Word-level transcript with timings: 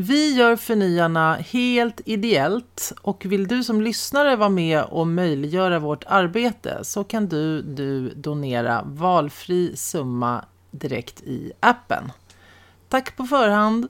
Vi 0.00 0.34
gör 0.34 0.56
Förnyarna 0.56 1.34
helt 1.34 2.00
ideellt 2.04 2.92
och 3.02 3.24
vill 3.26 3.48
du 3.48 3.64
som 3.64 3.82
lyssnare 3.82 4.36
vara 4.36 4.48
med 4.48 4.84
och 4.84 5.06
möjliggöra 5.06 5.78
vårt 5.78 6.04
arbete 6.06 6.84
så 6.84 7.04
kan 7.04 7.28
du, 7.28 7.62
du 7.62 8.08
donera 8.14 8.82
valfri 8.86 9.76
summa 9.76 10.44
direkt 10.70 11.22
i 11.22 11.52
appen. 11.60 12.12
Tack 12.88 13.16
på 13.16 13.24
förhand! 13.24 13.88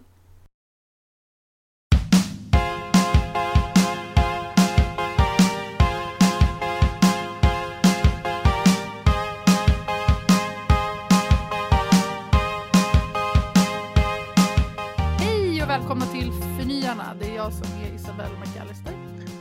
Jag 17.48 17.66
som 17.66 17.80
är 17.80 17.94
Isabelle 17.94 18.38
McAllister. 18.38 18.94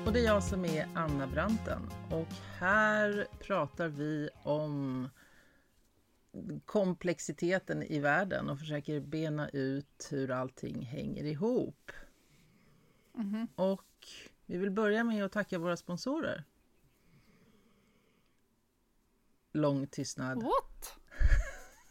Och 0.05 0.13
det 0.13 0.19
är 0.19 0.25
jag 0.25 0.43
som 0.43 0.65
är 0.65 0.87
Anna 0.95 1.27
Branten. 1.27 1.89
Och 2.11 2.27
här 2.57 3.27
pratar 3.39 3.87
vi 3.87 4.29
om 4.43 5.09
komplexiteten 6.65 7.83
i 7.83 7.99
världen 7.99 8.49
och 8.49 8.59
försöker 8.59 8.99
bena 8.99 9.49
ut 9.49 10.07
hur 10.11 10.31
allting 10.31 10.81
hänger 10.81 11.23
ihop. 11.23 11.91
Mhm. 13.13 13.47
Och 13.55 14.07
vi 14.45 14.57
vill 14.57 14.71
börja 14.71 15.03
med 15.03 15.25
att 15.25 15.31
tacka 15.31 15.59
våra 15.59 15.77
sponsorer. 15.77 16.43
Lång 19.51 19.87
tystnad. 19.87 20.43
What? 20.43 20.93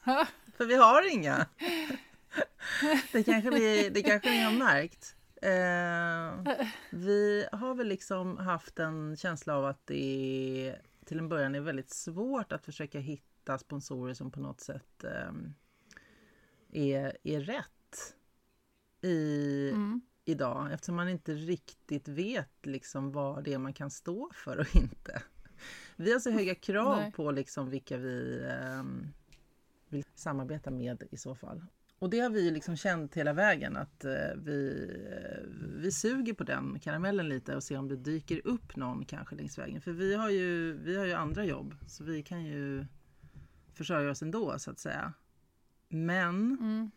För 0.57 0.65
vi 0.67 0.75
har 0.77 1.13
inga. 1.13 1.47
Det 3.13 3.23
kanske, 3.23 3.51
vi, 3.51 3.89
det 3.89 4.03
kanske 4.03 4.31
ni 4.31 4.43
har 4.43 4.53
märkt. 4.53 5.16
Eh, 5.43 6.57
vi 6.91 7.47
har 7.53 7.75
väl 7.75 7.89
liksom 7.89 8.39
haft 8.39 8.79
en 8.79 9.17
känsla 9.17 9.57
av 9.57 9.65
att 9.65 9.87
det 9.87 10.77
till 11.05 11.19
en 11.19 11.29
början 11.29 11.55
är 11.55 11.61
väldigt 11.61 11.91
svårt 11.91 12.53
att 12.53 12.65
försöka 12.65 12.99
hitta 12.99 13.59
sponsorer 13.59 14.15
som 14.15 14.31
på 14.31 14.41
något 14.41 14.61
sätt 14.61 15.05
eh, 15.05 15.33
är, 16.73 17.17
är 17.23 17.41
rätt 17.41 18.15
i, 19.01 19.71
Mm. 19.71 20.01
idag 20.25 20.73
eftersom 20.73 20.97
man 20.97 21.09
inte 21.09 21.35
riktigt 21.35 22.09
vet 22.09 22.67
liksom 22.67 23.13
vad 23.13 23.45
det 23.45 23.53
är 23.53 23.59
man 23.59 23.73
kan 23.73 23.91
stå 23.91 24.31
för 24.35 24.59
och 24.59 24.77
inte. 24.77 25.23
Vi 25.97 26.13
har 26.13 26.21
så 26.21 26.31
höga 26.31 26.55
krav 26.55 26.97
Nej. 26.97 27.13
på 27.13 27.31
liksom 27.31 27.71
vilka 27.71 27.97
vi 27.97 28.47
ehm, 28.51 29.13
vill 29.89 30.05
samarbeta 30.15 30.71
med 30.71 31.03
i 31.11 31.17
så 31.17 31.35
fall. 31.35 31.65
Och 31.99 32.11
det 32.11 32.21
har 32.21 32.31
vi 32.31 32.51
liksom 32.51 32.77
känt 32.77 33.15
hela 33.15 33.33
vägen 33.33 33.77
att 33.77 34.05
eh, 34.05 34.13
vi, 34.37 34.89
eh, 35.11 35.43
vi 35.77 35.93
suger 35.93 36.35
på 36.35 36.45
den 36.45 36.79
karamellen 36.81 37.29
lite 37.29 37.57
och 37.57 37.63
ser 37.63 37.79
om 37.79 37.89
det 37.89 37.97
dyker 37.97 38.41
upp 38.47 38.77
någon 38.77 39.05
kanske 39.05 39.37
längs 39.37 39.59
vägen. 39.59 39.81
För 39.81 39.93
vi 39.93 40.15
har 40.15 40.31
ju, 40.31 40.73
vi 40.73 40.97
har 40.97 41.05
ju 41.07 41.13
andra 41.13 41.45
jobb 41.45 41.75
så 41.87 42.05
vi 42.05 42.23
kan 42.23 42.45
ju 42.45 42.87
försörja 43.75 44.11
oss 44.11 44.23
ändå 44.23 44.59
så 44.59 44.71
att 44.71 44.79
säga. 44.79 45.13
Men 45.89 46.57
Mm. 46.61 46.91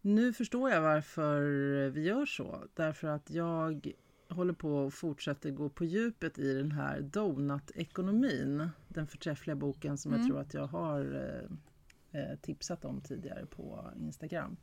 nu 0.00 0.32
förstår 0.32 0.70
jag 0.70 0.80
varför 0.82 1.40
vi 1.90 2.02
gör 2.02 2.26
så. 2.26 2.64
Därför 2.74 3.08
att 3.08 3.30
jag 3.30 3.92
håller 4.28 4.52
på 4.52 4.74
och 4.76 4.94
fortsätter 4.94 5.50
gå 5.50 5.68
på 5.68 5.84
djupet 5.84 6.38
i 6.38 6.54
den 6.54 6.72
här 6.72 7.00
Donut-ekonomin. 7.00 8.68
Den 8.88 9.06
förträffliga 9.06 9.56
boken 9.56 9.98
som 9.98 10.12
jag 10.12 10.18
Mm. 10.18 10.30
tror 10.30 10.40
att 10.40 10.54
jag 10.54 10.66
har 10.66 11.04
eh, 12.12 12.38
tipsat 12.42 12.84
om 12.84 13.00
tidigare 13.00 13.46
på 13.46 13.90
Instagram. 14.00 14.56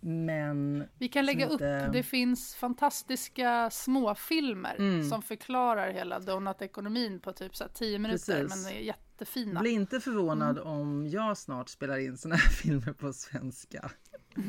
Men 0.00 0.84
Vi 0.98 1.08
kan 1.08 1.26
lägga 1.26 1.50
inte- 1.52 1.84
upp, 1.86 1.92
det 1.92 2.02
finns 2.02 2.54
fantastiska 2.54 3.70
småfilmer 3.70 4.74
Mm. 4.78 5.04
som 5.10 5.22
förklarar 5.22 5.90
hela 5.92 6.20
donutekonomin 6.20 7.20
på 7.20 7.32
typ 7.32 7.56
så 7.56 7.64
här 7.64 7.70
10 7.74 7.98
minuter, 7.98 8.42
Precis. 8.42 8.64
men 8.64 8.72
det 8.72 8.78
är 8.80 8.84
jättefina. 8.84 9.60
bli 9.60 9.70
inte 9.70 10.00
förvånad 10.00 10.58
om 10.58 11.06
jag 11.06 11.38
snart 11.38 11.68
spelar 11.68 11.98
in 11.98 12.16
såna 12.16 12.34
här 12.34 12.48
filmer 12.62 12.92
på 12.92 13.12
svenska. 13.12 13.90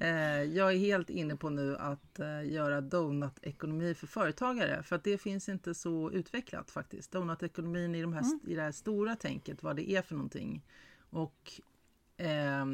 Eh, 0.00 0.42
jag 0.42 0.72
är 0.72 0.78
helt 0.78 1.10
inne 1.10 1.36
på 1.36 1.50
nu 1.50 1.76
att 1.76 2.18
eh, 2.20 2.44
göra 2.52 2.80
donutekonomi 2.80 3.94
för 3.94 4.06
företagare 4.06 4.82
för 4.82 4.96
att 4.96 5.04
det 5.04 5.18
finns 5.18 5.48
inte 5.48 5.74
så 5.74 6.10
utvecklat 6.10 6.70
faktiskt. 6.70 7.12
Donutekonomin 7.12 7.94
i, 7.94 8.02
de 8.02 8.12
här, 8.12 8.24
i 8.46 8.54
det 8.54 8.62
här 8.62 8.72
stora 8.72 9.16
tänket, 9.16 9.62
vad 9.62 9.76
det 9.76 9.90
är 9.90 10.02
för 10.02 10.14
någonting. 10.14 10.62
Och 11.12 11.60
eh, 12.16 12.66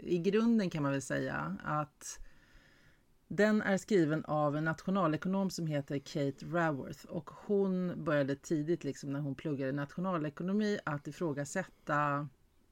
i 0.00 0.18
grunden 0.18 0.70
kan 0.70 0.82
man 0.82 0.92
väl 0.92 1.02
säga 1.02 1.56
att 1.64 2.18
den 3.28 3.62
är 3.62 3.78
skriven 3.78 4.24
av 4.24 4.56
en 4.56 4.64
nationalekonom 4.64 5.50
som 5.50 5.66
heter 5.66 5.98
Kate 5.98 6.46
Raworth 6.46 7.06
och 7.06 7.30
hon 7.30 8.04
började 8.04 8.36
tidigt 8.36 8.84
liksom 8.84 9.12
när 9.12 9.20
hon 9.20 9.34
pluggade 9.34 9.72
nationalekonomi 9.72 10.78
att 10.84 11.06
ifrågasätta 11.06 12.28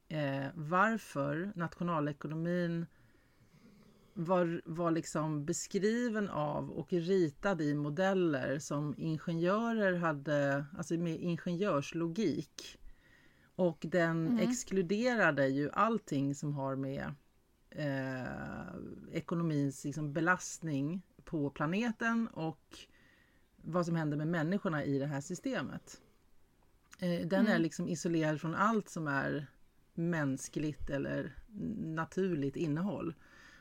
eh, 0.08 0.46
varför 0.54 1.52
nationalekonomin 1.54 2.86
var, 4.14 4.62
var 4.64 4.90
liksom 4.90 5.44
beskriven 5.44 6.28
av 6.28 6.70
och 6.70 6.92
ritad 6.92 7.60
i 7.60 7.74
modeller 7.74 8.58
som 8.58 8.94
ingenjörer 8.98 9.96
hade, 9.96 10.64
alltså 10.78 10.94
med 10.94 11.20
ingenjörslogik. 11.20 12.78
Och 13.56 13.84
den 13.88 14.26
Mm. 14.26 14.38
exkluderade 14.38 15.46
ju 15.48 15.70
allting 15.72 16.34
som 16.34 16.52
har 16.54 16.76
med 16.76 17.14
eh, 17.70 18.74
ekonomins 19.12 19.84
liksom, 19.84 20.12
belastning 20.12 21.02
på 21.24 21.50
planeten 21.50 22.28
och 22.28 22.78
vad 23.56 23.86
som 23.86 23.96
händer 23.96 24.16
med 24.16 24.28
människorna 24.28 24.84
i 24.84 24.98
det 24.98 25.06
här 25.06 25.20
systemet. 25.20 26.00
Eh, 27.00 27.26
den 27.26 27.46
är 27.46 27.50
Mm. 27.50 27.62
liksom 27.62 27.88
isolerad 27.88 28.40
från 28.40 28.54
allt 28.54 28.88
som 28.88 29.06
är 29.08 29.46
mänskligt 29.94 30.90
eller 30.90 31.34
naturligt 31.78 32.56
innehåll. 32.56 33.14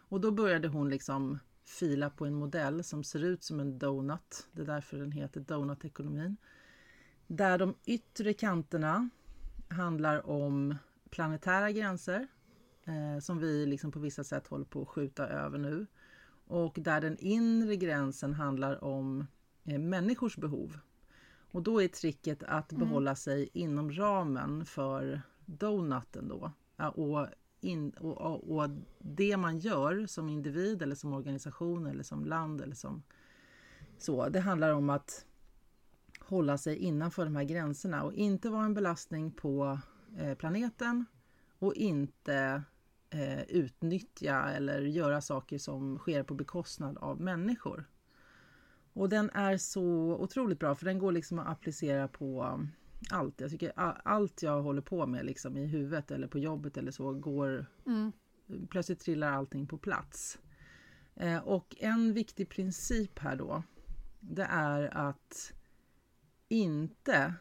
Och 0.10 0.22
då 0.22 0.32
började 0.32 0.68
hon 0.68 0.90
liksom 0.90 1.40
fila 1.66 2.10
på 2.10 2.26
en 2.26 2.34
modell 2.34 2.84
som 2.84 3.04
ser 3.04 3.24
ut 3.24 3.44
som 3.44 3.60
en 3.60 3.80
donut. 3.80 4.48
Det 4.52 4.62
är 4.62 4.66
därför 4.66 4.98
den 4.98 5.12
heter 5.12 5.40
donutekonomin. 5.42 6.38
Där 7.28 7.58
de 7.58 7.76
yttre 7.86 8.34
kanterna 8.34 9.10
handlar 9.68 10.30
om 10.30 10.76
planetära 11.10 11.72
gränser 11.72 12.28
eh, 12.86 13.20
som 13.22 13.40
vi 13.40 13.66
liksom 13.66 13.92
på 13.92 14.00
vissa 14.00 14.24
sätt 14.24 14.48
håller 14.48 14.66
på 14.66 14.82
att 14.82 14.88
skjuta 14.88 15.28
över 15.28 15.58
nu. 15.58 15.88
Och 16.48 16.78
där 16.82 17.02
den 17.02 17.18
inre 17.20 17.76
gränsen 17.76 18.34
handlar 18.34 18.84
om 18.84 19.28
eh, 19.64 19.80
människors 19.80 20.38
behov. 20.38 20.80
Och 21.52 21.64
då 21.64 21.82
är 21.82 21.88
tricket 21.88 22.44
att 22.44 22.72
Mm. 22.72 22.88
behålla 22.88 23.16
sig 23.16 23.50
inom 23.54 23.92
ramen 23.92 24.66
för 24.66 25.22
donuten 25.46 26.28
då. 26.28 26.52
Och, 26.96 27.28
in, 27.62 27.90
och, 27.90 28.18
och, 28.22 28.58
och 28.58 28.70
det 29.00 29.38
man 29.38 29.58
gör 29.58 30.06
som 30.08 30.30
individ 30.30 30.82
eller 30.82 30.96
som 30.96 31.14
organisation 31.14 31.86
eller 31.88 32.04
som 32.04 32.26
land 32.26 32.62
eller 32.62 32.76
som 32.76 33.04
så, 33.98 34.30
det 34.30 34.40
handlar 34.40 34.72
om 34.74 34.90
att 34.90 35.26
hålla 36.28 36.58
sig 36.58 36.78
innanför 36.78 37.26
de 37.26 37.36
här 37.36 37.44
gränserna 37.44 38.04
och 38.04 38.14
inte 38.14 38.50
vara 38.50 38.66
en 38.66 38.74
belastning 38.74 39.32
på 39.32 39.80
eh, 40.18 40.34
planeten 40.34 41.06
och 41.60 41.74
inte 41.74 42.64
eh, 43.10 43.42
utnyttja 43.42 44.50
eller 44.50 44.82
göra 44.82 45.22
saker 45.22 45.58
som 45.58 45.98
sker 45.98 46.24
på 46.24 46.34
bekostnad 46.34 46.98
av 46.98 47.22
människor. 47.22 47.86
Och 48.94 49.10
den 49.10 49.30
är 49.30 49.58
så 49.58 49.84
otroligt 50.20 50.60
bra 50.60 50.76
för 50.76 50.86
den 50.86 51.00
går 51.00 51.12
liksom 51.12 51.40
att 51.40 51.48
applicera 51.48 52.08
på 52.08 52.44
um, 52.44 52.70
allt. 53.12 53.42
Jag 53.42 53.52
tycker 53.52 53.72
allt 54.04 54.44
jag 54.44 54.62
håller 54.62 54.82
på 54.82 55.08
med 55.08 55.26
liksom 55.26 55.58
i 55.58 55.66
huvudet 55.66 56.12
eller 56.12 56.28
på 56.28 56.40
jobbet 56.40 56.78
eller 56.78 56.92
så 56.92 57.14
går 57.14 57.66
Mm. 57.86 58.12
plötsligt 58.70 59.00
trillar 59.00 59.32
allting 59.32 59.68
på 59.68 59.78
plats. 59.78 60.40
Eh, 61.16 61.38
och 61.38 61.76
en 61.80 62.14
viktig 62.14 62.50
princip 62.50 63.20
här 63.20 63.36
då, 63.36 63.64
det 64.20 64.48
är 64.50 64.98
att 64.98 65.54
inte 66.48 67.34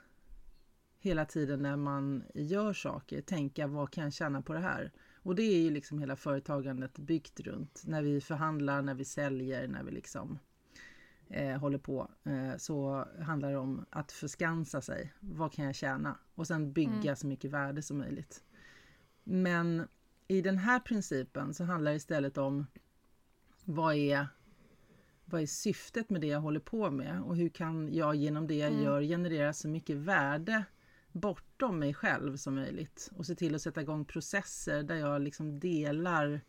hela 0.99 1.25
tiden 1.25 1.63
när 1.63 1.77
man 1.77 2.25
gör 2.35 2.73
saker 2.73 3.21
tänka 3.21 3.67
vad 3.67 3.91
kan 3.91 4.05
jag 4.05 4.13
tjäna 4.13 4.43
på 4.43 4.53
det 4.53 4.61
här? 4.61 4.93
Och 5.15 5.35
det 5.35 5.43
är 5.43 5.63
ju 5.63 5.71
liksom 5.71 5.99
hela 5.99 6.17
företagandet 6.17 6.99
byggt 6.99 7.41
runt. 7.41 7.83
När 7.87 8.03
vi 8.03 8.21
förhandlar, 8.21 8.83
när 8.83 8.95
vi 8.95 9.05
säljer, 9.05 9.69
när 9.69 9.83
vi 9.83 9.91
liksom 9.91 10.39
eh, 11.29 11.57
håller 11.59 11.79
på 11.79 12.11
eh, 12.25 12.57
så 12.59 13.07
handlar 13.21 13.51
det 13.51 13.59
om 13.59 13.85
att 13.91 14.13
förskansa 14.13 14.81
sig. 14.81 15.13
Vad 15.21 15.53
kan 15.53 15.65
jag 15.65 15.75
tjäna? 15.75 16.19
Och 16.35 16.47
sen 16.47 16.73
bygga 16.73 16.93
Mm. 16.93 17.17
så 17.17 17.27
mycket 17.27 17.51
värde 17.51 17.83
som 17.83 17.99
möjligt. 17.99 18.45
Men 19.25 19.89
i 20.29 20.41
den 20.43 20.59
här 20.59 20.81
principen 20.81 21.55
så 21.55 21.65
handlar 21.65 21.91
det 21.91 21.97
istället 21.97 22.39
om 22.39 22.67
vad 23.65 23.95
är, 23.95 24.27
vad 25.33 25.43
är 25.43 25.47
syftet 25.47 26.11
med 26.11 26.21
det 26.21 26.27
jag 26.27 26.41
håller 26.41 26.61
på 26.61 26.91
med 26.91 27.21
och 27.23 27.37
hur 27.37 27.49
kan 27.49 27.95
jag 27.95 28.15
genom 28.15 28.47
det 28.47 28.55
jag 28.55 28.73
Mm. 28.73 28.85
gör 28.85 29.03
generera 29.03 29.53
så 29.53 29.69
mycket 29.69 29.97
värde 29.97 30.65
bortom 31.13 31.79
mig 31.79 31.95
själv 31.95 32.37
som 32.37 32.55
möjligt 32.55 33.11
och 33.17 33.27
se 33.27 33.35
till 33.35 33.55
att 33.55 33.63
sätta 33.63 33.81
igång 33.83 34.05
processer 34.05 34.83
där 34.83 34.97
jag 34.97 35.23
liksom 35.23 35.61
delar 35.61 36.41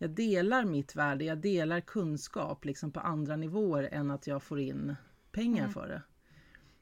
jag 0.00 0.10
delar 0.10 0.64
mitt 0.64 0.96
värde, 0.96 1.24
jag 1.24 1.38
delar 1.38 1.80
kunskap 1.80 2.64
liksom 2.64 2.92
på 2.92 3.00
andra 3.00 3.36
nivåer 3.36 3.88
än 3.92 4.10
att 4.10 4.26
jag 4.26 4.42
får 4.42 4.60
in 4.60 4.94
pengar 5.32 5.62
Mm. 5.62 5.72
för 5.72 5.88
det. 5.88 6.02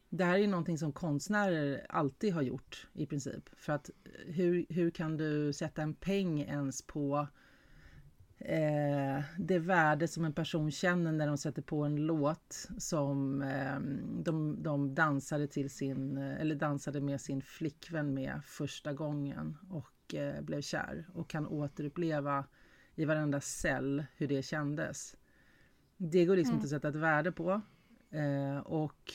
Det 0.09 0.25
här 0.25 0.39
är 0.39 0.47
någonting 0.49 0.79
som 0.79 0.93
konstnärer 0.93 1.87
alltid 1.89 2.33
har 2.35 2.43
gjort 2.43 2.87
i 2.93 3.07
princip. 3.07 3.49
För 3.57 3.73
att 3.73 3.91
eh, 4.05 4.33
hur, 4.35 4.67
hur 4.69 4.91
kan 4.91 5.17
du 5.17 5.53
sätta 5.53 5.83
en 5.83 5.95
peng 5.95 6.41
ens 6.41 6.83
på 6.83 7.27
eh, 8.39 9.23
det 9.39 9.59
värde 9.59 10.09
som 10.09 10.25
en 10.25 10.33
person 10.33 10.71
känner 10.71 11.13
när 11.13 11.27
de 11.27 11.39
sätter 11.39 11.63
på 11.63 11.85
en 11.85 11.97
låt 11.97 12.69
som 12.79 13.43
eh, 13.43 13.79
de, 14.23 14.63
de 14.63 14.95
dansade 14.95 15.47
till 15.47 15.71
sin, 15.71 16.17
eller 16.17 16.55
dansade 16.55 17.01
med 17.01 17.21
sin 17.21 17.43
flickvän 17.43 18.15
med 18.15 18.41
första 18.45 18.93
gången 18.93 19.59
och 19.71 20.15
eh, 20.15 20.43
blev 20.43 20.61
kär 20.61 21.07
och 21.15 21.29
kan 21.29 21.47
återuppleva 21.47 22.45
i 22.95 23.05
varenda 23.05 23.41
cell 23.41 24.05
hur 24.17 24.29
det 24.29 24.43
kändes. 24.43 25.17
Det 25.97 26.25
går 26.25 26.37
liksom 26.37 26.53
Mm. 26.53 26.57
inte 26.57 26.65
att 26.67 26.71
sätta 26.71 26.89
ett 26.89 26.97
värde 27.03 27.33
på. 27.33 27.61
Eh, 28.11 28.59
och 28.59 29.13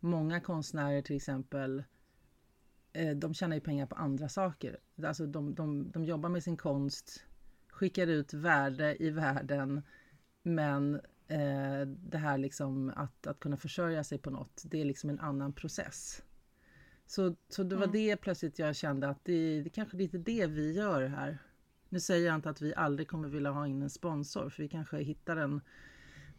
många 0.00 0.40
konstnärer 0.40 1.02
till 1.02 1.16
exempel 1.16 1.84
eh, 2.92 3.16
de 3.16 3.34
tjänar 3.34 3.56
ju 3.56 3.60
pengar 3.60 3.86
på 3.86 3.94
andra 3.94 4.28
saker. 4.28 4.78
Alltså 5.04 5.26
de, 5.26 5.54
de, 5.54 5.90
de 5.90 6.04
jobbar 6.04 6.28
med 6.28 6.42
sin 6.42 6.56
konst, 6.56 7.24
skickar 7.82 8.06
ut 8.06 8.34
värde 8.34 8.96
i 9.02 9.10
världen 9.10 9.82
men 10.42 10.94
eh, 11.28 11.80
det 11.86 12.18
här 12.18 12.38
liksom 12.38 12.92
att, 12.96 13.26
att 13.26 13.40
kunna 13.40 13.56
försörja 13.56 14.04
sig 14.04 14.18
på 14.18 14.30
något, 14.30 14.62
det 14.64 14.80
är 14.80 14.84
liksom 14.84 15.10
en 15.10 15.20
annan 15.20 15.52
process. 15.52 16.22
Så, 17.06 17.36
så 17.48 17.62
det 17.62 17.76
var 17.76 17.82
Mm. 17.84 17.92
det 17.92 18.16
plötsligt 18.16 18.58
jag 18.58 18.76
kände 18.76 19.08
att 19.08 19.24
det, 19.24 19.62
det 19.62 19.70
kanske 19.70 19.96
lite 19.96 20.18
det 20.18 20.46
vi 20.46 20.72
gör 20.72 21.06
här. 21.06 21.38
Nu 21.88 22.00
säger 22.00 22.26
jag 22.26 22.34
inte 22.34 22.50
att 22.50 22.60
vi 22.60 22.74
aldrig 22.74 23.08
kommer 23.08 23.28
vilja 23.28 23.50
ha 23.50 23.66
in 23.66 23.82
en 23.82 23.90
sponsor 23.90 24.48
för 24.50 24.62
vi 24.62 24.68
kanske 24.68 24.96
hittar 25.02 25.36
den 25.36 25.60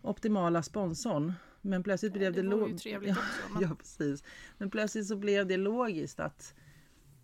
optimala 0.01 0.63
sponsorn. 0.63 1.33
Men 1.61 1.83
plötsligt 1.83 2.13
blev 2.13 2.33
det, 2.33 2.41
det 2.41 2.47
vore 2.47 2.65
ju 2.65 2.71
lo- 2.71 2.77
trevligt 2.77 3.15
Ja. 3.17 3.21
Men, 3.53 3.61
Ja, 3.61 3.75
precis. 3.75 4.23
Men 4.57 4.69
plötsligt 4.69 5.07
så 5.07 5.15
blev 5.15 5.47
det 5.47 5.57
logiskt 5.57 6.19
att 6.19 6.53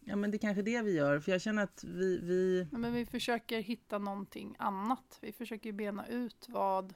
ja, 0.10 0.16
men 0.16 0.32
det 0.32 0.38
är 0.38 0.40
kanske 0.40 0.62
det 0.62 0.82
vi 0.82 0.92
gör. 0.96 1.20
För 1.20 1.32
jag 1.32 1.42
känner 1.42 1.64
att 1.64 1.84
vi, 1.84 2.18
vi 2.18 2.68
Ja, 2.72 2.78
men 2.78 2.94
vi 2.94 3.06
försöker 3.06 3.62
hitta 3.62 3.98
någonting 3.98 4.56
annat. 4.60 5.18
Vi 5.22 5.32
försöker 5.32 5.72
bena 5.72 6.08
ut 6.08 6.46
vad, 6.50 6.94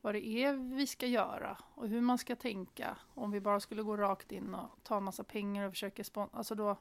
vad 0.00 0.14
det 0.14 0.26
är 0.26 0.76
vi 0.76 0.86
ska 0.86 1.06
göra 1.06 1.58
och 1.74 1.88
hur 1.88 2.00
man 2.00 2.18
ska 2.18 2.36
tänka. 2.36 2.96
Om 3.14 3.30
vi 3.30 3.40
bara 3.40 3.60
skulle 3.60 3.82
gå 3.82 3.96
rakt 3.96 4.32
in 4.32 4.54
och 4.54 4.68
ta 4.82 4.96
en 4.96 5.02
massa 5.02 5.24
pengar 5.24 5.66
och 5.66 5.72
försöka 5.72 6.04
sponsra, 6.04 6.38
alltså 6.38 6.54
då, 6.54 6.76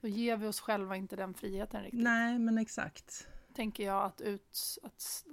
då 0.00 0.08
ger 0.08 0.36
vi 0.36 0.46
oss 0.46 0.60
själva 0.60 0.96
inte 0.96 1.16
den 1.16 1.34
friheten 1.34 1.82
riktigt. 1.82 2.02
Nej, 2.02 2.38
men 2.38 2.58
exakt. 2.58 3.26
Tänker 3.54 3.84
jag 3.84 4.04
att, 4.04 4.20
ut, 4.20 4.78
att, 4.82 5.24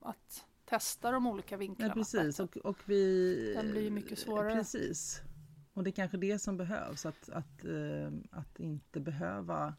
att 0.00 0.44
testa 0.64 1.10
de 1.10 1.26
olika 1.26 1.56
vinklarna. 1.56 1.90
Ja, 1.90 1.94
precis. 1.94 2.40
Och, 2.40 2.56
och 2.56 2.78
vi... 2.84 3.54
Den 3.56 3.70
blir 3.70 3.82
ju 3.82 3.90
mycket 3.90 4.18
svårare. 4.18 4.54
Precis. 4.54 5.22
Och 5.74 5.84
det 5.84 5.90
är 5.90 5.92
kanske 5.92 6.16
det 6.16 6.38
som 6.38 6.56
behövs. 6.56 7.06
Att, 7.06 7.28
att, 7.28 7.64
eh, 7.64 8.12
att 8.30 8.60
inte 8.60 9.00
behöva 9.00 9.74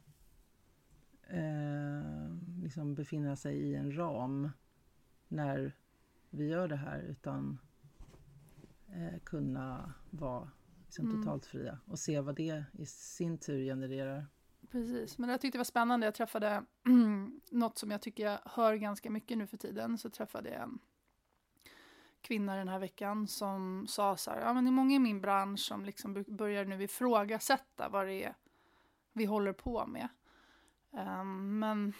eh, 1.27 2.35
liksom 2.63 2.95
befinna 2.95 3.35
sig 3.35 3.57
i 3.57 3.75
en 3.75 3.97
ram 3.97 4.49
när 5.27 5.71
vi 6.29 6.47
gör 6.47 6.67
det 6.67 6.75
här. 6.75 6.99
Utan 6.99 7.57
eh, 8.87 9.19
kunna 9.23 9.93
vara 10.09 10.51
liksom 10.85 11.05
Mm. 11.09 11.17
totalt 11.17 11.45
fria 11.45 11.79
och 11.85 11.99
se 11.99 12.19
vad 12.19 12.35
det 12.35 12.63
i 12.71 12.85
sin 12.85 13.37
tur 13.37 13.63
genererar. 13.63 14.25
Precis, 14.71 15.17
men 15.17 15.29
jag 15.29 15.41
tyckte 15.41 15.57
det 15.57 15.59
var 15.59 15.63
spännande. 15.65 16.07
Jag 16.07 16.13
träffade 16.15 16.65
något 17.51 17.77
som 17.77 17.91
jag 17.91 18.01
tycker 18.01 18.23
jag 18.23 18.39
hör 18.45 18.75
ganska 18.75 19.09
mycket 19.09 19.37
nu 19.37 19.47
för 19.47 19.57
tiden. 19.57 19.97
Så 19.97 20.09
träffade 20.09 20.49
jag 20.49 20.61
en 20.61 20.79
kvinna 22.25 22.55
den 22.55 22.67
här 22.67 22.79
veckan 22.79 23.27
som 23.27 23.87
sa 23.87 24.17
så 24.17 24.31
här, 24.31 24.41
ja 24.41 24.53
men 24.53 24.63
det 24.63 24.69
är 24.69 24.71
många 24.71 24.95
i 24.95 24.99
min 24.99 25.21
bransch 25.21 25.59
som 25.59 25.85
liksom 25.85 26.23
börjar 26.27 26.65
nu 26.65 26.83
ifrågasätta 26.83 27.89
vad 27.89 28.07
det 28.07 28.23
är 28.23 28.35
vi 29.15 29.25
håller 29.25 29.53
på 29.53 29.85
med. 29.85 30.07
Ehm, 30.93 31.59
men, 31.59 31.93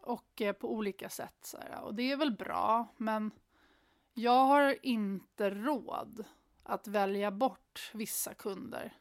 och 0.00 0.42
eh, 0.42 0.52
på 0.52 0.72
olika 0.72 1.08
sätt. 1.08 1.36
Så 1.42 1.58
här, 1.58 1.80
och 1.80 1.94
det 1.94 2.12
är 2.12 2.16
väl 2.16 2.36
bra, 2.36 2.86
men 2.96 3.30
jag 4.14 4.44
har 4.44 4.76
inte 4.82 5.50
råd 5.50 6.24
att 6.62 6.86
välja 6.86 7.30
bort 7.30 7.90
vissa 7.94 8.34
kunder. 8.34 8.92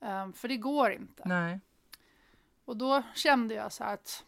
Ehm, 0.00 0.32
för 0.32 0.48
det 0.48 0.56
går 0.56 0.90
inte. 0.90 1.22
Nej. 1.26 1.60
Och 2.64 2.76
då 2.76 3.02
kände 3.14 3.54
jag 3.54 3.72
så 3.72 3.84
här 3.84 3.94
att 3.94 4.24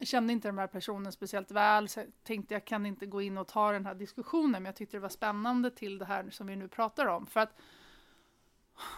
jag 0.00 0.08
kände 0.08 0.32
inte 0.32 0.48
den 0.48 0.58
här 0.58 0.66
personen 0.66 1.12
speciellt 1.12 1.50
väl, 1.50 1.88
så 1.88 2.00
jag 2.00 2.06
tänkte 2.22 2.54
jag 2.54 2.64
kan 2.64 2.86
inte 2.86 3.06
gå 3.06 3.22
in 3.22 3.38
och 3.38 3.48
ta 3.48 3.72
den 3.72 3.86
här 3.86 3.94
diskussionen, 3.94 4.50
men 4.50 4.64
jag 4.64 4.76
tyckte 4.76 4.96
det 4.96 5.00
var 5.00 5.08
spännande 5.08 5.70
till 5.70 5.98
det 5.98 6.04
här 6.04 6.30
som 6.30 6.46
vi 6.46 6.56
nu 6.56 6.68
pratar 6.68 7.06
om. 7.06 7.26
För 7.26 7.40
att 7.40 7.56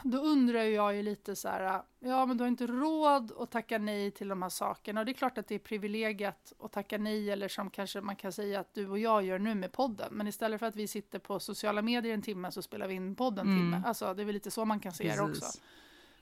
då 0.04 0.18
undrar 0.18 0.62
jag 0.62 0.96
ju 0.96 1.02
lite 1.02 1.36
så 1.36 1.48
här, 1.48 1.82
ja 2.00 2.26
men 2.26 2.36
du 2.36 2.44
har 2.44 2.48
inte 2.48 2.66
råd 2.66 3.32
att 3.38 3.50
tacka 3.50 3.78
nej 3.78 4.10
till 4.10 4.28
de 4.28 4.42
här 4.42 4.48
sakerna. 4.48 5.00
Och 5.00 5.06
det 5.06 5.12
är 5.12 5.14
klart 5.14 5.38
att 5.38 5.46
det 5.46 5.54
är 5.54 5.58
privilegiet 5.58 6.52
att 6.58 6.72
tacka 6.72 6.98
nej, 6.98 7.30
eller 7.30 7.48
som 7.48 7.70
kanske 7.70 8.00
man 8.00 8.16
kan 8.16 8.32
säga 8.32 8.60
att 8.60 8.74
du 8.74 8.88
och 8.88 8.98
jag 8.98 9.22
gör 9.22 9.38
nu 9.38 9.54
med 9.54 9.72
podden. 9.72 10.08
Men 10.14 10.28
istället 10.28 10.58
för 10.60 10.66
att 10.66 10.76
vi 10.76 10.88
sitter 10.88 11.18
på 11.18 11.40
sociala 11.40 11.82
medier 11.82 12.14
en 12.14 12.22
timme 12.22 12.52
så 12.52 12.62
spelar 12.62 12.88
vi 12.88 12.94
in 12.94 13.14
podden 13.14 13.46
en 13.46 13.52
Mm. 13.52 13.72
timme. 13.72 13.82
Alltså 13.86 14.14
det 14.14 14.22
är 14.22 14.26
väl 14.26 14.34
lite 14.34 14.50
så 14.50 14.64
man 14.64 14.80
kan 14.80 14.92
se 14.92 15.14
det 15.16 15.20
också. 15.22 15.58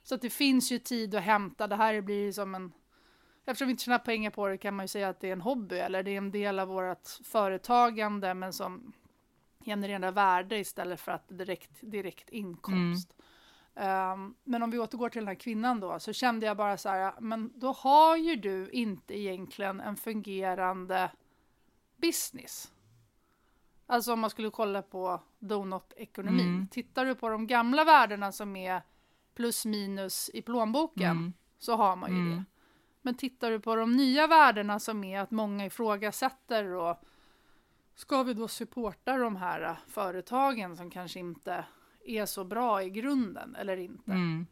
Så 0.03 0.15
att 0.15 0.21
det 0.21 0.29
finns 0.29 0.71
ju 0.71 0.79
tid 0.79 1.15
att 1.15 1.23
hämta. 1.23 1.67
Det 1.67 1.75
här 1.75 2.01
blir 2.01 2.25
ju 2.25 2.33
som 2.33 2.55
en... 2.55 2.71
Eftersom 3.45 3.67
vi 3.67 3.71
inte 3.71 3.83
tjänar 3.83 3.99
pengar 3.99 4.29
på 4.31 4.47
det 4.47 4.57
kan 4.57 4.75
man 4.75 4.83
ju 4.83 4.87
säga 4.87 5.09
att 5.09 5.19
det 5.19 5.27
är 5.27 5.33
en 5.33 5.41
hobby 5.41 5.75
eller 5.77 6.03
det 6.03 6.11
är 6.11 6.17
en 6.17 6.31
del 6.31 6.59
av 6.59 6.67
vårt 6.67 7.07
företagande 7.23 8.33
men 8.33 8.53
som 8.53 8.93
genererar 9.65 10.11
värde 10.11 10.57
istället 10.57 10.99
för 11.01 11.11
att 11.11 11.27
direkt, 11.27 11.71
direkt 11.81 12.29
inkomst. 12.29 13.15
Ehm, 13.75 14.35
men 14.43 14.63
om 14.63 14.71
vi 14.71 14.79
återgår 14.79 15.09
till 15.09 15.21
den 15.21 15.27
här 15.27 15.35
kvinnan 15.35 15.79
då 15.79 15.99
så 15.99 16.13
kände 16.13 16.45
jag 16.45 16.57
bara 16.57 16.77
så 16.77 16.89
här, 16.89 17.13
men 17.19 17.51
då 17.55 17.71
har 17.71 18.17
ju 18.17 18.35
du 18.35 18.69
inte 18.69 19.19
egentligen 19.19 19.79
en 19.81 19.95
fungerande 19.97 21.11
business. 21.97 22.71
Alltså 23.87 24.13
om 24.13 24.19
man 24.19 24.29
skulle 24.29 24.49
kolla 24.49 24.81
på 24.81 25.21
donut-ekonomin. 25.39 26.47
Mm. 26.47 26.67
Tittar 26.67 27.05
du 27.05 27.15
på 27.15 27.29
de 27.29 27.47
gamla 27.47 27.83
värdena 27.83 28.31
som 28.31 28.55
är 28.55 28.81
plus 29.35 29.65
minus 29.65 30.29
i 30.33 30.41
plånboken 30.41 31.11
Mm. 31.11 31.33
så 31.59 31.75
har 31.75 31.95
man 31.95 32.11
ju 32.11 32.17
Mm. 32.21 32.35
det. 32.37 32.43
Men 33.01 33.15
tittar 33.15 33.51
du 33.51 33.59
på 33.59 33.75
de 33.75 33.91
nya 33.91 34.27
värdena 34.27 34.79
som 34.79 35.03
är 35.03 35.19
att 35.19 35.31
många 35.31 35.65
ifrågasätter 35.65 36.65
och 36.65 37.03
ska 37.95 38.23
vi 38.23 38.33
då 38.33 38.47
supporta 38.47 39.17
de 39.17 39.35
här 39.35 39.61
äh, 39.61 39.75
företagen 39.87 40.77
som 40.77 40.89
kanske 40.89 41.19
inte 41.19 41.65
är 42.05 42.25
så 42.25 42.43
bra 42.43 42.83
i 42.83 42.89
grunden 42.89 43.55
eller 43.55 43.77
inte. 43.77 44.11
Mm. 44.11 44.45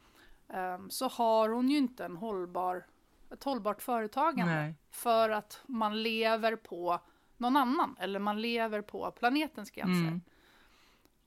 Ehm, 0.49 0.89
så 0.89 1.07
har 1.07 1.49
hon 1.49 1.69
ju 1.69 1.77
inte 1.77 2.05
en 2.05 2.17
hållbar, 2.17 2.85
ett 3.31 3.43
hållbart 3.43 3.81
företagande. 3.81 4.53
Nej. 4.53 4.75
För 4.91 5.29
att 5.29 5.61
man 5.65 6.03
lever 6.03 6.55
på 6.55 6.99
någon 7.37 7.57
annan 7.57 7.95
eller 7.99 8.19
man 8.19 8.41
lever 8.41 8.81
på 8.81 9.11
planetens 9.11 9.71
gränser. 9.71 10.07
Mm. 10.07 10.21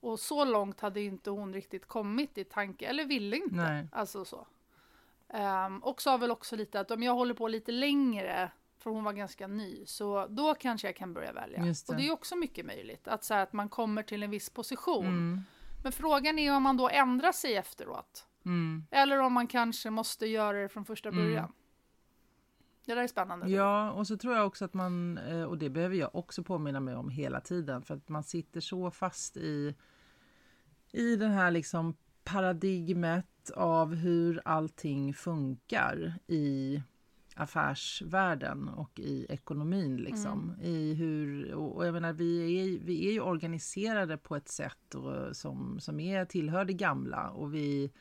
Och 0.00 0.20
så 0.20 0.44
långt 0.44 0.80
hade 0.80 1.00
inte 1.00 1.30
hon 1.30 1.54
riktigt 1.54 1.86
kommit 1.86 2.38
i 2.38 2.44
tanke, 2.44 2.86
eller 2.86 3.04
ville 3.04 3.36
inte. 3.36 3.54
Nej. 3.54 3.88
Alltså 3.92 4.24
så. 4.24 4.46
Um, 5.32 5.78
och 5.82 6.02
sa 6.02 6.16
väl 6.16 6.30
också 6.30 6.56
lite 6.56 6.80
att 6.80 6.90
om 6.90 7.02
jag 7.02 7.14
håller 7.14 7.34
på 7.34 7.48
lite 7.48 7.72
längre, 7.72 8.52
för 8.78 8.90
hon 8.90 9.04
var 9.04 9.12
ganska 9.12 9.46
ny, 9.46 9.86
så 9.86 10.26
då 10.26 10.54
kanske 10.54 10.88
jag 10.88 10.96
kan 10.96 11.14
börja 11.14 11.32
välja. 11.32 11.62
Det. 11.62 11.88
Och 11.88 11.96
det 11.96 12.08
är 12.08 12.12
också 12.12 12.36
mycket 12.36 12.66
möjligt, 12.66 13.08
att, 13.08 13.24
så 13.24 13.34
här, 13.34 13.42
att 13.42 13.52
man 13.52 13.68
kommer 13.68 14.02
till 14.02 14.22
en 14.22 14.30
viss 14.30 14.50
position. 14.50 15.06
Mm. 15.06 15.40
Men 15.82 15.92
frågan 15.92 16.38
är 16.38 16.56
om 16.56 16.62
man 16.62 16.76
då 16.76 16.88
ändrar 16.88 17.32
sig 17.32 17.56
efteråt. 17.56 18.26
Mm. 18.44 18.86
Eller 18.90 19.18
om 19.18 19.32
man 19.32 19.46
kanske 19.46 19.90
måste 19.90 20.26
göra 20.26 20.62
det 20.62 20.68
från 20.68 20.84
första 20.84 21.08
Mm. 21.08 21.24
början. 21.24 21.52
Det 22.84 22.94
där 22.94 23.02
är 23.02 23.06
spännande. 23.06 23.50
Ja, 23.50 23.90
och 23.92 24.06
så 24.06 24.16
tror 24.16 24.34
jag 24.34 24.46
också 24.46 24.64
att 24.64 24.74
man, 24.74 25.18
eh, 25.18 25.42
och 25.42 25.58
det 25.58 25.70
behöver 25.70 25.96
jag 25.96 26.14
också 26.14 26.42
påminna 26.42 26.80
mig 26.80 26.94
om 26.94 27.08
hela 27.10 27.40
tiden, 27.40 27.82
för 27.82 27.94
att 27.94 28.08
man 28.08 28.24
sitter 28.24 28.60
så 28.60 28.90
fast 28.90 29.36
i, 29.36 29.74
i 30.92 31.16
den 31.16 31.30
här 31.30 31.50
liksom 31.50 31.96
paradigmet 32.24 33.50
av 33.54 33.94
hur 33.94 34.42
allting 34.44 35.14
funkar 35.14 36.14
i 36.26 36.82
affärsvärlden 37.34 38.68
och 38.68 39.00
i 39.00 39.26
ekonomin. 39.28 39.96
Liksom. 39.96 40.54
I 40.62 40.94
hur, 40.94 41.54
och 41.54 41.86
jag 41.86 41.92
menar, 41.92 42.12
vi, 42.12 42.60
är, 42.60 42.84
vi 42.84 43.08
är 43.08 43.12
ju 43.12 43.20
organiserade 43.20 44.16
på 44.16 44.36
ett 44.36 44.48
sätt 44.48 44.94
och, 44.94 45.36
som, 45.36 45.80
som 45.80 46.00
är, 46.00 46.24
tillhör 46.24 46.64
det 46.64 46.72
gamla 46.72 47.30
och 47.30 47.54
vi 47.54 47.92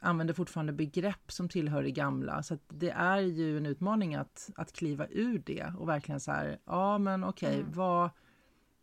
använder 0.00 0.34
fortfarande 0.34 0.72
begrepp 0.72 1.32
som 1.32 1.48
tillhör 1.48 1.82
det 1.82 1.90
gamla. 1.90 2.42
Så 2.42 2.58
det 2.68 2.90
är 2.90 3.18
ju 3.18 3.56
en 3.56 3.66
utmaning 3.66 4.14
att, 4.14 4.50
att 4.56 4.72
kliva 4.72 5.06
ur 5.10 5.42
det 5.46 5.72
och 5.78 5.88
verkligen 5.88 6.20
så 6.20 6.30
här, 6.30 6.58
ja 6.64 6.98
men 6.98 7.24
okej, 7.24 7.54
Mm. 7.60 7.72
vad, 7.72 8.10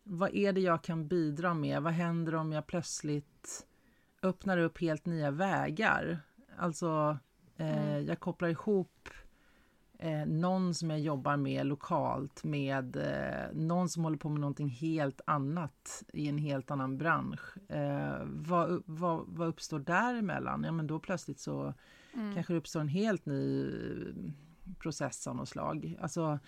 vad 0.04 0.36
är 0.36 0.54
det 0.54 0.62
jag 0.62 0.84
kan 0.84 1.08
bidra 1.08 1.54
med? 1.54 1.82
Vad 1.82 1.94
händer 1.94 2.36
om 2.36 2.52
jag 2.52 2.68
plötsligt 2.68 3.33
öppnar 4.24 4.58
upp 4.58 4.82
helt 4.82 5.06
nya 5.06 5.32
vägar? 5.32 6.20
Alltså, 6.58 7.18
eh, 7.58 7.88
Mm. 7.88 8.06
jag 8.06 8.20
kopplar 8.20 8.50
ihop 8.50 9.10
eh, 10.00 10.26
någon 10.26 10.74
som 10.74 10.90
jag 10.90 11.00
jobbar 11.00 11.38
med 11.38 11.66
lokalt 11.66 12.44
med 12.44 12.96
eh, 12.96 13.54
någon 13.54 13.90
som 13.90 14.04
håller 14.04 14.18
på 14.18 14.30
med 14.30 14.42
någonting 14.42 14.70
helt 14.70 15.22
annat 15.26 16.04
i 16.14 16.28
en 16.28 16.38
helt 16.38 16.72
annan 16.72 16.98
bransch. 16.98 17.72
Eh, 17.72 18.22
vad, 18.26 18.84
vad, 18.86 19.26
vad 19.28 19.48
uppstår 19.48 19.80
däremellan? 19.80 20.64
Ja, 20.64 20.72
men 20.72 20.88
då 20.88 21.00
plötsligt 21.00 21.40
så 21.40 21.74
mm. 22.14 22.34
kanske 22.34 22.54
det 22.54 22.58
uppstår 22.58 22.80
en 22.80 22.88
helt 22.88 23.26
ny 23.26 23.72
process 24.80 25.28
av 25.28 25.36
något 25.36 25.50
slag. 25.50 25.98
Alltså, 26.02 26.40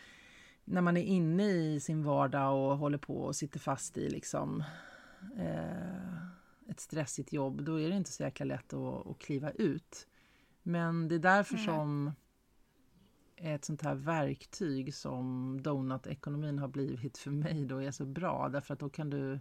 när 0.64 0.82
man 0.82 0.98
är 0.98 1.04
inne 1.04 1.44
i 1.44 1.80
sin 1.80 2.04
vardag 2.04 2.56
och 2.56 2.78
håller 2.78 2.98
på 2.98 3.18
och 3.18 3.36
sitter 3.36 3.60
fast 3.60 3.98
i 3.98 4.10
liksom 4.10 4.64
eh, 5.38 6.35
ett 6.70 6.80
stressigt 6.80 7.34
jobb, 7.34 7.64
då 7.64 7.80
är 7.80 7.90
det 7.90 7.96
inte 7.96 8.12
så 8.12 8.24
jäkla 8.24 8.46
lätt 8.46 8.74
att, 8.74 9.08
att 9.08 9.20
kliva 9.20 9.52
ut. 9.52 10.08
Men 10.64 11.08
det 11.08 11.16
är 11.16 11.20
därför 11.20 11.54
mm. 11.54 11.66
som 11.66 12.12
ett 13.36 13.66
sånt 13.66 13.82
här 13.82 13.96
verktyg 13.96 14.96
som 14.96 15.60
donut-ekonomin 15.62 16.60
har 16.60 16.68
blivit 16.68 17.18
för 17.18 17.32
mig 17.32 17.66
då 17.66 17.78
är 17.78 17.92
så 17.92 18.06
bra. 18.06 18.50
Därför 18.50 18.74
att 18.74 18.80
då 18.80 18.90
kan 18.90 19.10
du, 19.10 19.40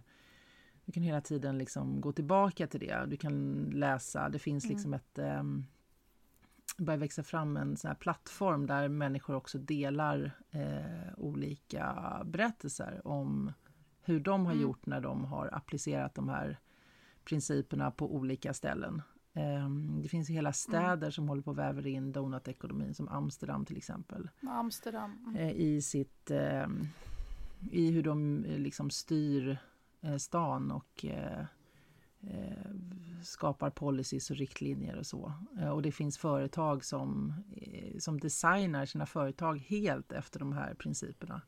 du 0.85 0.91
kan 0.91 1.03
hela 1.03 1.21
tiden 1.21 1.57
liksom 1.57 2.01
gå 2.01 2.11
tillbaka 2.11 2.67
till 2.67 2.79
det. 2.79 3.05
Du 3.07 3.17
kan 3.17 3.63
läsa, 3.73 4.29
det 4.29 4.39
finns 4.39 4.69
liksom 4.69 4.93
mm. 4.93 4.99
ett... 4.99 5.39
Um, 5.39 5.65
börjar 6.77 6.97
växa 6.97 7.23
fram 7.23 7.57
en 7.57 7.77
sån 7.77 7.87
här 7.87 7.95
plattform 7.95 8.67
där 8.67 8.87
människor 8.87 9.35
också 9.35 9.57
delar 9.57 10.31
eh, 10.51 11.13
olika 11.17 12.21
berättelser 12.25 13.01
om 13.07 13.53
hur 14.01 14.19
de 14.19 14.45
har 14.45 14.53
mm. 14.53 14.63
gjort 14.63 14.85
när 14.85 15.01
de 15.01 15.25
har 15.25 15.49
applicerat 15.53 16.15
de 16.15 16.29
här 16.29 16.59
principerna 17.25 17.91
på 17.91 18.15
olika 18.15 18.53
ställen. 18.53 19.01
Ehm, 19.35 20.01
det 20.01 20.09
finns 20.09 20.29
hela 20.29 20.49
mm. 20.49 20.53
städer 20.53 21.07
mm. 21.07 21.11
som 21.11 21.29
håller 21.29 21.41
på 21.41 21.51
att 21.51 21.57
väva 21.57 21.87
in 21.87 22.11
donutekonomin, 22.11 22.93
som 22.93 23.07
Amsterdam 23.07 23.65
till 23.65 23.77
exempel. 23.77 24.29
Amsterdam. 24.41 25.17
Mm. 25.27 25.35
Eh, 25.35 25.51
I 25.51 25.81
sitt... 25.81 26.31
Ehm, 26.31 26.87
I 27.71 27.91
hur 27.91 28.03
de 28.03 28.45
eh, 28.45 28.57
liksom 28.57 28.89
styr 28.89 29.57
eh, 30.01 30.17
stan 30.17 30.71
och 30.71 31.05
skapar 33.23 33.69
policies 33.69 34.29
och 34.29 34.37
riktlinjer 34.37 34.97
och 34.97 35.05
så. 35.05 35.33
Och 35.73 35.81
det 35.81 35.91
finns 35.91 36.17
företag 36.17 36.85
som, 36.85 37.33
som 37.99 38.19
designar 38.19 38.85
sina 38.85 39.05
företag 39.05 39.57
helt 39.59 40.11
efter 40.11 40.39
de 40.39 40.53
här 40.53 40.73
principerna. 40.73 41.41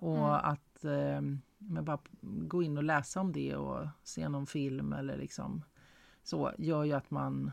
Och 0.00 0.18
mm. 0.18 0.24
att 0.24 0.69
ehm, 0.84 1.40
men 1.58 1.84
bara 1.84 1.98
gå 2.22 2.62
in 2.62 2.76
och 2.76 2.84
läsa 2.84 3.20
om 3.20 3.32
det 3.32 3.56
och 3.56 3.86
se 4.02 4.28
någon 4.28 4.46
film 4.46 4.92
eller 4.92 5.16
liksom 5.16 5.64
så 6.22 6.52
gör 6.58 6.84
ju 6.84 6.92
att 6.92 7.10
man 7.10 7.50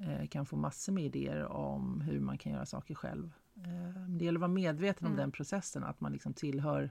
eh, 0.00 0.26
kan 0.28 0.46
få 0.46 0.56
massor 0.56 0.92
med 0.92 1.04
idéer 1.04 1.44
om 1.44 2.00
hur 2.00 2.20
man 2.20 2.38
kan 2.38 2.52
göra 2.52 2.66
saker 2.66 2.94
själv. 2.94 3.32
Eh, 3.56 4.08
det 4.08 4.24
gäller 4.24 4.38
att 4.38 4.40
vara 4.40 4.52
medveten 4.52 5.06
mm. 5.06 5.12
om 5.12 5.16
den 5.16 5.32
processen, 5.32 5.84
att 5.84 6.00
man 6.00 6.12
liksom 6.12 6.34
tillhör 6.34 6.90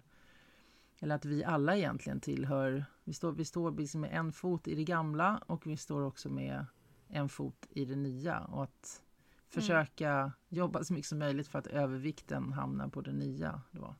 eller 1.00 1.16
att 1.16 1.26
vi 1.26 1.44
alla 1.44 1.78
egentligen 1.78 2.20
tillhör, 2.20 2.86
vi 3.04 3.14
står, 3.14 3.32
vi 3.32 3.46
står 3.46 3.72
liksom 3.72 4.02
med 4.02 4.14
en 4.14 4.32
fot 4.32 4.68
i 4.68 4.76
det 4.76 4.84
gamla 4.84 5.44
och 5.48 5.68
vi 5.68 5.78
står 5.78 6.02
också 6.02 6.30
med 6.30 6.66
en 7.08 7.30
fot 7.30 7.68
i 7.70 7.86
det 7.86 7.96
nya 7.96 8.40
och 8.40 8.64
att 8.64 9.02
försöka 9.48 10.12
mm. 10.12 10.32
jobba 10.50 10.84
så 10.84 10.94
mycket 10.94 11.08
som 11.08 11.20
möjligt 11.20 11.48
för 11.48 11.60
att 11.60 11.68
övervikten 11.68 12.54
hamnar 12.54 12.88
på 12.88 13.02
det 13.02 13.12
nya. 13.12 13.62
Då. 13.72 13.96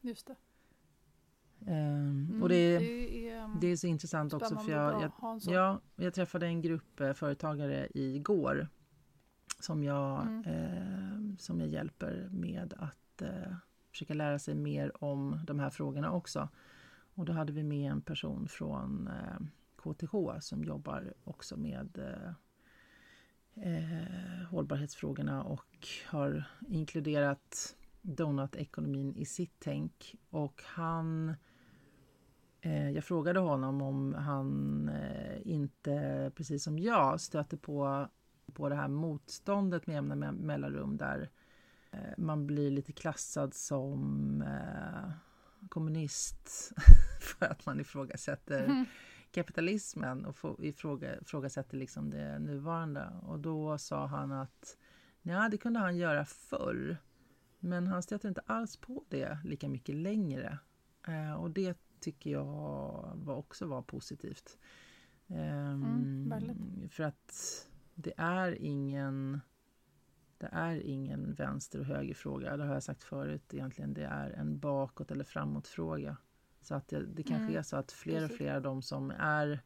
Just 0.00 0.26
det. 0.26 0.36
Um, 1.60 1.68
mm, 1.68 2.42
och 2.42 2.48
det, 2.48 2.78
det, 2.78 3.28
är, 3.30 3.60
det 3.60 3.66
är 3.66 3.76
så 3.76 3.86
intressant 3.86 4.34
också 4.34 4.56
för 4.56 4.72
jag, 4.72 5.02
jag, 5.02 5.40
ja, 5.46 5.80
jag 5.96 6.14
träffade 6.14 6.46
en 6.46 6.62
grupp 6.62 7.00
eh, 7.00 7.12
företagare 7.12 7.88
igår 7.94 8.68
som 9.60 9.84
jag, 9.84 10.22
mm. 10.22 10.44
eh, 10.44 11.36
som 11.38 11.60
jag 11.60 11.68
hjälper 11.68 12.28
med 12.30 12.74
att 12.78 13.22
eh, 13.22 13.52
försöka 13.90 14.14
lära 14.14 14.38
sig 14.38 14.54
mer 14.54 15.04
om 15.04 15.40
de 15.46 15.58
här 15.58 15.70
frågorna 15.70 16.12
också. 16.12 16.48
Och 17.14 17.24
då 17.24 17.32
hade 17.32 17.52
vi 17.52 17.62
med 17.62 17.92
en 17.92 18.00
person 18.00 18.48
från 18.48 19.08
eh, 19.08 19.46
KTH 19.76 20.40
som 20.40 20.64
jobbar 20.64 21.14
också 21.24 21.56
med 21.56 21.98
eh, 21.98 22.32
eh, 23.72 24.46
hållbarhetsfrågorna 24.50 25.42
och 25.42 25.88
har 26.06 26.44
inkluderat 26.68 27.75
donutekonomin 28.06 29.16
i 29.16 29.24
sitt 29.24 29.54
tänk. 29.58 30.14
Och 30.30 30.62
han 30.66 31.34
Eh, 32.66 32.90
jag 32.90 33.04
frågade 33.04 33.40
honom 33.40 33.82
om 33.82 34.14
han 34.14 34.88
eh, 34.88 35.38
inte, 35.44 36.32
precis 36.34 36.64
som 36.64 36.78
jag, 36.78 37.20
stöter 37.20 37.56
på, 37.56 38.08
på 38.52 38.68
det 38.68 38.74
här 38.74 38.88
motståndet 38.88 39.86
med 39.86 39.94
jämna 39.94 40.32
mellanrum 40.32 40.96
där 40.96 41.30
eh, 41.90 41.98
man 42.18 42.46
blir 42.46 42.70
lite 42.70 42.92
klassad 42.92 43.54
som 43.54 44.44
kommunist 45.68 46.72
för 47.20 47.46
att 47.46 47.66
man 47.66 47.80
ifrågasätter 47.80 48.64
mm. 48.64 48.84
kapitalismen 49.30 50.26
och 50.26 50.64
ifråga, 50.64 51.20
ifrågasätter 51.20 51.76
liksom 51.76 52.10
det 52.10 52.38
nuvarande. 52.38 53.08
Och 53.22 53.38
då 53.38 53.78
sa 53.78 54.06
han 54.06 54.32
att 54.32 54.76
ja, 55.22 55.48
det 55.48 55.58
kunde 55.58 55.78
han 55.78 55.96
göra 55.96 56.24
förr. 56.24 56.96
Men 57.58 57.86
han 57.86 58.02
stöter 58.02 58.28
inte 58.28 58.42
alls 58.46 58.76
på 58.76 59.04
det 59.08 59.38
lika 59.44 59.68
mycket 59.68 59.94
längre. 59.94 60.58
och 61.38 61.50
det 61.50 61.78
tycker 62.00 62.30
jag 62.30 63.12
var 63.14 63.36
också 63.36 63.66
var 63.66 63.82
positivt. 63.82 64.58
Um, 65.26 65.36
mm, 65.38 66.88
för 66.88 67.04
att 67.04 67.66
det 67.94 68.12
är 68.16 68.62
ingen 68.62 69.40
det 70.38 70.48
är 70.52 70.76
ingen 70.76 71.34
vänster 71.34 71.78
och 71.78 71.86
högerfråga, 71.86 72.56
det 72.56 72.64
har 72.64 72.74
jag 72.74 72.82
sagt 72.82 73.04
förut 73.04 73.54
egentligen. 73.54 73.94
Det 73.94 74.04
är 74.04 74.30
en 74.30 74.58
bakåt 74.58 75.10
eller 75.10 75.24
framåtfråga. 75.24 76.16
Så 76.60 76.74
att 76.74 76.88
det, 76.88 77.06
det 77.06 77.22
kanske 77.22 77.44
mm. 77.44 77.56
är 77.56 77.62
så 77.62 77.76
att 77.76 77.92
fler 77.92 78.24
och 78.24 78.30
fler 78.30 78.54
av 78.54 78.62
de 78.62 78.82
som 78.82 79.10
är 79.10 79.60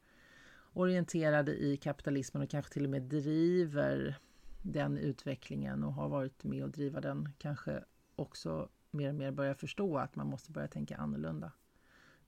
orienterade 0.73 1.65
i 1.65 1.77
kapitalismen 1.77 2.43
och 2.43 2.51
kanske 2.51 2.73
till 2.73 2.85
och 2.85 2.91
med 2.91 3.03
driver 3.03 4.19
den 4.63 4.99
utvecklingen 4.99 5.85
och 5.85 5.93
har 5.93 6.09
varit 6.09 6.45
med 6.45 6.65
och 6.65 6.71
driva 6.71 7.01
den 7.01 7.29
kanske 7.39 7.85
också 8.17 8.69
mer 8.91 9.09
och 9.09 9.15
mer 9.15 9.31
börjar 9.31 9.55
förstå 9.55 9.99
att 9.99 10.17
man 10.17 10.27
måste 10.27 10.51
börja 10.51 10.69
tänka 10.69 10.97
annorlunda. 10.97 11.53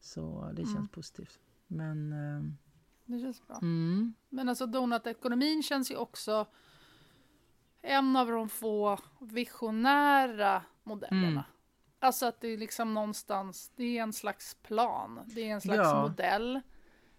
Så 0.01 0.51
det 0.53 0.63
känns 0.63 0.77
mm. 0.77 0.89
positivt. 0.89 1.41
Men... 1.67 2.13
Eh, 2.13 2.43
det 3.05 3.19
känns 3.19 3.47
bra. 3.47 3.59
Mm. 3.63 4.15
Men 4.29 4.49
alltså 4.49 4.67
donutekonomin 4.67 5.63
känns 5.63 5.91
ju 5.91 5.97
också 5.97 6.47
en 7.83 8.17
av 8.17 8.27
de 8.27 8.49
få 8.49 8.99
visionära 9.21 10.63
modellerna. 10.83 11.27
Mm. 11.27 11.43
Alltså 11.99 12.27
att 12.27 12.41
det 12.41 12.49
är 12.49 12.59
liksom 12.59 12.95
någonstans, 12.95 13.73
det 13.77 13.99
är 13.99 14.03
en 14.03 14.13
slags 14.13 14.55
plan, 14.55 15.21
det 15.27 15.41
är 15.41 15.55
en 15.55 15.61
slags 15.61 15.79
ja. 15.79 16.03
modell 16.03 16.61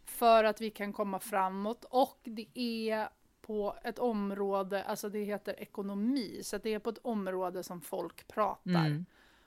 för 0.05 0.43
att 0.43 0.61
vi 0.61 0.69
kan 0.69 0.93
komma 0.93 1.19
framåt 1.19 1.85
och 1.89 2.19
det 2.23 2.47
är 2.53 3.09
på 3.47 3.75
ett 3.83 3.99
område, 3.99 4.83
alltså 4.83 5.09
det 5.09 5.19
heter 5.19 5.59
ekonomi, 5.59 6.39
så 6.43 6.57
det 6.57 6.73
är 6.73 6.79
på 6.79 6.89
ett 6.89 6.99
område 7.01 7.63
som 7.63 7.81
folk 7.81 8.27
pratar. 8.27 8.85
Mm. 8.85 9.05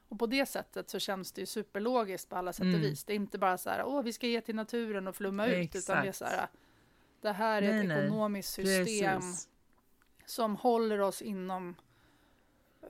Och 0.08 0.18
på 0.18 0.26
det 0.26 0.46
sättet 0.46 0.90
så 0.90 0.98
känns 0.98 1.32
det 1.32 1.40
ju 1.40 1.46
superlogiskt 1.46 2.28
på 2.28 2.36
alla 2.36 2.52
sätt 2.52 2.60
och 2.60 2.66
mm. 2.66 2.80
vis. 2.80 3.04
Det 3.04 3.12
är 3.12 3.16
inte 3.16 3.38
bara 3.38 3.58
så 3.58 3.70
här, 3.70 3.84
åh, 3.86 4.02
vi 4.02 4.12
ska 4.12 4.26
ge 4.26 4.40
till 4.40 4.54
naturen 4.54 5.08
och 5.08 5.16
flumma 5.16 5.46
ut, 5.46 5.74
Exakt. 5.74 5.88
utan 5.88 6.02
det 6.02 6.08
är 6.08 6.12
så 6.12 6.24
här, 6.24 6.48
det 7.20 7.32
här 7.32 7.62
är 7.62 7.72
nej, 7.72 7.86
ett 7.86 8.04
ekonomiskt 8.04 8.52
system 8.52 9.20
Precis. 9.20 9.48
som 10.26 10.56
håller 10.56 11.00
oss 11.00 11.22
inom 11.22 11.74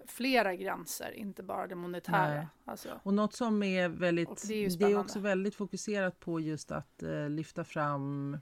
flera 0.06 0.54
gränser, 0.54 1.12
inte 1.12 1.42
bara 1.42 1.66
det 1.66 1.74
monetära. 1.74 2.48
Alltså. 2.64 3.00
Och 3.02 3.14
något 3.14 3.34
som 3.34 3.62
är 3.62 3.88
väldigt, 3.88 4.48
det 4.48 4.54
är, 4.54 4.78
det 4.78 4.84
är, 4.84 4.98
också 4.98 5.18
väldigt 5.18 5.54
fokuserat 5.54 6.20
på 6.20 6.40
just 6.40 6.70
att 6.70 7.02
uh, 7.02 7.28
lyfta 7.28 7.64
fram 7.64 8.38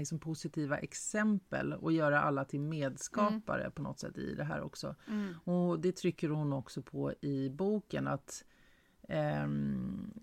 liksom 0.00 0.18
positiva 0.18 0.78
exempel 0.78 1.72
och 1.72 1.92
göra 1.92 2.20
alla 2.20 2.44
till 2.44 2.60
medskapare 2.60 3.60
mm. 3.60 3.72
på 3.72 3.82
något 3.82 3.98
sätt 3.98 4.18
i 4.18 4.34
det 4.34 4.44
här 4.44 4.60
också. 4.60 4.94
Mm. 5.08 5.34
Och 5.44 5.80
det 5.80 5.92
trycker 5.92 6.28
hon 6.28 6.52
också 6.52 6.82
på 6.82 7.12
i 7.20 7.50
boken 7.50 8.08
att 8.08 8.44
um, 9.08 10.14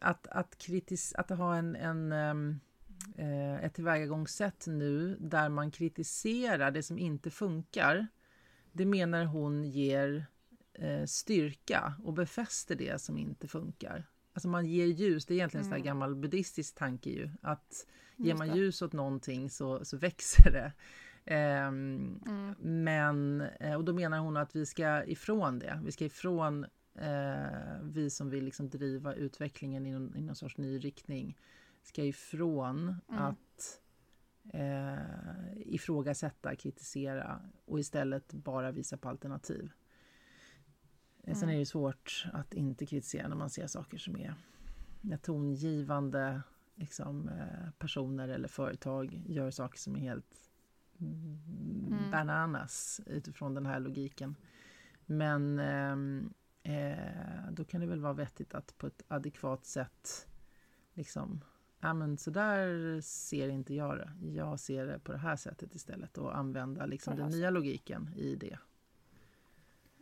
att, 0.00 0.26
att, 0.26 0.58
kritis 0.58 1.14
att 1.14 1.30
ha 1.30 1.56
en, 1.56 1.76
en 1.76 2.12
um, 2.12 2.60
ett 3.62 3.74
tillvägagångssätt 3.74 4.66
nu 4.66 5.16
där 5.20 5.48
man 5.48 5.70
kritiserar 5.70 6.70
det 6.70 6.82
som 6.82 6.98
inte 6.98 7.30
funkar. 7.30 8.06
Det 8.72 8.86
menar 8.86 9.24
hon 9.24 9.64
ger 9.64 10.26
eh, 10.72 11.04
styrka 11.04 11.94
och 12.04 12.12
befäster 12.12 12.74
det 12.74 13.00
som 13.00 13.18
inte 13.18 13.48
funkar. 13.48 14.06
Alltså 14.36 14.48
man 14.48 14.66
ger 14.66 14.86
ljus, 14.86 15.26
det 15.26 15.34
är 15.34 15.36
egentligen 15.36 15.66
mm. 15.66 15.76
en 15.76 15.84
gammal 15.84 16.14
buddhistisk 16.14 16.74
tanke 16.74 17.10
ju. 17.10 17.30
Att 17.42 17.86
ger 18.16 18.34
man 18.34 18.56
ljus 18.56 18.82
åt 18.82 18.92
någonting 18.92 19.50
så, 19.50 19.84
så 19.84 19.96
växer 19.96 20.50
det. 20.50 20.72
Um, 21.68 22.22
mm. 22.26 22.54
Men, 22.58 23.40
eh, 23.40 23.74
och 23.74 23.84
då 23.84 23.92
menar 23.92 24.18
hon 24.18 24.36
att 24.36 24.56
vi 24.56 24.66
ska 24.66 25.04
ifrån 25.04 25.58
det. 25.58 25.80
Vi 25.84 25.92
ska 25.92 26.04
ifrån 26.04 26.64
uh, 27.02 27.82
vi 27.82 28.10
som 28.10 28.30
vill 28.30 28.44
liksom 28.44 28.70
driva 28.70 29.14
utvecklingen 29.14 29.86
i 29.86 29.92
någon, 29.92 30.16
i 30.16 30.20
någon 30.20 30.36
sorts 30.36 30.56
ny 30.56 30.78
riktning. 30.78 31.38
Ska 31.82 32.04
ifrån 32.04 32.96
mm. 33.08 33.22
att 33.22 33.80
uh, 34.54 35.74
ifrågasätta, 35.74 36.56
kritisera 36.56 37.40
och 37.64 37.80
istället 37.80 38.32
bara 38.32 38.70
visa 38.70 38.96
på 38.96 39.08
alternativ. 39.08 39.72
Mm. 41.26 41.36
Sen 41.36 41.48
är 41.48 41.58
det 41.58 41.66
svårt 41.66 42.26
att 42.32 42.54
inte 42.54 42.86
kritisera 42.86 43.28
när 43.28 43.36
man 43.36 43.50
ser 43.50 43.66
saker 43.66 43.98
som 43.98 44.16
är 44.16 44.34
tongivande 45.22 46.42
liksom, 46.74 47.28
eh, 47.28 47.70
personer 47.78 48.28
eller 48.28 48.48
företag 48.48 49.22
gör 49.26 49.50
saker 49.50 49.78
som 49.78 49.96
är 49.96 50.00
helt 50.00 50.50
mm. 51.00 52.10
bananas 52.10 53.00
utifrån 53.06 53.54
den 53.54 53.66
här 53.66 53.80
logiken. 53.80 54.36
Men 55.06 55.58
ehm, 55.58 56.32
eh, 56.62 57.50
då 57.50 57.64
kan 57.64 57.80
det 57.80 57.86
väl 57.86 58.00
vara 58.00 58.12
vettigt 58.12 58.54
att 58.54 58.78
på 58.78 58.86
ett 58.86 59.02
adekvat 59.08 59.64
sätt 59.64 60.28
liksom 60.92 61.44
ja 61.80 61.94
men 61.94 62.18
så 62.18 62.30
där 62.30 63.00
ser 63.00 63.48
inte 63.48 63.74
jag 63.74 63.98
det. 63.98 64.28
Jag 64.28 64.60
ser 64.60 64.86
det 64.86 64.98
på 64.98 65.12
det 65.12 65.18
här 65.18 65.36
sättet 65.36 65.74
istället 65.74 66.18
och 66.18 66.36
använda 66.36 66.86
liksom 66.86 67.16
den 67.16 67.30
nya 67.30 67.50
logiken 67.50 68.10
i 68.16 68.36
det. 68.36 68.58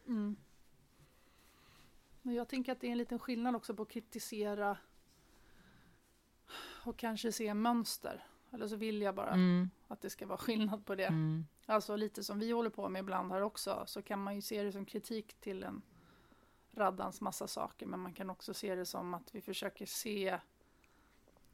Mm. 0.06 0.36
Men 2.26 2.34
jag 2.34 2.48
tänker 2.48 2.72
att 2.72 2.80
det 2.80 2.86
är 2.86 2.92
en 2.92 2.98
liten 2.98 3.18
skillnad 3.18 3.56
också 3.56 3.74
på 3.74 3.82
att 3.82 3.88
kritisera 3.88 4.78
och 6.84 6.96
kanske 6.96 7.32
se 7.32 7.54
mönster. 7.54 8.26
Eller 8.52 8.68
så 8.68 8.76
vill 8.76 9.02
jag 9.02 9.14
bara 9.14 9.30
mm. 9.30 9.70
att 9.88 10.00
det 10.00 10.10
ska 10.10 10.26
vara 10.26 10.38
skillnad 10.38 10.86
på 10.86 10.94
det. 10.94 11.06
Mm. 11.06 11.46
Alltså 11.66 11.96
lite 11.96 12.24
som 12.24 12.38
vi 12.38 12.50
håller 12.50 12.70
på 12.70 12.88
med 12.88 13.00
ibland 13.00 13.32
här 13.32 13.40
också, 13.40 13.84
så 13.86 14.02
kan 14.02 14.22
man 14.22 14.34
ju 14.34 14.42
se 14.42 14.62
det 14.62 14.72
som 14.72 14.84
kritik 14.84 15.34
till 15.40 15.62
en 15.62 15.82
raddans 16.72 17.20
massa 17.20 17.46
saker, 17.46 17.86
men 17.86 18.00
man 18.00 18.12
kan 18.12 18.30
också 18.30 18.54
se 18.54 18.74
det 18.74 18.86
som 18.86 19.14
att 19.14 19.34
vi 19.34 19.40
försöker 19.40 19.86
se 19.86 20.38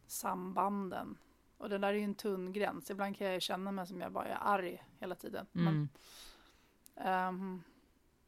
sambanden. 0.06 1.18
Och 1.56 1.68
det 1.68 1.78
där 1.78 1.88
är 1.88 1.92
ju 1.92 2.04
en 2.04 2.14
tunn 2.14 2.52
gräns. 2.52 2.90
Ibland 2.90 3.16
kan 3.16 3.26
jag 3.26 3.42
känna 3.42 3.72
mig 3.72 3.86
som 3.86 4.00
jag 4.00 4.12
bara 4.12 4.28
är 4.28 4.38
arg 4.40 4.84
hela 4.98 5.14
tiden. 5.14 5.46
Mm. 5.54 5.88
Men, 6.94 7.28
um, 7.28 7.62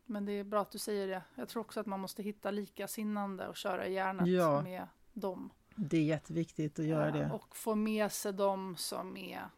men 0.07 0.25
det 0.25 0.33
är 0.33 0.45
bra 0.45 0.63
att 0.63 0.71
du 0.71 0.79
säger 0.79 1.09
det. 1.09 1.23
Jag 1.35 1.49
tror 1.49 1.61
också 1.61 1.81
att 1.81 1.87
man 1.87 2.01
måste 2.01 2.23
hitta 2.23 2.51
likasinnande 2.51 3.49
och 3.49 3.57
köra 3.57 3.89
hjärnet 3.89 4.29
ja. 4.29 4.63
med 4.63 4.89
dem. 5.13 5.51
Det 5.77 5.97
är 5.97 6.05
jätteviktigt 6.05 6.79
att 6.79 6.85
göra 6.85 7.11
det. 7.11 7.31
Och 7.31 7.57
få 7.57 7.75
med 7.75 8.13
sig 8.13 8.33
de 8.33 8.77
som 8.77 9.17
är 9.17 9.51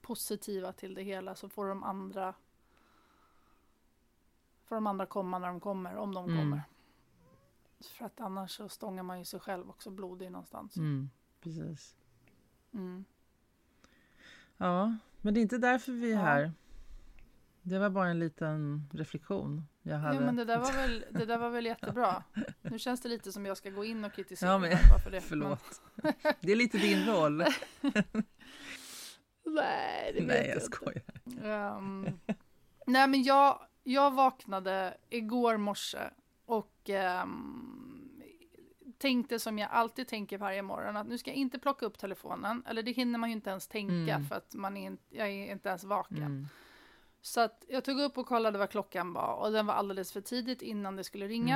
positiva 0.00 0.72
till 0.72 0.94
det 0.94 1.02
hela 1.02 1.34
så 1.34 1.48
får 1.48 1.68
de 1.68 1.82
andra 1.82 2.34
får 4.64 4.74
de 4.74 4.86
andra 4.86 5.06
komma 5.06 5.38
när 5.38 5.48
de 5.48 5.60
kommer, 5.60 5.96
om 5.96 6.14
de 6.14 6.24
mm. 6.24 6.38
kommer. 6.38 6.62
För 7.80 8.04
att 8.04 8.20
annars 8.20 8.50
så 8.50 8.68
stångar 8.68 9.02
man 9.02 9.18
ju 9.18 9.24
sig 9.24 9.40
själv 9.40 9.70
också 9.70 9.90
blodig 9.90 10.30
någonstans. 10.30 10.76
Mm, 10.76 11.10
precis. 11.40 11.96
Mm. 12.72 13.04
Ja, 14.56 14.96
men 15.20 15.34
det 15.34 15.40
är 15.40 15.42
inte 15.42 15.58
därför 15.58 15.92
vi 15.92 16.12
är 16.12 16.16
ja. 16.16 16.22
här. 16.22 16.52
Det 17.68 17.78
var 17.78 17.90
bara 17.90 18.08
en 18.08 18.18
liten 18.18 18.90
reflektion 18.92 19.68
jag 19.82 19.98
hade. 19.98 20.14
Ja, 20.14 20.20
men 20.20 20.36
det 20.36 20.44
där 20.44 20.58
var 20.58 20.72
väl, 20.72 21.04
det 21.10 21.24
där 21.24 21.38
var 21.38 21.50
väl 21.50 21.66
jättebra. 21.66 22.22
Nu 22.62 22.78
känns 22.78 23.00
det 23.00 23.08
lite 23.08 23.32
som 23.32 23.46
jag 23.46 23.56
ska 23.56 23.70
gå 23.70 23.84
in 23.84 24.04
och 24.04 24.12
kritisera. 24.12 24.50
Ja, 24.50 24.58
men, 24.58 24.78
för 25.04 25.10
det. 25.10 25.20
Förlåt. 25.28 25.82
Men... 25.94 26.12
Det 26.40 26.52
är 26.52 26.56
lite 26.56 26.78
din 26.78 27.06
roll. 27.06 27.36
nej, 29.44 30.12
det 30.14 30.26
Nej, 30.26 30.50
jag 30.54 30.62
skojar. 30.62 31.02
Um, 31.76 32.20
nej, 32.86 33.08
men 33.08 33.22
jag, 33.22 33.60
jag 33.82 34.14
vaknade 34.14 34.96
igår 35.08 35.56
morse 35.56 36.10
och 36.44 36.90
um, 37.22 38.22
tänkte 38.98 39.38
som 39.38 39.58
jag 39.58 39.70
alltid 39.70 40.08
tänker 40.08 40.38
varje 40.38 40.62
morgon 40.62 40.96
att 40.96 41.06
nu 41.06 41.18
ska 41.18 41.30
jag 41.30 41.36
inte 41.36 41.58
plocka 41.58 41.86
upp 41.86 41.98
telefonen. 41.98 42.62
Eller 42.66 42.82
det 42.82 42.92
hinner 42.92 43.18
man 43.18 43.28
ju 43.28 43.36
inte 43.36 43.50
ens 43.50 43.68
tänka 43.68 44.14
mm. 44.14 44.24
för 44.24 44.34
att 44.34 44.54
man 44.54 44.76
är, 44.76 44.96
jag 45.10 45.28
är 45.28 45.52
inte 45.52 45.68
ens 45.68 45.84
vaken. 45.84 46.18
Mm. 46.18 46.48
Så 47.26 47.40
att 47.40 47.64
jag 47.68 47.84
tog 47.84 48.00
upp 48.00 48.18
och 48.18 48.26
kollade 48.26 48.58
vad 48.58 48.70
klockan 48.70 49.12
var 49.12 49.34
och 49.34 49.52
den 49.52 49.66
var 49.66 49.74
alldeles 49.74 50.12
för 50.12 50.20
tidigt 50.20 50.62
innan 50.62 50.96
det 50.96 51.04
skulle 51.04 51.28
ringa. 51.28 51.54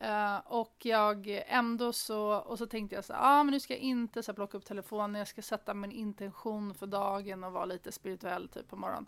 Mm. 0.00 0.34
Uh, 0.34 0.40
och 0.46 0.76
jag 0.82 1.42
ändå 1.46 1.92
så, 1.92 2.34
och 2.34 2.58
så 2.58 2.66
tänkte 2.66 2.96
jag 2.96 3.04
så 3.04 3.12
ja 3.12 3.18
ah, 3.20 3.44
men 3.44 3.52
nu 3.52 3.60
ska 3.60 3.74
jag 3.74 3.82
inte 3.82 4.22
så 4.22 4.34
plocka 4.34 4.58
upp 4.58 4.64
telefonen, 4.64 5.18
jag 5.18 5.28
ska 5.28 5.42
sätta 5.42 5.74
min 5.74 5.92
intention 5.92 6.74
för 6.74 6.86
dagen 6.86 7.44
och 7.44 7.52
vara 7.52 7.64
lite 7.64 7.92
spirituell 7.92 8.48
typ 8.48 8.68
på 8.68 8.76
morgonen. 8.76 9.06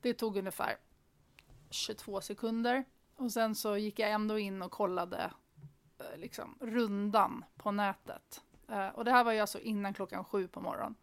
Det 0.00 0.14
tog 0.14 0.36
ungefär 0.36 0.76
22 1.70 2.20
sekunder 2.20 2.84
och 3.16 3.32
sen 3.32 3.54
så 3.54 3.76
gick 3.76 3.98
jag 3.98 4.10
ändå 4.10 4.38
in 4.38 4.62
och 4.62 4.72
kollade 4.72 5.30
uh, 6.00 6.20
liksom 6.20 6.58
rundan 6.60 7.44
på 7.56 7.70
nätet. 7.70 8.42
Uh, 8.70 8.88
och 8.88 9.04
det 9.04 9.10
här 9.10 9.24
var 9.24 9.32
ju 9.32 9.40
alltså 9.40 9.58
innan 9.58 9.94
klockan 9.94 10.24
sju 10.24 10.48
på 10.48 10.60
morgonen. 10.60 10.94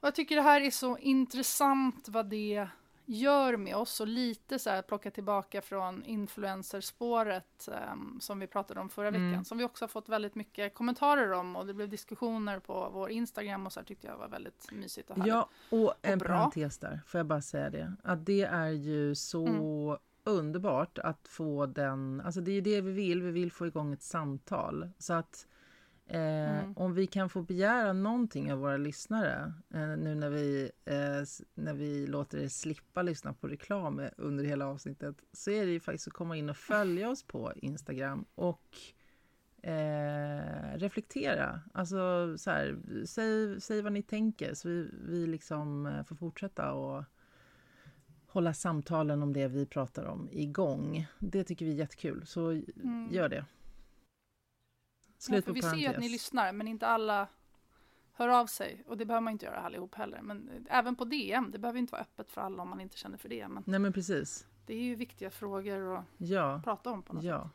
Och 0.00 0.06
jag 0.06 0.14
tycker 0.14 0.36
det 0.36 0.42
här 0.42 0.60
är 0.60 0.70
så 0.70 0.98
intressant 0.98 2.08
vad 2.08 2.26
det 2.26 2.68
gör 3.12 3.56
med 3.56 3.76
oss 3.76 4.00
och 4.00 4.06
lite 4.06 4.58
så 4.58 4.70
här 4.70 4.82
plocka 4.82 5.10
tillbaka 5.10 5.62
från 5.62 6.04
influencerspåret 6.04 7.68
um, 7.92 8.18
som 8.20 8.38
vi 8.38 8.46
pratade 8.46 8.80
om 8.80 8.88
förra 8.88 9.08
mm. 9.08 9.30
veckan, 9.30 9.44
som 9.44 9.58
vi 9.58 9.64
också 9.64 9.84
har 9.84 9.88
fått 9.88 10.08
väldigt 10.08 10.34
mycket 10.34 10.74
kommentarer 10.74 11.32
om. 11.32 11.56
Och 11.56 11.66
det 11.66 11.74
blev 11.74 11.88
diskussioner 11.88 12.58
på 12.58 12.90
vår 12.92 13.10
Instagram 13.10 13.66
och 13.66 13.72
så 13.72 13.80
här 13.80 13.84
tyckte 13.84 14.06
jag 14.06 14.16
var 14.16 14.28
väldigt 14.28 14.72
mysigt 14.72 15.10
och 15.10 15.18
Ja, 15.26 15.48
och 15.70 15.94
en 16.02 16.20
och 16.20 16.26
parentes 16.26 16.78
där, 16.78 17.00
får 17.06 17.18
jag 17.18 17.26
bara 17.26 17.42
säga 17.42 17.70
det, 17.70 17.92
att 18.02 18.26
det 18.26 18.42
är 18.42 18.70
ju 18.70 19.14
så 19.14 19.46
mm. 19.46 19.98
underbart 20.24 20.98
att 20.98 21.28
få 21.28 21.66
den, 21.66 22.22
alltså 22.24 22.40
det 22.40 22.50
är 22.50 22.54
ju 22.54 22.60
det 22.60 22.80
vi 22.80 22.92
vill, 22.92 23.22
vi 23.22 23.30
vill 23.30 23.52
få 23.52 23.66
igång 23.66 23.92
ett 23.92 24.02
samtal. 24.02 24.90
Så 24.98 25.12
att 25.12 25.46
Eh, 26.12 26.60
mm. 26.60 26.72
Om 26.76 26.94
vi 26.94 27.06
kan 27.06 27.28
få 27.28 27.42
begära 27.42 27.92
någonting 27.92 28.52
av 28.52 28.58
våra 28.58 28.76
lyssnare 28.76 29.52
eh, 29.74 29.96
nu 29.96 30.14
när 30.14 30.30
vi, 30.30 30.70
eh, 30.84 31.22
när 31.54 31.74
vi 31.74 32.06
låter 32.06 32.38
er 32.38 32.48
slippa 32.48 33.02
lyssna 33.02 33.32
på 33.32 33.48
reklam 33.48 34.02
under 34.16 34.44
hela 34.44 34.66
avsnittet 34.66 35.16
så 35.32 35.50
är 35.50 35.66
det 35.66 35.72
ju 35.72 35.80
faktiskt 35.80 36.06
att 36.06 36.12
komma 36.12 36.36
in 36.36 36.50
och 36.50 36.56
följa 36.56 37.10
oss 37.10 37.22
på 37.22 37.52
Instagram 37.56 38.24
och 38.34 38.76
reflektera. 40.74 41.60
Alltså 41.74 42.34
så 42.38 42.50
här, 42.50 42.78
säg, 43.06 43.60
säg 43.60 43.82
vad 43.82 43.92
ni 43.92 44.02
tänker 44.02 44.54
så 44.54 44.68
vi, 44.68 44.90
vi 45.08 45.26
liksom 45.26 45.92
får 46.06 46.16
fortsätta 46.16 46.72
och 46.72 47.04
hålla 48.26 48.54
samtalen 48.54 49.22
om 49.22 49.32
det 49.32 49.48
vi 49.48 49.66
pratar 49.66 50.04
om 50.04 50.28
igång. 50.32 51.06
Det 51.18 51.44
tycker 51.44 51.66
vi 51.66 51.72
är 51.72 51.76
jättekul, 51.76 52.26
så 52.26 52.50
mm. 52.50 53.08
gör 53.10 53.28
det. 53.28 53.44
Slut 55.22 55.46
på 55.46 55.52
Vi 55.52 55.62
ser 55.62 55.74
ju 55.74 55.86
att 55.86 55.98
ni 55.98 56.08
lyssnar, 56.08 56.52
men 56.52 56.68
inte 56.68 56.86
alla 56.86 57.28
hör 58.12 58.28
av 58.28 58.46
sig. 58.46 58.84
Och 58.86 58.96
det 58.96 59.04
behöver 59.04 59.20
man 59.24 59.32
inte 59.32 59.46
göra 59.46 59.56
allihop 59.56 59.94
heller. 59.94 60.20
Men 60.22 60.66
även 60.70 60.96
på 60.96 61.04
DM, 61.04 61.50
det 61.50 61.58
behöver 61.58 61.78
inte 61.78 61.92
vara 61.92 62.02
öppet 62.02 62.30
för 62.30 62.40
alla 62.40 62.62
om 62.62 62.68
man 62.68 62.80
inte 62.80 62.96
känner 62.96 63.18
för 63.18 63.28
det. 63.28 63.48
Men 63.48 63.62
Nej, 63.66 63.78
men 63.78 63.92
precis. 63.92 64.46
Det 64.66 64.74
är 64.74 64.80
ju 64.80 64.94
viktiga 64.94 65.30
frågor 65.30 65.96
att 65.96 66.04
ja. 66.16 66.60
prata 66.64 66.90
om 66.90 67.02
på 67.02 67.12
något 67.12 67.24
ja. 67.24 67.42
sätt. 67.42 67.50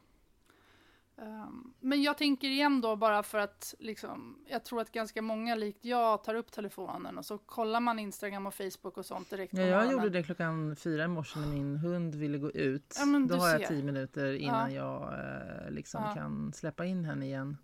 Um, 1.21 1.73
men 1.79 2.01
jag 2.01 2.17
tänker 2.17 2.47
igen 2.47 2.81
då 2.81 2.95
bara 2.95 3.23
för 3.23 3.37
att 3.37 3.75
liksom, 3.79 4.39
jag 4.47 4.65
tror 4.65 4.81
att 4.81 4.91
ganska 4.91 5.21
många 5.21 5.55
likt 5.55 5.85
jag 5.85 6.23
tar 6.23 6.35
upp 6.35 6.51
telefonen 6.51 7.17
och 7.17 7.25
så 7.25 7.37
kollar 7.37 7.79
man 7.79 7.99
Instagram 7.99 8.47
och 8.47 8.53
Facebook 8.53 8.97
och 8.97 9.05
sånt 9.05 9.29
direkt. 9.29 9.53
Ja, 9.53 9.63
jag 9.63 9.91
gjorde 9.91 10.09
det 10.09 10.23
klockan 10.23 10.75
fyra 10.75 11.03
i 11.03 11.07
morse 11.07 11.39
när 11.39 11.47
min 11.47 11.77
hund 11.77 12.15
ville 12.15 12.37
gå 12.37 12.51
ut. 12.51 12.95
Ja, 12.99 13.19
då 13.19 13.35
har 13.35 13.49
jag 13.49 13.67
tio 13.67 13.83
minuter 13.83 14.33
innan 14.33 14.73
ja. 14.73 14.81
jag 14.81 15.13
eh, 15.13 15.71
liksom 15.71 16.03
ja. 16.03 16.13
kan 16.13 16.53
släppa 16.53 16.85
in 16.85 17.05
henne 17.05 17.25
igen. 17.25 17.57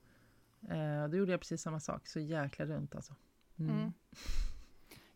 Eh, 0.69 1.09
då 1.09 1.17
gjorde 1.17 1.31
jag 1.31 1.39
precis 1.39 1.61
samma 1.61 1.79
sak, 1.79 2.07
så 2.07 2.19
jäkla 2.19 2.65
runt 2.65 2.95
alltså. 2.95 3.15
Mm. 3.59 3.75
Mm. 3.75 3.93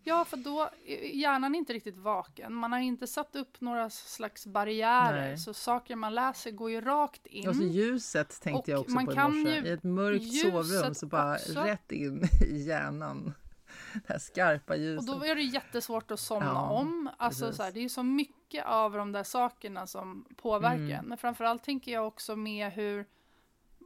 Ja, 0.08 0.26
för 0.26 0.38
då 0.38 0.70
hjärnan 1.14 1.56
är 1.56 1.60
inte 1.60 1.74
riktigt 1.74 1.98
vaken. 1.98 2.54
Man 2.54 2.72
har 2.72 2.80
inte 2.80 3.08
satt 3.08 3.36
upp 3.36 3.62
några 3.62 3.90
slags 3.90 4.48
barriärer, 4.48 5.28
Nej. 5.28 5.38
så 5.38 5.54
saker 5.54 5.96
man 5.96 6.16
läser 6.16 6.52
går 6.52 6.72
ju 6.72 6.82
rakt 6.82 7.26
in. 7.26 7.50
Och 7.50 7.56
så 7.56 7.64
ljuset 7.64 8.42
tänkte 8.42 8.72
jag 8.72 8.80
också 8.80 8.96
på 8.96 9.02
i 9.02 9.16
morse. 9.16 9.70
I 9.70 9.70
ett 9.70 9.84
mörkt 9.84 10.34
sovrum 10.34 10.96
så 10.96 11.06
bara 11.06 11.34
också. 11.34 11.60
rätt 11.60 11.92
in 11.92 12.24
i 12.46 12.58
hjärnan. 12.58 13.34
Det 13.94 14.14
här 14.14 14.20
skarpa 14.20 14.76
ljuset. 14.76 15.10
Och 15.10 15.20
då 15.20 15.26
är 15.26 15.36
det 15.36 15.42
jättesvårt 15.42 16.12
att 16.12 16.20
somna 16.20 16.46
ja, 16.46 16.70
om. 16.70 17.10
Alltså 17.18 17.54
så 17.54 17.64
här, 17.64 17.72
det 17.72 17.80
är 17.80 17.90
så 17.90 18.04
mycket 18.04 18.66
av 18.66 18.94
de 18.94 19.12
där 19.12 19.24
sakerna 19.24 19.88
som 19.88 20.26
påverkar 20.36 20.78
mm. 20.78 21.06
Men 21.06 21.18
framförallt 21.18 21.64
tänker 21.64 21.92
jag 21.92 22.08
också 22.08 22.36
med 22.36 22.72
hur 22.72 23.06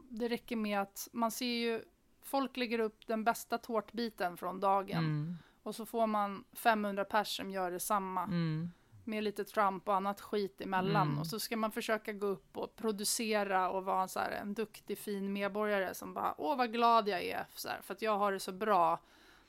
det 0.10 0.28
räcker 0.28 0.56
med 0.56 0.82
att 0.82 1.08
man 1.12 1.32
ser 1.32 1.46
ju 1.46 1.82
folk 2.24 2.58
lägger 2.58 2.80
upp 2.80 3.08
den 3.08 3.24
bästa 3.24 3.58
tårtbiten 3.58 4.38
från 4.38 4.60
dagen. 4.60 4.98
Mm. 4.98 5.38
Och 5.64 5.76
så 5.76 5.86
får 5.86 6.08
man 6.08 6.44
500 6.54 7.06
pers 7.06 7.38
som 7.38 7.50
gör 7.50 7.72
detsamma. 7.72 8.24
Mm. 8.24 8.72
Med 9.04 9.24
lite 9.24 9.44
Trump 9.44 9.88
och 9.88 9.96
annat 9.96 10.22
skit 10.22 10.62
emellan. 10.62 11.08
Mm. 11.08 11.20
Och 11.20 11.28
så 11.28 11.40
ska 11.40 11.58
man 11.58 11.72
försöka 11.72 12.14
gå 12.14 12.28
upp 12.28 12.58
och 12.58 12.76
producera 12.76 13.70
och 13.70 13.86
vara 13.86 14.08
så 14.08 14.20
här, 14.20 14.32
en 14.32 14.54
duktig 14.54 14.98
fin 14.98 15.34
medborgare 15.34 15.94
som 15.94 16.14
bara, 16.14 16.36
åh 16.38 16.58
vad 16.58 16.74
glad 16.74 17.08
jag 17.08 17.24
är 17.24 17.46
så 17.56 17.70
här, 17.70 17.82
för 17.82 17.94
att 17.94 18.02
jag 18.02 18.18
har 18.18 18.32
det 18.32 18.40
så 18.40 18.52
bra. 18.52 19.00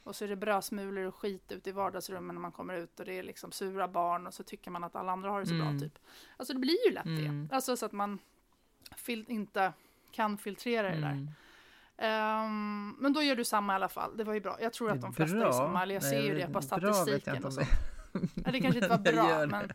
Och 0.04 0.16
så 0.16 0.24
är 0.24 0.28
det 0.28 0.36
brödsmulor 0.36 1.04
och 1.04 1.14
skit 1.14 1.52
ute 1.52 1.70
i 1.70 1.72
vardagsrummen 1.72 2.34
när 2.34 2.40
man 2.40 2.52
kommer 2.52 2.74
ut 2.74 3.00
och 3.00 3.06
det 3.06 3.18
är 3.18 3.22
liksom 3.22 3.52
sura 3.52 3.88
barn 3.88 4.26
och 4.26 4.34
så 4.34 4.42
tycker 4.42 4.70
man 4.70 4.84
att 4.84 4.96
alla 4.96 5.12
andra 5.12 5.30
har 5.30 5.40
det 5.40 5.46
så 5.46 5.54
mm. 5.54 5.78
bra 5.78 5.80
typ. 5.80 5.98
Alltså 6.36 6.52
det 6.52 6.60
blir 6.60 6.86
ju 6.86 6.92
lätt 6.92 7.04
det. 7.04 7.26
Mm. 7.26 7.48
Alltså 7.52 7.76
så 7.76 7.86
att 7.86 7.92
man 7.92 8.18
inte 9.08 9.72
kan 10.10 10.38
filtrera 10.38 10.90
det 10.94 11.00
där. 11.00 11.26
Um, 11.98 12.96
men 12.98 13.12
då 13.12 13.22
gör 13.22 13.36
du 13.36 13.44
samma 13.44 13.72
i 13.72 13.76
alla 13.76 13.88
fall. 13.88 14.16
Det 14.16 14.24
var 14.24 14.34
ju 14.34 14.40
bra. 14.40 14.58
Jag 14.60 14.72
tror 14.72 14.90
att 14.90 15.00
de 15.00 15.12
flesta 15.12 15.36
bra. 15.36 15.48
är 15.48 15.52
samma. 15.52 15.82
Eller 15.82 15.94
jag 15.94 16.02
ser 16.02 16.22
ju 16.22 16.34
det 16.34 16.46
på 16.46 16.62
statistiken 16.62 17.44
och 17.44 17.52
så. 17.52 17.60
Det. 18.34 18.60
kanske 18.60 18.66
inte 18.66 18.88
var 18.88 18.98
bra, 19.12 19.46
men, 19.46 19.72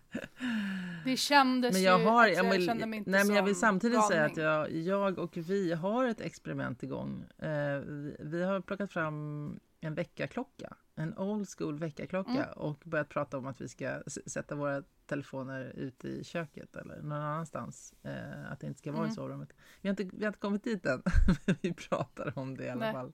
Det 1.06 1.18
kändes 1.18 1.74
men 1.74 1.84
jag 1.84 2.00
ju 2.00 2.06
har, 2.06 2.28
jag, 2.28 2.52
vill, 2.52 2.66
kände 2.66 2.86
mig 2.86 3.00
inte 3.00 3.10
nej, 3.10 3.26
men 3.26 3.36
jag 3.36 3.44
vill 3.44 3.56
samtidigt 3.56 4.06
säga 4.08 4.28
galning. 4.28 4.46
att 4.46 4.72
jag, 4.72 4.72
jag 4.72 5.20
och 5.20 5.38
vi 5.38 5.74
har 5.74 6.06
ett 6.06 6.22
experiment 6.22 6.84
igång. 6.84 7.26
Eh, 7.38 7.50
vi, 7.86 8.16
vi 8.20 8.44
har 8.44 8.62
plockat 8.62 8.92
fram 8.92 9.60
en 9.88 9.96
väckarklocka, 9.96 10.76
en 10.96 11.18
old 11.18 11.48
school 11.58 11.80
väckarklocka 11.80 12.32
Mm. 12.46 12.50
och 12.58 12.82
börjat 12.86 13.10
prata 13.10 13.38
om 13.38 13.46
att 13.48 13.62
vi 13.62 13.68
ska 13.68 14.02
sätta 14.26 14.56
våra 14.56 14.84
telefoner 15.06 15.62
ute 15.76 16.08
i 16.08 16.24
köket 16.24 16.76
eller 16.76 16.96
någon 17.02 17.12
annanstans. 17.12 17.94
Eh, 18.04 18.52
att 18.52 18.60
det 18.60 18.68
inte 18.68 18.80
ska 18.80 18.92
vara 18.92 19.02
i 19.02 19.06
Mm. 19.06 19.16
sovrummet. 19.16 19.50
Vi 19.82 19.90
har, 19.90 19.92
inte, 20.02 20.16
vi 20.18 20.24
har 20.24 20.28
inte 20.30 20.40
kommit 20.40 20.64
dit 20.64 20.86
än, 20.86 21.02
men 21.46 21.56
vi 21.62 21.74
pratar 21.74 22.34
om 22.40 22.58
det 22.58 22.64
i 22.66 22.70
alla 22.70 22.80
Nej. 22.86 22.94
fall. 22.94 23.14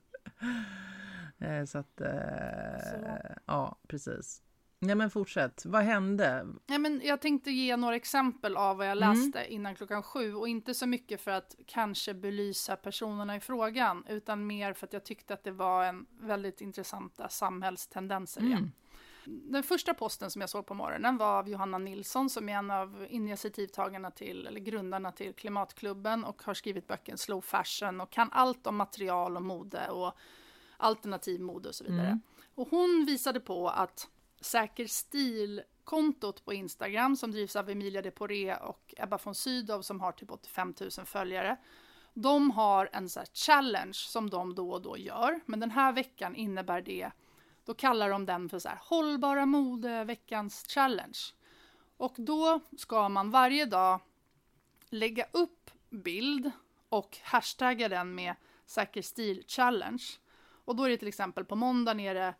Eh, 1.37 1.65
så 1.65 1.77
att, 1.77 2.01
eh, 2.01 2.79
Så. 2.91 3.17
ja 3.45 3.79
precis. 3.87 4.43
Nej 4.85 4.95
men 4.95 5.09
fortsätt, 5.09 5.65
vad 5.65 5.83
hände? 5.83 6.47
Ja, 6.65 6.77
men 6.77 7.01
jag 7.03 7.21
tänkte 7.21 7.51
ge 7.51 7.77
några 7.77 7.95
exempel 7.95 8.57
av 8.57 8.77
vad 8.77 8.87
jag 8.87 8.97
Mm. 8.97 9.09
läste 9.09 9.53
innan 9.53 9.75
klockan 9.75 10.03
sju 10.03 10.35
och 10.35 10.47
inte 10.47 10.73
så 10.73 10.87
mycket 10.87 11.21
för 11.21 11.31
att 11.31 11.55
kanske 11.67 12.13
belysa 12.13 12.75
personerna 12.75 13.35
i 13.35 13.39
frågan 13.39 14.05
utan 14.09 14.47
mer 14.47 14.73
för 14.73 14.87
att 14.87 14.93
jag 14.93 15.03
tyckte 15.05 15.33
att 15.33 15.43
det 15.43 15.51
var 15.51 15.85
en 15.85 16.05
väldigt 16.19 16.61
intressanta 16.61 17.29
samhällstendenser 17.29 18.41
igen. 18.41 18.57
Mm. 18.57 18.71
Den 19.51 19.63
första 19.63 19.93
posten 19.93 20.31
som 20.31 20.41
jag 20.41 20.49
såg 20.49 20.65
på 20.65 20.73
morgonen 20.73 21.17
var 21.17 21.39
av 21.39 21.49
Johanna 21.49 21.77
Nilsson 21.77 22.29
som 22.29 22.49
är 22.49 22.53
en 22.53 22.71
av 22.71 23.05
initiativtagarna 23.09 24.11
till, 24.11 24.47
eller 24.47 24.59
grundarna 24.59 25.11
till 25.11 25.33
Klimatklubben 25.33 26.23
och 26.23 26.43
har 26.43 26.53
skrivit 26.53 26.87
böcken 26.87 27.17
Slow 27.17 27.41
Fashion 27.41 28.01
och 28.01 28.09
kan 28.09 28.29
allt 28.31 28.67
om 28.67 28.75
material 28.75 29.35
och 29.37 29.43
mode 29.43 29.89
och 29.89 30.13
alternativ 30.77 31.41
mode 31.41 31.69
och 31.69 31.75
så 31.75 31.83
vidare. 31.83 32.07
Mm. 32.07 32.21
Och 32.55 32.67
hon 32.69 33.05
visade 33.07 33.39
på 33.39 33.69
att 33.69 34.09
Säker 34.43 34.87
stil-kontot 34.87 36.45
på 36.45 36.53
Instagram 36.53 37.15
som 37.15 37.31
drivs 37.31 37.55
av 37.55 37.69
Emilia 37.69 38.01
de 38.01 38.11
Poré 38.11 38.55
och 38.55 38.93
Ebba 38.97 39.19
von 39.23 39.35
Sydow 39.35 39.81
som 39.81 40.01
har 40.01 40.11
typ 40.11 40.31
85 40.31 40.73
000 40.79 40.91
följare. 41.05 41.57
De 42.13 42.51
har 42.51 42.89
en 42.93 43.09
så 43.09 43.19
här 43.19 43.27
challenge 43.33 43.93
som 43.93 44.29
de 44.29 44.55
då 44.55 44.71
och 44.71 44.81
då 44.81 44.97
gör, 44.97 45.39
men 45.45 45.59
den 45.59 45.71
här 45.71 45.93
veckan 45.93 46.35
innebär 46.35 46.81
det 46.81 47.11
då 47.65 47.73
kallar 47.73 48.09
de 48.09 48.25
den 48.25 48.49
för 48.49 48.59
så 48.59 48.69
här 48.69 48.79
hållbara 48.81 49.45
mode 49.45 50.03
veckans 50.03 50.65
challenge. 50.67 51.19
Och 51.97 52.15
då 52.17 52.59
ska 52.77 53.09
man 53.09 53.31
varje 53.31 53.65
dag 53.65 53.99
lägga 54.89 55.25
upp 55.31 55.71
bild 55.89 56.51
och 56.89 57.17
hashtagga 57.23 57.89
den 57.89 58.15
med 58.15 58.35
säker 58.65 59.01
stil 59.01 59.43
challenge. 59.47 60.03
Och 60.65 60.75
då 60.75 60.83
är 60.83 60.89
det 60.89 60.97
till 60.97 61.07
exempel 61.07 61.45
på 61.45 61.55
måndag 61.55 62.01
är 62.01 62.13
det 62.13 62.33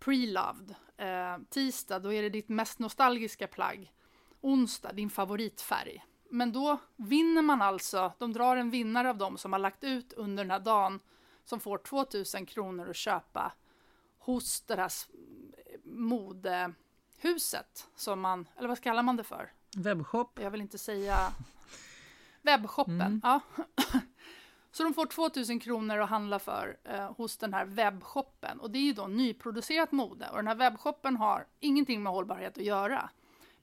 pre-loved. 0.00 0.74
Eh, 0.98 1.38
tisdag 1.50 1.98
då 1.98 2.12
är 2.12 2.22
det 2.22 2.28
ditt 2.28 2.48
mest 2.48 2.78
nostalgiska 2.78 3.46
plagg. 3.46 3.92
Onsdag 4.40 4.92
din 4.92 5.10
favoritfärg. 5.10 6.04
Men 6.30 6.52
då 6.52 6.78
vinner 6.96 7.42
man 7.42 7.62
alltså, 7.62 8.12
de 8.18 8.32
drar 8.32 8.56
en 8.56 8.70
vinnare 8.70 9.10
av 9.10 9.18
dem 9.18 9.38
som 9.38 9.52
har 9.52 9.58
lagt 9.58 9.84
ut 9.84 10.12
under 10.12 10.44
den 10.44 10.50
här 10.50 10.60
dagen 10.60 11.00
som 11.44 11.60
får 11.60 11.78
2000 11.78 12.46
kronor 12.46 12.90
att 12.90 12.96
köpa 12.96 13.52
hos 14.18 14.60
det 14.60 14.76
här 14.76 14.92
modehuset 15.84 17.88
som 17.96 18.20
man, 18.20 18.48
eller 18.56 18.68
vad 18.68 18.80
kallar 18.80 19.02
man 19.02 19.16
det 19.16 19.24
för? 19.24 19.52
Webbshop? 19.76 20.38
Jag 20.42 20.50
vill 20.50 20.60
inte 20.60 20.78
säga 20.78 21.32
webbshoppen. 22.42 23.00
Mm. 23.00 23.20
Ja. 23.22 23.40
Så 24.70 24.84
de 24.84 24.94
får 24.94 25.06
2000 25.06 25.60
kronor 25.60 25.98
att 25.98 26.10
handla 26.10 26.38
för 26.38 26.78
eh, 26.84 27.12
hos 27.12 27.36
den 27.36 27.54
här 27.54 27.64
webbshoppen. 27.64 28.60
Och 28.60 28.70
det 28.70 28.78
är 28.78 28.82
ju 28.82 28.92
då 28.92 29.06
nyproducerat 29.06 29.92
mode. 29.92 30.28
Och 30.28 30.36
den 30.36 30.46
här 30.46 30.54
webbshoppen 30.54 31.16
har 31.16 31.46
ingenting 31.60 32.02
med 32.02 32.12
hållbarhet 32.12 32.58
att 32.58 32.64
göra. 32.64 33.10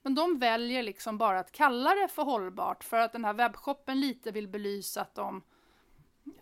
Men 0.02 0.14
de 0.14 0.38
väljer 0.38 0.82
liksom 0.82 1.18
bara 1.18 1.38
att 1.38 1.52
kalla 1.52 1.94
det 1.94 2.08
för 2.08 2.22
hållbart 2.22 2.84
för 2.84 2.96
att 2.96 3.12
den 3.12 3.24
här 3.24 3.34
webbshoppen 3.34 4.00
lite 4.00 4.30
vill 4.30 4.48
belysa 4.48 5.00
att 5.00 5.14
de, 5.14 5.42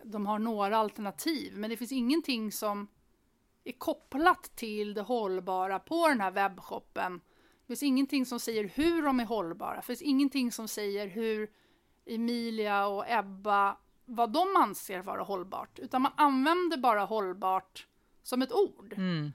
de 0.02 0.26
har 0.26 0.38
några 0.38 0.76
alternativ. 0.76 1.56
Men 1.56 1.70
det 1.70 1.76
finns 1.76 1.92
ingenting 1.92 2.52
som 2.52 2.88
är 3.64 3.72
kopplat 3.72 4.42
till 4.56 4.94
det 4.94 5.00
hållbara 5.00 5.78
på 5.78 6.08
den 6.08 6.20
här 6.20 6.30
webbshoppen. 6.30 7.20
Det 7.60 7.66
finns 7.66 7.82
ingenting 7.82 8.26
som 8.26 8.40
säger 8.40 8.64
hur 8.74 9.02
de 9.02 9.20
är 9.20 9.24
hållbara. 9.24 9.76
Det 9.76 9.82
finns 9.82 10.02
ingenting 10.02 10.52
som 10.52 10.68
säger 10.68 11.06
hur 11.06 11.50
Emilia 12.06 12.86
och 12.86 13.04
Ebba, 13.08 13.76
vad 14.04 14.30
de 14.30 14.56
anser 14.56 15.02
vara 15.02 15.22
hållbart. 15.22 15.78
Utan 15.78 16.02
man 16.02 16.12
använder 16.16 16.76
bara 16.76 17.04
hållbart 17.04 17.86
som 18.22 18.42
ett 18.42 18.52
ord. 18.52 18.92
Mm. 18.96 19.32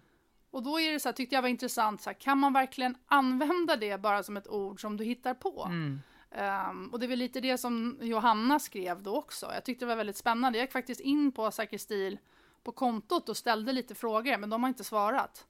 Och 0.51 0.63
då 0.63 0.79
är 0.79 0.91
det 0.91 0.99
så 0.99 1.09
här, 1.09 1.13
tyckte 1.13 1.35
jag 1.35 1.41
var 1.41 1.49
intressant, 1.49 2.01
så 2.01 2.09
här, 2.09 2.19
kan 2.19 2.37
man 2.37 2.53
verkligen 2.53 2.97
använda 3.05 3.75
det 3.75 4.01
bara 4.01 4.23
som 4.23 4.37
ett 4.37 4.47
ord 4.47 4.81
som 4.81 4.97
du 4.97 5.03
hittar 5.03 5.33
på? 5.33 5.65
Mm. 5.65 5.99
Ehm, 6.31 6.89
och 6.91 6.99
det 6.99 7.05
är 7.05 7.07
väl 7.07 7.19
lite 7.19 7.41
det 7.41 7.57
som 7.57 7.97
Johanna 8.01 8.59
skrev 8.59 9.03
då 9.03 9.17
också. 9.17 9.51
Jag 9.53 9.65
tyckte 9.65 9.85
det 9.85 9.89
var 9.89 9.95
väldigt 9.95 10.17
spännande. 10.17 10.57
Jag 10.57 10.63
gick 10.63 10.71
faktiskt 10.71 11.01
in 11.01 11.31
på 11.31 11.51
Säker 11.51 11.77
stil 11.77 12.19
på 12.63 12.71
kontot 12.71 13.29
och 13.29 13.37
ställde 13.37 13.73
lite 13.73 13.95
frågor, 13.95 14.37
men 14.37 14.49
de 14.49 14.63
har 14.63 14.67
inte 14.67 14.83
svarat. 14.83 15.47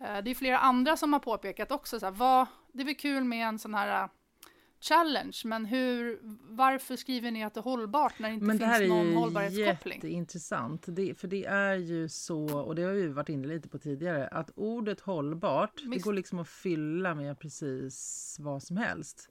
Eh, 0.00 0.18
det 0.18 0.30
är 0.30 0.34
flera 0.34 0.58
andra 0.58 0.96
som 0.96 1.12
har 1.12 1.20
påpekat 1.20 1.72
också, 1.72 2.00
så 2.00 2.06
här, 2.06 2.12
vad, 2.12 2.46
det 2.72 2.82
är 2.82 2.84
väl 2.84 2.94
kul 2.94 3.24
med 3.24 3.48
en 3.48 3.58
sån 3.58 3.74
här 3.74 4.08
challenge, 4.84 5.40
men 5.44 5.64
hur, 5.66 6.18
varför 6.56 6.96
skriver 6.96 7.30
ni 7.30 7.44
att 7.44 7.54
det 7.54 7.60
är 7.60 7.62
hållbart 7.62 8.18
när 8.18 8.28
det 8.28 8.34
inte 8.34 8.46
Men 8.46 8.56
det 8.58 8.64
finns 8.64 8.72
här 8.76 8.82
är 8.82 8.88
någon 8.88 9.06
ju 9.06 9.14
hållbarhetskoppling? 9.14 9.94
jätteintressant. 9.94 10.84
Det, 10.88 11.14
för 11.20 11.28
det 11.28 11.44
är 11.44 11.74
ju 11.74 12.08
så, 12.08 12.58
och 12.60 12.74
det 12.74 12.82
har 12.82 12.92
vi 12.92 13.06
varit 13.08 13.28
inne 13.28 13.48
lite 13.48 13.68
på 13.68 13.78
tidigare, 13.78 14.28
att 14.28 14.50
ordet 14.54 15.00
hållbart, 15.00 15.72
det 15.82 15.88
Visst. 15.90 16.04
går 16.04 16.12
liksom 16.12 16.38
att 16.38 16.48
fylla 16.48 17.14
med 17.14 17.38
precis 17.38 18.36
vad 18.40 18.62
som 18.62 18.76
helst. 18.76 19.28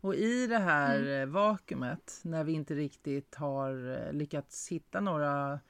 Och 0.00 0.14
i 0.14 0.46
det 0.46 0.58
här 0.58 0.98
Mm. 1.02 1.32
vakuumet, 1.32 2.20
när 2.24 2.44
vi 2.44 2.52
inte 2.52 2.74
riktigt 2.74 3.34
har 3.34 3.90
eh, 4.06 4.12
lyckats 4.12 4.68
hitta 4.68 5.00
några 5.00 5.60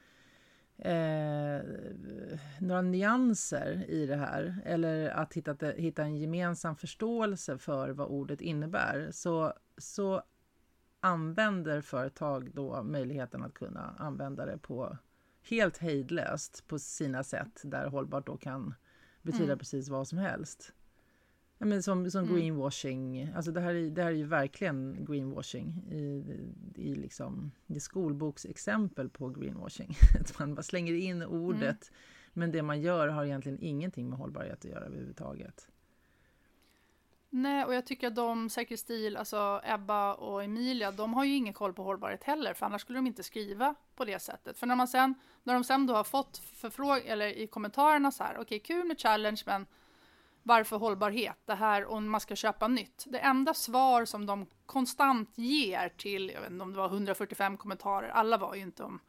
eh, 0.77 1.61
några 2.59 2.81
nyanser 2.81 3.85
i 3.89 4.05
det 4.05 4.15
här 4.15 4.61
eller 4.65 5.09
att 5.09 5.33
hitta, 5.33 5.55
hitta 5.67 6.03
en 6.03 6.17
gemensam 6.17 6.75
förståelse 6.75 7.57
för 7.57 7.89
vad 7.89 8.07
ordet 8.07 8.41
innebär 8.41 9.09
så, 9.11 9.53
så 9.77 10.23
använder 10.99 11.81
företag 11.81 12.51
då 12.53 12.83
möjligheten 12.83 13.43
att 13.43 13.53
kunna 13.53 13.95
använda 13.97 14.45
det 14.45 14.57
på 14.57 14.97
helt 15.49 15.77
hejdlöst 15.77 16.67
på 16.67 16.79
sina 16.79 17.23
sätt 17.23 17.61
där 17.63 17.87
hållbart 17.87 18.25
då 18.27 18.37
kan 18.37 18.73
betyda 19.21 19.43
Mm. 19.43 19.57
precis 19.59 19.89
vad 19.89 20.07
som 20.07 20.17
helst. 20.17 20.73
Ja, 21.63 21.67
men 21.67 21.83
som 21.83 22.11
som 22.11 22.23
Mm. 22.23 22.35
greenwashing, 22.35 23.31
alltså 23.35 23.51
det 23.51 23.61
här, 23.61 23.75
är, 23.75 23.89
det 23.89 24.03
här 24.03 24.11
är 24.11 24.15
ju 24.15 24.25
verkligen 24.25 25.05
greenwashing 25.05 25.83
i, 25.91 26.25
i 26.75 26.95
liksom, 26.95 27.51
det 27.67 27.75
är 27.75 27.79
skolboksexempel 27.79 29.09
på 29.09 29.29
greenwashing. 29.29 29.95
Att 30.19 30.39
man 30.39 30.55
bara 30.55 30.63
slänger 30.63 30.93
in 30.93 31.23
ordet 31.23 31.91
men 32.33 32.51
det 32.51 32.61
man 32.61 32.81
gör 32.81 33.07
har 33.07 33.25
egentligen 33.25 33.57
ingenting 33.61 34.09
med 34.09 34.19
hållbarhet 34.19 34.57
att 34.57 34.71
göra 34.71 34.85
överhuvudtaget. 34.85 35.67
Nej, 37.29 37.65
och 37.65 37.73
jag 37.73 37.85
tycker 37.85 38.07
att 38.07 38.15
de, 38.15 38.49
Säker 38.49 38.77
stil, 38.77 39.17
alltså 39.17 39.61
Ebba 39.63 40.13
och 40.13 40.43
Emilia, 40.43 40.91
de 40.91 41.13
har 41.13 41.23
ju 41.23 41.35
ingen 41.35 41.53
koll 41.53 41.73
på 41.73 41.83
hållbarhet 41.83 42.23
heller, 42.23 42.53
för 42.53 42.65
annars 42.65 42.81
skulle 42.81 42.97
de 42.97 43.07
inte 43.07 43.23
skriva 43.23 43.75
på 43.95 44.05
det 44.05 44.19
sättet. 44.19 44.57
För 44.57 44.67
när, 44.67 44.75
man 44.75 44.87
sen, 44.87 45.15
när 45.43 45.53
de 45.53 45.63
sen 45.63 45.85
då 45.85 45.93
har 45.93 46.03
fått 46.03 46.37
förfrågan, 46.37 47.01
eller 47.05 47.27
i 47.27 47.47
kommentarerna 47.47 48.11
så 48.11 48.23
här, 48.23 48.37
okej, 48.39 48.59
kul 48.59 48.87
med 48.87 48.99
challenge, 48.99 49.43
men 49.45 49.65
varför 50.43 50.77
hållbarhet? 50.77 51.37
Det 51.45 51.55
här 51.55 51.85
om 51.85 52.09
man 52.09 52.21
ska 52.21 52.35
köpa 52.35 52.67
nytt. 52.67 53.05
Det 53.07 53.19
enda 53.19 53.53
svar 53.53 54.05
som 54.05 54.25
de 54.25 54.45
konstant 54.65 55.37
ger 55.37 55.89
till, 55.89 56.29
jag 56.33 56.41
vet 56.41 56.51
inte 56.51 56.63
om 56.63 56.71
det 56.73 56.79
var 56.79 56.87
145 56.87 57.57
kommentarer, 57.57 58.09
alla 58.09 58.37
var 58.37 58.55
ju 58.55 58.61
inte 58.61 58.83
om 58.83 58.99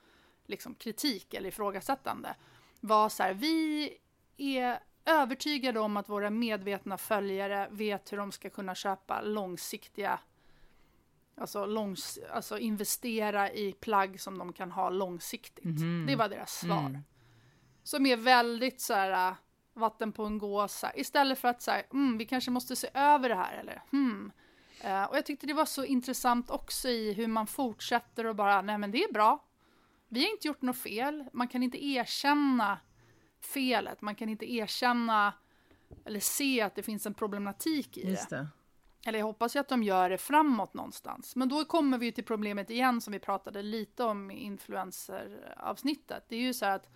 liksom, 0.46 0.74
kritik 0.74 1.34
eller 1.34 1.48
ifrågasättande, 1.48 2.34
var 2.80 3.08
så 3.08 3.22
här, 3.22 3.34
vi 3.34 3.90
är 4.36 4.78
övertygade 5.04 5.80
om 5.80 5.96
att 5.96 6.08
våra 6.08 6.30
medvetna 6.30 6.98
följare 6.98 7.68
vet 7.70 8.12
hur 8.12 8.16
de 8.18 8.32
ska 8.32 8.50
kunna 8.50 8.74
köpa 8.74 9.20
långsiktiga 9.20 10.18
Alltså, 11.36 11.66
långs, 11.66 12.18
alltså 12.30 12.58
investera 12.58 13.52
i 13.52 13.72
plagg 13.72 14.20
som 14.20 14.38
de 14.38 14.52
kan 14.52 14.70
ha 14.70 14.90
långsiktigt. 14.90 15.64
Mhm. 15.64 16.06
Det 16.06 16.16
var 16.16 16.28
deras 16.28 16.60
svar. 16.60 16.86
Mm. 16.86 17.00
Som 17.82 18.06
är 18.06 18.16
väldigt 18.16 18.80
så 18.80 18.94
här 18.94 19.34
vatten 19.74 20.12
på 20.12 20.24
en 20.24 20.38
gås. 20.38 20.78
så 20.78 20.86
här. 20.86 20.98
Istället 20.98 21.38
för 21.38 21.48
att 21.48 21.62
säga, 21.62 21.84
mm, 21.92 22.18
vi 22.18 22.26
kanske 22.26 22.50
måste 22.50 22.76
se 22.76 22.88
över 22.94 23.28
det 23.28 23.34
här 23.34 23.58
eller 23.58 23.82
hmm. 23.90 24.32
Eh, 24.80 25.04
och 25.04 25.16
jag 25.16 25.26
tyckte 25.26 25.46
det 25.46 25.54
var 25.54 25.64
så 25.64 25.84
intressant 25.84 26.50
också 26.50 26.88
i 26.88 27.12
hur 27.12 27.26
man 27.26 27.46
fortsätter 27.46 28.26
och 28.26 28.36
bara, 28.36 28.62
nej 28.62 28.78
men 28.78 28.90
det 28.90 29.04
är 29.04 29.12
bra. 29.12 29.44
Vi 30.08 30.24
har 30.24 30.30
inte 30.30 30.48
gjort 30.48 30.62
något 30.62 30.78
fel. 30.78 31.24
Man 31.32 31.48
kan 31.48 31.62
inte 31.62 31.84
erkänna 31.84 32.78
felet. 33.40 34.02
Man 34.02 34.14
kan 34.14 34.28
inte 34.28 34.52
erkänna 34.52 35.32
eller 36.04 36.20
se 36.20 36.60
att 36.60 36.74
det 36.74 36.82
finns 36.82 37.06
en 37.06 37.14
problematik 37.14 37.98
i 37.98 38.04
det. 38.04 38.30
det. 38.30 38.48
Eller 39.06 39.18
jag 39.18 39.26
hoppas 39.26 39.56
ju 39.56 39.60
att 39.60 39.68
de 39.68 39.82
gör 39.82 40.10
det 40.10 40.18
framåt 40.18 40.74
någonstans. 40.74 41.36
Men 41.36 41.48
då 41.48 41.64
kommer 41.64 41.98
vi 41.98 42.06
ju 42.06 42.12
till 42.12 42.24
problemet 42.24 42.70
igen 42.70 43.00
som 43.00 43.12
vi 43.12 43.18
pratade 43.18 43.62
lite 43.62 44.04
om 44.04 44.30
i 44.30 44.34
influenceravsnittet. 44.34 46.24
Det 46.28 46.36
är 46.36 46.40
ju 46.40 46.54
så 46.54 46.64
här 46.64 46.76
att 46.76 46.88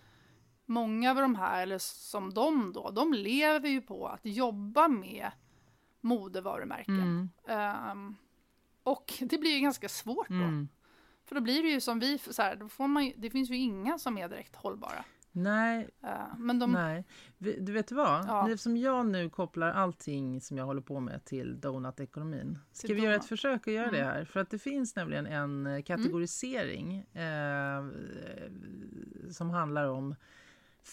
många 0.69 1.11
av 1.11 1.15
de 1.17 1.35
här, 1.35 1.63
eller 1.63 1.77
som 1.77 2.33
de 2.33 2.73
då, 2.73 2.91
de 2.91 3.13
lever 3.13 3.69
ju 3.69 3.81
på 3.81 4.07
att 4.07 4.19
jobba 4.25 4.87
med 4.87 5.31
modevarumärken. 6.01 7.29
Mm. 7.47 7.91
Um, 7.91 8.15
och 8.83 9.13
det 9.19 9.37
blir 9.37 9.51
ju 9.53 9.59
ganska 9.59 9.89
svårt 9.89 10.29
då. 10.29 10.35
Mm. 10.35 10.67
För 11.25 11.35
då 11.35 11.41
blir 11.41 11.63
det 11.63 11.69
ju 11.69 11.81
som 11.81 11.99
vi, 11.99 12.17
så 12.17 12.41
här, 12.41 12.55
då 12.55 12.69
får 12.69 12.87
man 12.87 13.05
ju, 13.05 13.13
det 13.17 13.29
finns 13.29 13.49
ju 13.49 13.57
inga 13.57 13.99
som 13.99 14.17
är 14.17 14.29
direkt 14.29 14.55
hållbara. 14.55 15.03
Nej, 15.31 15.89
Uh, 16.03 16.37
men 16.37 16.59
de, 16.59 16.71
nej. 16.71 17.05
Du 17.37 17.71
vet 17.71 17.91
vad? 17.91 18.25
Ja. 18.27 18.49
Eftersom 18.49 18.77
jag 18.77 19.05
nu 19.05 19.29
kopplar 19.29 19.71
allting 19.71 20.41
som 20.41 20.57
jag 20.57 20.65
håller 20.65 20.81
på 20.81 20.99
med 20.99 21.25
till 21.25 21.59
donutekonomin. 21.59 22.59
Ska 22.71 22.87
Till 22.87 22.95
vi 22.95 23.01
göra 23.01 23.15
ett 23.15 23.21
donut. 23.21 23.29
försök 23.29 23.67
att 23.67 23.73
göra 23.73 23.91
det 23.91 24.01
Mm. 24.01 24.09
här? 24.13 24.25
För 24.25 24.39
att 24.39 24.49
det 24.49 24.59
finns 24.59 24.95
nämligen 24.95 25.25
en 25.25 25.67
eh, 25.67 25.81
kategorisering 25.83 26.97
eh, 26.99 27.89
som 29.31 29.49
handlar 29.49 29.85
om 29.87 30.15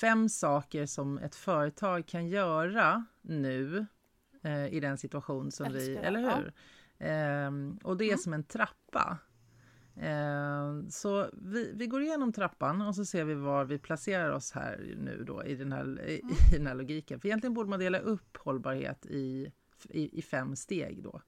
fem 0.01 0.29
saker 0.29 0.87
som 0.87 1.19
ett 1.19 1.35
företag 1.35 2.07
kan 2.07 2.27
göra 2.29 3.05
nu 3.23 3.87
eh, 4.43 4.67
i 4.75 4.81
den 4.81 4.99
situation 4.99 5.51
som 5.53 5.73
vi... 5.73 5.89
Älskar 5.89 6.03
Eller 6.09 6.21
ja. 6.21 6.37
hur? 6.37 6.53
Ehm, 6.99 7.79
och 7.85 7.97
det 7.97 8.05
är 8.05 8.09
Mm. 8.09 8.19
som 8.19 8.33
en 8.33 8.45
trappa. 8.45 9.19
Ehm, 9.97 10.91
så 10.91 11.31
vi, 11.33 11.73
vi 11.75 11.87
går 11.87 12.03
igenom 12.03 12.33
trappan 12.33 12.83
och 12.83 12.95
så 12.95 13.05
ser 13.05 13.25
vi 13.25 13.35
var 13.35 13.65
vi 13.65 13.79
placerar 13.79 14.31
oss 14.31 14.53
här 14.53 14.95
nu 14.99 15.25
då 15.27 15.45
i 15.45 15.55
den 15.55 15.73
här, 15.73 16.01
i, 16.09 16.21
Mm. 16.21 16.35
i 16.55 16.57
den 16.57 16.67
här 16.67 16.75
logiken. 16.75 17.21
För 17.21 17.29
egentligen 17.29 17.55
borde 17.55 17.71
man 17.71 17.81
dela 17.81 17.99
upp 17.99 18.37
hållbarhet 18.37 19.07
i, 19.07 19.53
i, 19.89 20.19
i 20.19 20.23
fem 20.23 20.57
steg 20.57 21.03
då. 21.03 21.21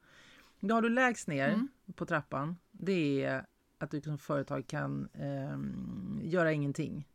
Då 0.60 0.74
har 0.74 0.82
du 0.82 0.88
lägst 0.88 1.28
ner 1.28 1.48
Mm. 1.48 1.68
på 1.94 2.06
trappan. 2.06 2.56
Det 2.70 3.24
är 3.24 3.46
att 3.78 3.90
du 3.90 4.00
som 4.00 4.18
företag 4.18 4.66
kan 4.66 5.08
ehm, 5.14 6.20
göra 6.22 6.52
ingenting. 6.52 7.08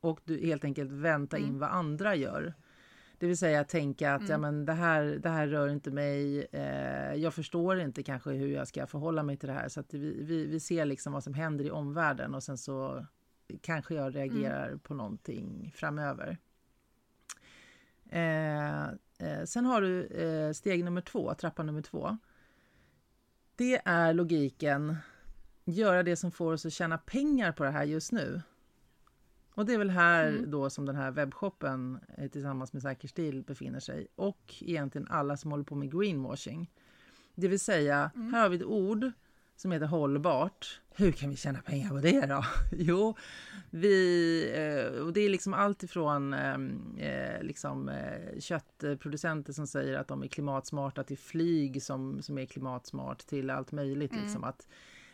Och 0.00 0.20
du 0.24 0.46
helt 0.46 0.64
enkelt 0.64 0.92
vänta 0.92 1.38
in 1.38 1.44
Mm. 1.44 1.58
vad 1.58 1.70
andra 1.70 2.14
gör. 2.14 2.54
Det 3.18 3.26
vill 3.26 3.38
säga 3.38 3.64
tänka 3.64 4.14
att 4.14 4.20
Mm. 4.20 4.30
ja, 4.30 4.38
men 4.38 4.64
det, 4.64 4.72
här, 4.72 5.04
det 5.04 5.28
här 5.28 5.46
rör 5.46 5.68
inte 5.68 5.90
mig. 5.90 6.46
Eh, 6.52 7.14
jag 7.14 7.34
förstår 7.34 7.80
inte 7.80 8.02
kanske 8.02 8.30
hur 8.30 8.48
jag 8.48 8.68
ska 8.68 8.86
förhålla 8.86 9.22
mig 9.22 9.36
till 9.36 9.48
det 9.48 9.52
här. 9.54 9.68
Så 9.68 9.80
att 9.80 9.94
vi, 9.94 10.22
vi, 10.22 10.46
vi 10.46 10.60
ser 10.60 10.84
liksom 10.84 11.12
vad 11.12 11.24
som 11.24 11.34
händer 11.34 11.64
i 11.64 11.70
omvärlden 11.70 12.34
och 12.34 12.42
sen 12.42 12.58
så 12.58 13.06
kanske 13.60 13.94
jag 13.94 14.16
reagerar 14.16 14.76
på 14.76 14.94
någonting 14.94 15.72
framöver. 15.74 16.38
Eh, 18.10 18.82
eh, 19.18 19.44
sen 19.46 19.64
har 19.64 19.80
du 19.80 20.04
eh, 20.06 20.52
steg 20.52 20.84
nummer 20.84 21.00
två, 21.00 21.34
trappa 21.34 21.62
nummer 21.62 21.82
två. 21.82 22.18
Det 23.56 23.80
är 23.84 24.12
logiken 24.14 24.96
göra 25.64 26.02
det 26.02 26.16
som 26.16 26.30
får 26.30 26.52
oss 26.52 26.66
att 26.66 26.72
tjäna 26.72 26.98
pengar 26.98 27.52
på 27.52 27.64
det 27.64 27.70
här 27.70 27.84
just 27.84 28.12
nu. 28.12 28.42
Och 29.58 29.66
det 29.66 29.74
är 29.74 29.78
väl 29.78 29.90
här 29.90 30.28
Mm. 30.28 30.50
då 30.50 30.70
som 30.70 30.86
den 30.86 30.96
här 30.96 31.10
webbshoppen 31.10 31.98
eh, 32.18 32.28
tillsammans 32.30 32.72
med 32.72 32.82
Säker 32.82 33.08
stil 33.08 33.42
befinner 33.42 33.80
sig 33.80 34.06
och 34.16 34.54
egentligen 34.60 35.06
alla 35.10 35.36
som 35.36 35.50
håller 35.50 35.64
på 35.64 35.74
med 35.74 35.92
greenwashing. 35.92 36.70
Det 37.34 37.48
vill 37.48 37.60
säga, 37.60 38.10
Mm. 38.14 38.34
här 38.34 38.42
har 38.42 38.48
vi 38.48 38.56
ett 38.56 38.62
ord 38.64 39.10
som 39.56 39.72
heter 39.72 39.86
hållbart. 39.86 40.80
Hur 40.90 41.12
kan 41.12 41.30
vi 41.30 41.36
tjäna 41.36 41.58
pengar 41.62 41.88
på 41.88 42.00
det 42.00 42.26
då? 42.26 42.44
Jo, 42.72 43.16
vi, 43.70 44.42
eh, 44.54 45.00
och 45.02 45.12
det 45.12 45.20
är 45.20 45.28
liksom 45.28 45.54
allt 45.54 45.82
ifrån 45.82 46.34
ehm, 46.34 46.96
eh, 46.98 47.42
liksom, 47.42 47.90
köttproducenter 48.38 49.52
som 49.52 49.66
säger 49.66 49.98
att 49.98 50.08
de 50.08 50.22
är 50.22 50.26
klimatsmarta 50.28 51.04
till 51.04 51.18
flyg 51.18 51.82
som, 51.82 52.22
som 52.22 52.38
är 52.38 52.46
klimatsmart 52.46 53.18
till 53.26 53.50
allt 53.50 53.72
möjligt. 53.72 54.12
Mm. 54.12 54.24
Liksom, 54.24 54.44
att 54.44 54.68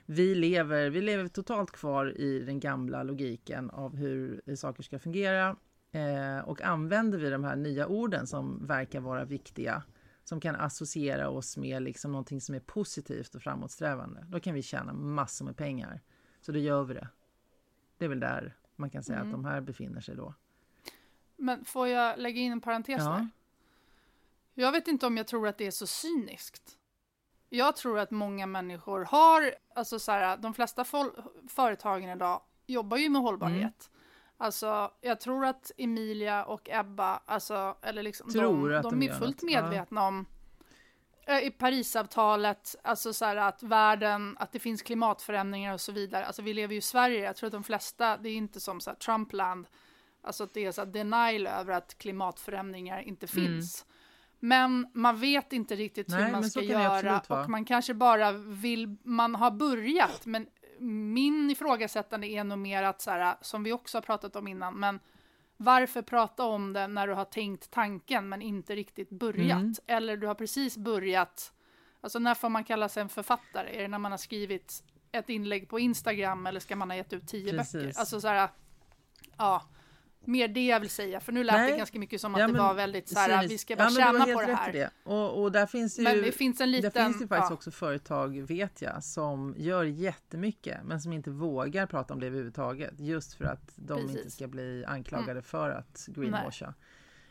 vi 0.07 0.35
lever, 0.35 0.91
vi 0.91 1.01
lever 1.01 1.29
totalt 1.29 1.71
kvar 1.71 2.21
i 2.21 2.39
den 2.39 2.61
gamla 2.61 3.03
logiken 3.03 3.71
av 3.71 3.97
hur 3.97 4.55
saker 4.57 4.83
ska 4.83 4.99
fungera. 4.99 5.57
Eh, 5.93 6.39
och 6.49 6.63
använder 6.63 7.19
vi 7.19 7.31
de 7.31 7.45
här 7.45 7.57
nya 7.57 7.87
orden 7.87 8.27
som 8.27 8.67
verkar 8.67 9.01
vara 9.01 9.25
viktiga, 9.25 9.83
som 10.25 10.41
kan 10.41 10.55
associera 10.57 11.29
oss 11.29 11.57
med 11.57 11.83
liksom 11.83 12.13
någonting 12.13 12.41
som 12.41 12.55
är 12.55 12.61
positivt 12.61 13.35
och 13.35 13.43
framåtsträvande, 13.43 14.27
då 14.29 14.41
kan 14.41 14.55
vi 14.55 14.63
tjäna 14.63 14.93
massor 14.93 15.45
med 15.45 15.57
pengar. 15.57 16.01
Så 16.41 16.53
då 16.53 16.59
gör 16.59 16.85
vi 16.85 16.95
det. 16.95 17.09
Det 17.99 18.05
är 18.05 18.09
väl 18.09 18.21
där 18.21 18.57
man 18.77 18.91
kan 18.91 19.03
säga 19.03 19.19
Mm. 19.19 19.29
att 19.29 19.33
de 19.33 19.45
här 19.45 19.61
befinner 19.61 20.01
sig 20.01 20.17
då. 20.17 20.35
Men 21.37 21.65
får 21.65 21.89
jag 21.89 22.19
lägga 22.19 22.41
in 22.41 22.53
en 22.53 22.61
parentes 22.61 22.99
Ja. 23.05 23.11
där? 23.11 23.29
Jag 24.55 24.73
vet 24.73 24.89
inte 24.89 25.07
om 25.07 25.17
jag 25.17 25.27
tror 25.27 25.49
att 25.49 25.59
det 25.59 25.67
är 25.67 25.71
så 25.71 25.87
cyniskt. 25.87 26.79
Jag 27.49 27.77
tror 27.77 27.99
att 27.99 28.11
många 28.11 28.47
människor 28.47 29.05
har, 29.05 29.55
alltså 29.75 29.99
så 29.99 30.13
här, 30.13 30.37
de 30.37 30.55
flesta 30.55 30.85
företagen 31.49 32.09
idag 32.09 32.41
jobbar 32.67 32.97
ju 32.97 33.09
med 33.09 33.23
hållbarhet. 33.23 33.61
Mm. 33.61 33.95
Alltså, 34.37 34.91
jag 35.01 35.21
tror 35.21 35.47
att 35.47 35.71
Emilia 35.77 36.45
och 36.45 36.69
Ebba, 36.71 37.21
alltså, 37.27 37.77
eller 37.83 38.03
liksom, 38.03 38.31
Tror 38.33 38.71
de, 38.71 38.83
de 38.83 39.01
de 39.01 39.09
är 39.09 39.13
fullt 39.13 39.43
något. 39.43 39.53
Ja. 39.53 39.63
medvetna 39.63 40.07
om 40.07 40.27
eh, 41.27 41.39
i 41.39 41.51
Parisavtalet, 41.51 42.77
alltså 42.83 43.13
så 43.13 43.25
här 43.25 43.37
att 43.37 43.63
världen, 43.63 44.37
att 44.41 44.53
det 44.53 44.59
finns 44.59 44.83
klimatförändringar 44.83 45.75
och 45.75 45.81
så 45.81 45.93
vidare. 45.93 46.27
Alltså 46.27 46.43
vi 46.43 46.55
lever 46.55 46.73
ju 46.73 46.79
i 46.79 46.83
Sverige, 46.83 47.25
jag 47.25 47.37
tror 47.37 47.47
att 47.47 47.53
de 47.53 47.65
flesta, 47.65 48.17
det 48.17 48.29
är 48.29 48.35
inte 48.35 48.61
som 48.61 48.81
så 48.81 48.91
här 48.91 48.97
Trumpland, 48.97 49.67
alltså 50.23 50.45
att 50.45 50.55
det 50.55 50.65
är 50.65 50.73
så 50.73 50.81
här 50.81 50.87
denial 50.87 51.47
över 51.47 51.73
att 51.73 51.99
klimatförändringar 51.99 53.01
inte 53.01 53.27
Mm. 53.37 53.94
Men 54.45 54.87
man 54.93 55.17
vet 55.17 55.53
inte 55.53 55.77
riktigt 55.77 56.09
Nej, 56.09 56.25
hur 56.25 56.33
man 56.33 56.51
ska 56.51 56.63
göra 56.63 57.17
absolut 57.17 57.45
och 57.45 57.51
man 57.51 57.65
kanske 57.65 57.95
bara 57.95 58.33
vill, 58.33 58.97
man 59.03 59.35
har 59.35 59.51
börjat, 59.51 60.27
men 60.27 60.47
min 60.79 61.51
ifrågasättande 61.51 62.27
är 62.27 62.45
nog 62.45 62.59
mer 62.59 62.83
att 62.83 63.01
så 63.01 63.11
här, 63.11 63.37
som 63.41 63.65
vi 63.65 63.73
också 63.73 63.97
har 63.97 64.03
pratat 64.03 64.37
om 64.37 64.49
innan, 64.49 64.75
men 64.75 65.01
varför 65.57 66.03
prata 66.03 66.45
om 66.45 66.73
det 66.73 66.87
när 66.87 67.07
du 67.07 67.15
har 67.15 67.25
tänkt 67.25 67.71
tanken 67.71 68.29
men 68.29 68.43
inte 68.43 68.77
riktigt 68.77 69.11
börjat? 69.11 69.61
Mm. 69.61 69.75
Eller 69.87 70.17
du 70.17 70.27
har 70.27 70.35
precis 70.35 70.77
börjat, 70.77 71.53
alltså 72.01 72.19
när 72.19 72.35
får 72.35 72.49
man 72.49 72.65
kalla 72.65 72.89
sig 72.89 73.01
en 73.01 73.09
författare? 73.09 73.77
Är 73.77 73.83
det 73.83 73.89
när 73.89 73.99
man 73.99 74.13
har 74.13 74.19
skrivit 74.19 74.85
ett 75.13 75.29
inlägg 75.29 75.69
på 75.69 75.79
Instagram 75.79 76.47
eller 76.47 76.61
ska 76.61 76.77
man 76.77 76.91
ha 76.91 76.97
gett 76.97 77.13
ut 77.13 77.29
tio 77.29 77.53
Precis. 77.53 77.73
böcker? 77.73 77.99
Alltså 77.99 78.21
så 78.21 78.29
här, 78.29 78.49
ja, 79.37 79.63
mer 80.27 80.49
det 80.49 80.67
jag 80.67 80.81
vill 80.81 80.91
säga, 80.91 81.21
för 81.21 81.33
nu 81.33 81.45
lät 81.45 81.57
Nej. 81.57 81.71
det 81.73 81.79
ganska 81.79 81.99
mycket 81.99 82.21
som 82.21 82.35
att 82.35 82.41
Ja, 82.41 82.47
det 82.47 82.53
men 82.53 82.63
var 82.63 82.75
väldigt 82.75 83.09
så 83.09 83.19
här, 83.19 83.49
vi 83.49 83.59
ska 83.59 83.77
bara 83.77 83.89
ja, 83.91 83.97
tjäna 84.13 84.25
på 84.25 84.41
det 84.41 84.55
här. 84.55 84.73
Det. 84.73 84.91
Och, 85.05 85.43
och 85.43 85.53
där 85.53 85.67
finns 85.67 85.97
det 85.97 86.03
ju... 86.03 86.09
Men 86.09 86.23
det 86.23 86.33
finns 86.33 86.61
en 86.61 86.71
liten... 86.71 86.91
Där 86.95 87.05
finns 87.05 87.19
det 87.21 87.29
faktiskt 87.29 87.51
ja, 87.51 87.55
också 87.55 87.71
företag, 87.71 88.43
vet 88.43 88.83
jag, 88.83 89.05
som 89.05 89.55
gör 89.59 89.85
jättemycket 89.85 90.79
men 90.85 91.01
som 91.01 91.13
inte 91.13 91.31
vågar 91.31 91.87
prata 91.87 92.15
om 92.15 92.21
det 92.21 92.27
överhuvudtaget 92.27 92.95
just 93.01 93.35
för 93.35 93.45
att 93.45 93.73
de 93.77 94.01
inte 94.01 94.15
Precis. 94.15 94.35
ska 94.35 94.47
bli 94.47 94.85
anklagade 94.89 95.43
för 95.43 95.71
att 95.71 96.07
greenwasha. 96.09 96.75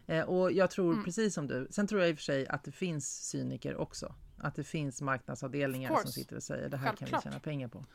Eh, 0.07 0.21
och 0.25 0.51
jag 0.51 0.71
tror 0.71 0.91
Mm. 0.93 1.03
precis 1.05 1.33
som 1.33 1.47
du. 1.47 1.67
Sen 1.71 1.87
tror 1.87 2.01
jag 2.01 2.09
i 2.09 2.13
och 2.13 2.17
för 2.17 2.23
sig 2.23 2.47
att 2.47 2.63
det 2.63 2.71
finns 2.71 3.29
cyniker 3.29 3.75
också. 3.75 4.15
Att 4.37 4.55
det 4.55 4.63
finns 4.63 5.01
marknadsavdelningar 5.01 5.95
som 6.01 6.11
sitter 6.11 6.35
och 6.35 6.43
säger 6.43 6.69
det 6.69 6.77
här 6.77 6.87
kan 6.87 6.95
Självklart. 6.97 7.25
vi 7.25 7.29
tjäna 7.29 7.39
pengar 7.39 7.67
på. 7.67 7.85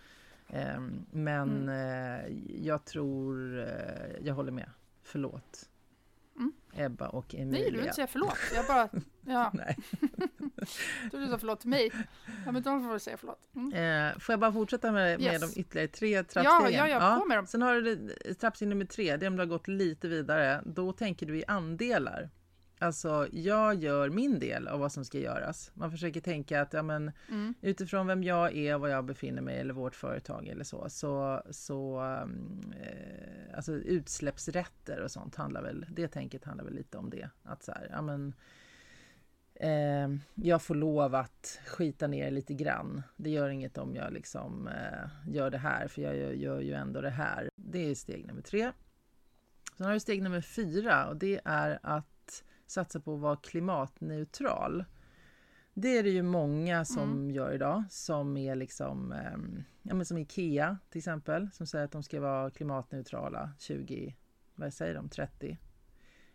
Ehm, 0.48 1.06
men 1.11 1.68
Mm. 1.68 2.24
eh, 2.26 2.64
jag 2.66 2.84
tror, 2.84 3.58
eh, 3.61 3.66
jag 4.26 4.34
håller 4.34 4.52
med. 4.52 4.70
Förlåt. 5.09 5.68
Mm. 6.37 6.53
Ebba 6.75 7.09
och 7.09 7.35
Emilia. 7.35 7.51
Nej, 7.61 7.71
du 7.71 7.77
vill 7.77 7.81
inte 7.81 7.94
säga 7.94 8.07
förlåt. 8.07 8.38
Jag 8.55 8.66
bara... 8.66 8.88
Ja, 9.27 9.51
Nej. 9.55 9.77
du 11.12 11.27
sa 11.27 11.38
förlåt 11.38 11.61
till 11.61 11.68
mig. 11.71 11.90
Ja, 12.47 12.53
men 12.53 12.62
då 12.62 12.81
får 12.81 12.99
säga 12.99 13.16
förlåt. 13.16 13.40
Mm. 13.57 13.73
Eh, 14.12 14.18
får 14.18 14.33
jag 14.33 14.40
bara 14.40 14.53
fortsätta 14.53 14.92
med, 14.92 15.21
med 15.21 15.33
Yes. 15.33 15.55
de 15.55 15.61
ytterligare 15.61 15.88
tre 15.88 16.23
trappstegen? 16.25 16.79
Ja, 16.79 16.88
ja, 16.88 17.11
ja, 17.14 17.21
på 17.21 17.27
med 17.29 17.38
dem. 17.38 17.47
Sen 17.47 17.62
har 17.62 17.75
du 17.75 18.09
trappsteg 18.35 18.68
nummer 18.68 18.85
tre, 18.85 19.16
det 19.16 19.27
är 19.27 19.31
om 19.31 19.37
du 19.37 19.42
har 19.42 19.47
gått 19.47 19.68
lite 19.68 20.09
vidare. 20.09 20.62
Då 20.66 20.92
tänker 20.92 21.27
du 21.27 21.37
i 21.38 21.44
andelar. 21.47 22.31
Alltså, 22.80 23.28
jag 23.32 23.74
gör 23.74 24.10
min 24.10 24.38
del 24.38 24.68
av 24.68 24.80
vad 24.80 24.92
som 24.92 25.04
ska 25.04 25.18
göras. 25.18 25.70
Man 25.74 25.90
försöker 25.90 26.20
tänka 26.20 26.60
att 26.62 26.72
ja, 26.72 26.82
men, 26.82 27.12
Mm. 27.28 27.54
utifrån 27.60 28.06
vem 28.06 28.22
jag 28.22 28.56
är, 28.56 28.78
var 28.78 28.88
jag 28.88 29.04
befinner 29.04 29.42
mig 29.42 29.58
eller 29.60 29.74
vårt 29.74 29.94
företag 29.94 30.48
eller 30.48 30.64
så, 30.64 30.88
så, 30.88 31.42
så 31.50 32.00
um, 32.00 32.72
eh, 32.80 33.56
alltså 33.56 33.72
utsläppsrätter 33.72 35.00
och 35.00 35.10
sånt 35.10 35.36
handlar 35.36 35.62
väl, 35.62 35.86
det 35.90 36.08
tänket 36.08 36.44
handlar 36.44 36.64
väl 36.64 36.74
lite 36.74 36.98
om 36.98 37.10
det. 37.10 37.28
Att 37.42 37.62
så 37.62 37.72
här, 37.72 37.88
ja 37.90 38.02
men 38.02 38.34
eh, 39.54 40.08
jag 40.34 40.62
får 40.62 40.74
lov 40.74 41.14
att 41.14 41.60
skita 41.66 42.06
ner 42.06 42.30
lite 42.30 42.54
grann. 42.54 43.02
Det 43.16 43.30
gör 43.30 43.48
inget 43.48 43.78
om 43.78 43.94
jag 43.94 44.12
liksom 44.12 44.68
eh, 44.68 45.08
gör 45.34 45.50
det 45.50 45.58
här, 45.58 45.88
för 45.88 46.02
jag 46.02 46.16
gör, 46.16 46.32
gör 46.32 46.60
ju 46.60 46.72
ändå 46.72 47.00
det 47.00 47.10
här. 47.10 47.50
Det 47.56 47.90
är 47.90 47.94
steg 47.94 48.26
nummer 48.26 48.42
tre. 48.42 48.72
Sen 49.76 49.86
har 49.86 49.92
du 49.92 50.00
steg 50.00 50.22
nummer 50.22 50.40
fyra 50.40 51.08
och 51.08 51.16
det 51.16 51.40
är 51.44 51.78
att 51.82 52.06
satsa 52.70 53.00
på 53.00 53.14
att 53.14 53.20
vara 53.20 53.37
klimatneutral. 53.37 54.85
Det 55.74 55.98
är 55.98 56.02
det 56.02 56.11
ju 56.11 56.22
många 56.22 56.85
som 56.85 57.31
gör 57.31 57.52
idag 57.52 57.85
som 57.90 58.37
är 58.37 58.54
liksom, 58.54 59.12
ehm, 59.12 59.62
ja 59.83 59.94
men 59.94 60.07
som 60.07 60.18
Ikea 60.18 60.78
till 60.90 60.98
exempel, 60.98 61.48
som 61.52 61.66
säger 61.66 61.85
att 61.85 61.92
de 61.92 62.02
ska 62.02 62.20
vara 62.20 62.50
klimatneutrala 62.50 63.50
20, 63.59 64.16
vad 64.54 64.74
säger 64.74 64.94
de, 64.94 65.09
30. 65.09 65.59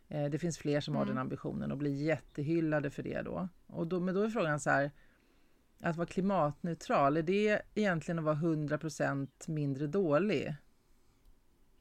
Eh, 0.08 0.26
det 0.30 0.40
finns 0.40 0.58
fler 0.58 0.82
som 0.82 0.96
har 0.96 1.02
Mm. 1.02 1.16
den 1.16 1.22
ambitionen 1.22 1.72
och 1.72 1.78
blir 1.78 1.94
jättehyllade 1.94 2.90
för 2.90 3.04
det 3.04 3.22
då. 3.22 3.50
Och 3.68 3.88
då. 3.88 4.00
Men 4.00 4.16
då 4.16 4.22
är 4.22 4.30
frågan 4.30 4.60
så 4.60 4.70
här, 4.70 4.92
att 5.80 5.96
vara 5.96 6.08
klimatneutral, 6.08 7.18
är 7.18 7.24
det 7.24 7.62
egentligen 7.76 8.20
att 8.20 8.26
vara 8.26 8.36
100% 8.36 9.48
mindre 9.48 9.88
dålig? 9.88 10.56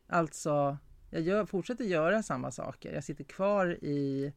Alltså, 0.07 0.79
jag 1.13 1.23
gör, 1.23 1.47
fortsätter 1.47 1.85
göra 1.85 2.23
samma 2.23 2.51
saker. 2.51 2.95
Jag 2.95 3.05
sitter 3.05 3.25
kvar 3.25 3.85
i 3.85 4.33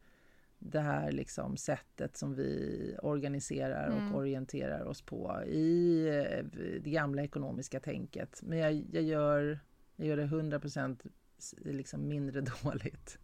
det 0.58 0.80
här 0.80 1.12
liksom 1.12 1.56
sättet 1.56 2.16
som 2.16 2.34
vi 2.34 2.96
organiserar 3.02 3.88
och 3.88 4.00
Mm. 4.00 4.14
orienterar 4.14 4.84
oss 4.84 5.02
på 5.02 5.42
i 5.46 6.06
eh, 6.08 6.44
det 6.82 6.90
gamla 6.90 7.22
ekonomiska 7.22 7.80
tänket. 7.80 8.40
Men 8.42 8.58
jag, 8.58 8.84
jag, 8.92 9.02
gör, 9.02 9.58
jag 9.96 10.08
gör 10.08 10.16
det 10.16 10.26
100% 10.26 10.98
s- 11.38 11.54
liksom 11.58 12.08
mindre 12.08 12.40
dåligt. 12.62 13.18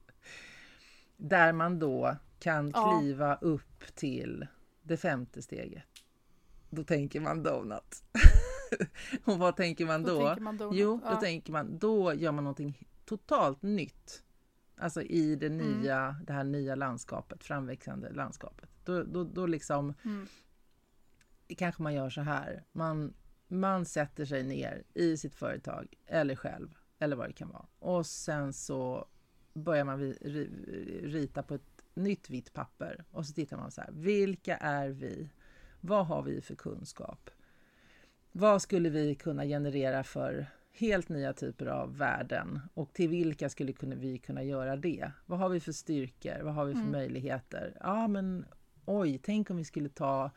Där 1.16 1.52
man 1.52 1.78
då 1.78 2.16
kan 2.38 2.70
Ja. 2.74 2.98
kliva 3.00 3.34
upp 3.36 3.94
till 3.94 4.46
det 4.82 4.96
femte 4.96 5.42
steget. 5.42 5.82
Då 6.70 6.84
tänker 6.84 7.20
man 7.20 7.42
donut. 7.42 8.02
och 9.24 9.38
vad 9.38 9.56
tänker 9.56 9.86
man 9.86 10.02
Då 10.02 10.18
då? 10.20 10.26
tänker 10.26 10.42
man 10.42 10.56
donut. 10.56 10.78
Jo, 10.80 11.00
då 11.04 11.10
ja. 11.10 11.20
tänker 11.20 11.52
man, 11.52 11.78
då 11.78 12.14
gör 12.14 12.32
man 12.32 12.44
någonting 12.44 12.86
totalt 13.04 13.62
nytt. 13.62 14.22
Alltså 14.76 15.02
i 15.02 15.36
det 15.36 15.46
Mm. 15.46 15.80
nya, 15.80 16.16
det 16.26 16.32
här 16.32 16.44
nya 16.44 16.74
landskapet, 16.74 17.44
framväxande 17.44 18.12
landskapet. 18.12 18.70
Då, 18.84 19.02
då, 19.02 19.24
då 19.24 19.46
liksom 19.46 19.94
Mm. 20.04 20.26
kanske 21.56 21.82
man 21.82 21.94
gör 21.94 22.10
så 22.10 22.20
här. 22.20 22.64
Man, 22.72 23.14
man 23.48 23.84
sätter 23.84 24.24
sig 24.24 24.42
ner 24.42 24.84
i 24.94 25.16
sitt 25.16 25.34
företag 25.34 25.94
eller 26.06 26.36
själv 26.36 26.74
eller 26.98 27.16
vad 27.16 27.28
det 27.28 27.32
kan 27.32 27.48
vara. 27.48 27.66
Och 27.78 28.06
sen 28.06 28.52
så 28.52 29.06
börjar 29.54 29.84
man 29.84 30.12
rita 31.02 31.42
på 31.42 31.54
ett 31.54 31.82
nytt 31.94 32.30
vitt 32.30 32.52
papper 32.52 33.04
och 33.10 33.26
så 33.26 33.32
tittar 33.32 33.56
man 33.56 33.70
så 33.70 33.80
här. 33.80 33.90
Vilka 33.92 34.56
är 34.56 34.88
vi? 34.88 35.30
Vad 35.80 36.06
har 36.06 36.22
vi 36.22 36.40
för 36.40 36.54
kunskap? 36.54 37.30
Vad 38.32 38.62
skulle 38.62 38.90
vi 38.90 39.14
kunna 39.14 39.44
generera 39.44 40.04
för 40.04 40.46
helt 40.72 41.08
nya 41.08 41.32
typer 41.32 41.66
av 41.66 41.96
värden 41.98 42.60
och 42.74 42.92
till 42.92 43.08
vilka 43.08 43.48
skulle 43.48 43.72
vi 43.80 44.18
kunna 44.18 44.42
göra 44.42 44.76
det? 44.76 45.10
Vad 45.26 45.38
har 45.38 45.48
vi 45.48 45.60
för 45.60 45.72
styrkor? 45.72 46.42
Vad 46.42 46.54
har 46.54 46.64
vi 46.64 46.72
för 46.72 46.80
Mm. 46.80 46.92
möjligheter? 46.92 47.76
Ja, 47.80 48.08
men 48.08 48.44
oj, 48.84 49.18
tänk 49.22 49.50
om 49.50 49.56
vi 49.56 49.64
skulle 49.64 49.88
ta 49.88 50.30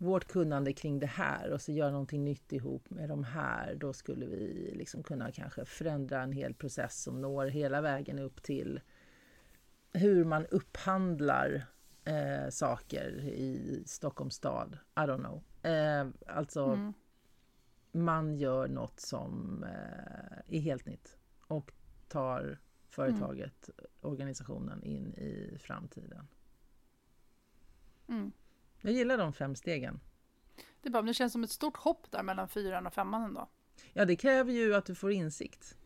vårt 0.00 0.24
kunnande 0.28 0.72
kring 0.72 0.98
det 0.98 1.06
här 1.06 1.50
och 1.50 1.60
så 1.62 1.72
göra 1.72 1.90
någonting 1.90 2.24
nytt 2.24 2.52
ihop 2.52 2.90
med 2.90 3.08
de 3.08 3.24
här. 3.24 3.74
Då 3.74 3.92
skulle 3.92 4.26
vi 4.26 4.72
liksom 4.76 5.02
kunna 5.02 5.32
kanske 5.32 5.64
förändra 5.64 6.22
en 6.22 6.32
hel 6.32 6.54
process 6.54 7.02
som 7.02 7.20
når 7.20 7.46
hela 7.46 7.80
vägen 7.80 8.18
upp 8.18 8.42
till 8.42 8.80
hur 9.92 10.24
man 10.24 10.46
upphandlar 10.46 11.62
eh, 12.04 12.50
saker 12.50 13.08
i 13.24 13.82
Stockholms 13.86 14.34
stad. 14.34 14.78
I 14.96 15.00
don't 15.00 15.18
know. 15.18 15.42
Eh, 15.72 16.06
alltså, 16.36 16.64
Mm. 16.64 16.92
Man 17.92 18.34
gör 18.36 18.68
något 18.68 19.00
som 19.00 19.62
eh, 19.64 20.38
är 20.56 20.60
helt 20.60 20.86
nytt 20.86 21.16
och 21.46 21.72
tar 22.08 22.58
företaget, 22.88 23.70
organisationen 24.00 24.82
in 24.84 25.14
i 25.14 25.58
framtiden. 25.60 26.28
Mm. 28.08 28.32
Jag 28.80 28.92
gillar 28.92 29.18
de 29.18 29.32
fem 29.32 29.54
stegen. 29.54 30.00
Det, 30.82 30.90
bara, 30.90 31.02
det 31.02 31.14
känns 31.14 31.32
som 31.32 31.44
ett 31.44 31.50
stort 31.50 31.76
hopp 31.76 32.10
där 32.10 32.22
mellan 32.22 32.48
fyran 32.48 32.86
och 32.86 32.94
femman 32.94 33.22
ändå. 33.22 33.48
Ja, 33.92 34.04
det 34.04 34.16
kräver 34.16 34.52
ju 34.52 34.74
att 34.74 34.86
du 34.86 34.94
får 34.94 35.12
insikt. 35.12 35.78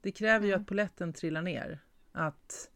Det 0.00 0.12
kräver 0.12 0.46
ju 0.46 0.52
Mm. 0.52 0.60
att 0.62 0.68
poletten 0.68 1.12
trillar 1.12 1.42
ner. 1.42 1.80
Att 2.12 2.70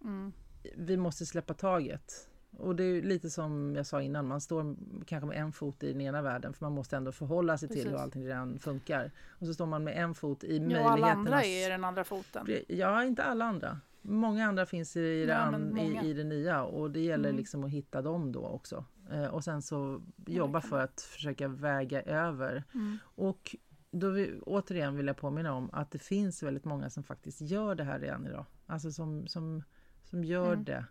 Mm. 0.00 0.32
vi 0.76 0.96
måste 0.96 1.26
släppa 1.26 1.54
taget. 1.54 2.30
Och 2.58 2.76
det 2.76 2.84
är 2.84 3.02
lite 3.02 3.30
som 3.30 3.74
jag 3.76 3.86
sa 3.86 4.02
innan, 4.02 4.26
man 4.28 4.40
står 4.40 4.76
kanske 5.06 5.26
med 5.26 5.36
en 5.36 5.52
fot 5.52 5.82
i 5.82 5.92
den 5.92 6.00
ena 6.00 6.22
världen 6.22 6.52
för 6.52 6.64
man 6.64 6.72
måste 6.72 6.96
ändå 6.96 7.12
förhålla 7.12 7.58
sig 7.58 7.68
till 7.68 7.76
Precis. 7.76 7.92
hur 7.92 7.96
allting 7.98 8.26
redan 8.26 8.58
funkar. 8.58 9.10
Och 9.28 9.46
så 9.46 9.54
står 9.54 9.66
man 9.66 9.84
med 9.84 9.96
en 10.04 10.14
fot 10.14 10.44
i 10.44 10.56
Ja, 10.56 10.62
och 10.62 10.68
möjligheternas... 10.68 11.02
alla 11.02 11.12
andra 11.12 11.42
är 11.42 11.66
i 11.66 11.70
den 11.70 11.84
andra 11.84 12.04
foten. 12.04 12.46
Ja, 12.68 13.04
inte 13.04 13.22
alla 13.22 13.44
andra. 13.44 13.80
Många 14.02 14.46
andra 14.46 14.66
finns 14.66 14.96
i 14.96 15.24
det, 15.26 15.32
Ja, 15.32 15.36
an, 15.38 15.78
i, 15.78 16.06
i 16.08 16.12
det 16.12 16.24
nya 16.24 16.62
och 16.64 16.90
det 16.90 17.00
gäller 17.00 17.28
Mm. 17.28 17.36
liksom 17.38 17.64
att 17.64 17.70
hitta 17.70 18.02
dem 18.02 18.32
då 18.32 18.46
också. 18.46 18.84
Eh, 19.10 19.26
och 19.26 19.44
sen 19.44 19.62
så 19.62 20.02
jobba 20.26 20.60
för 20.60 20.80
att 20.80 21.00
försöka 21.00 21.48
väga 21.48 22.02
över. 22.02 22.64
Mm. 22.74 22.98
Och 23.04 23.56
då 23.90 24.10
vi, 24.10 24.40
återigen 24.46 24.96
vill 24.96 25.06
jag 25.06 25.16
påminna 25.16 25.52
om 25.54 25.70
att 25.72 25.90
det 25.90 25.98
finns 25.98 26.42
väldigt 26.42 26.64
många 26.64 26.90
som 26.90 27.02
faktiskt 27.02 27.40
gör 27.40 27.74
det 27.74 27.84
här 27.84 27.98
redan 28.00 28.26
idag. 28.26 28.44
Alltså 28.66 28.92
som, 28.92 29.26
som, 29.26 29.62
som 30.04 30.24
gör 30.24 30.52
Mm. 30.52 30.64
det 30.64 30.84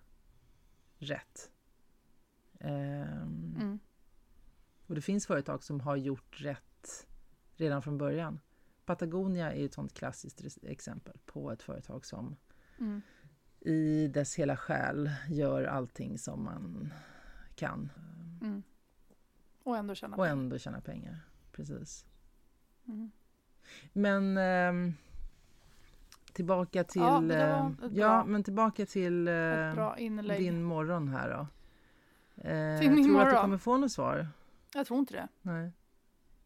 rätt. 0.98 1.52
Ehm, 2.66 3.56
Mm. 3.60 3.80
och 4.88 4.96
det 4.96 5.02
finns 5.02 5.28
företag 5.28 5.64
som 5.64 5.80
har 5.80 5.96
gjort 5.96 6.42
rätt 6.42 7.08
redan 7.56 7.82
från 7.82 7.98
början. 7.98 8.40
Patagonia 8.86 9.54
är 9.54 9.66
ett 9.66 9.74
sånt 9.74 9.94
klassiskt 9.94 10.64
exempel 10.64 11.18
på 11.26 11.52
ett 11.52 11.62
företag 11.62 12.06
som 12.06 12.36
Mm. 12.80 13.02
i 13.60 14.08
dess 14.08 14.36
hela 14.36 14.58
själ 14.58 15.10
gör 15.30 15.64
allting 15.64 16.18
som 16.18 16.44
man 16.44 16.94
kan 17.56 17.92
Mm. 18.42 18.64
Och 19.64 19.78
ändå 19.78 19.92
och 19.92 20.00
pengar. 20.00 20.26
ändå 20.26 20.58
tjäna 20.58 20.82
pengar. 20.82 21.20
Precis. 21.52 22.06
Mm. 22.88 23.12
Men 23.94 24.38
ehm, 24.38 24.94
tillbaka 26.34 26.84
till... 26.84 27.02
Ja, 27.02 27.18
ehm, 27.34 27.78
ett 27.84 27.92
ja, 27.96 28.26
men 28.26 28.44
tillbaka 28.44 28.86
till 28.86 29.28
eh, 29.28 29.96
din 30.38 30.64
morgon 30.64 31.08
här 31.08 31.30
då. 31.30 31.48
Eh, 32.38 32.80
Till 32.80 32.92
min 32.92 33.04
tror 33.04 33.20
du 33.20 33.22
att 33.22 33.30
du 33.30 33.42
kommer 33.42 33.58
få 33.58 33.78
något 33.78 33.92
svar? 33.92 34.28
Jag 34.74 34.88
tror 34.88 35.00
inte 35.00 35.14
det. 35.14 35.28
Nej. 35.42 35.72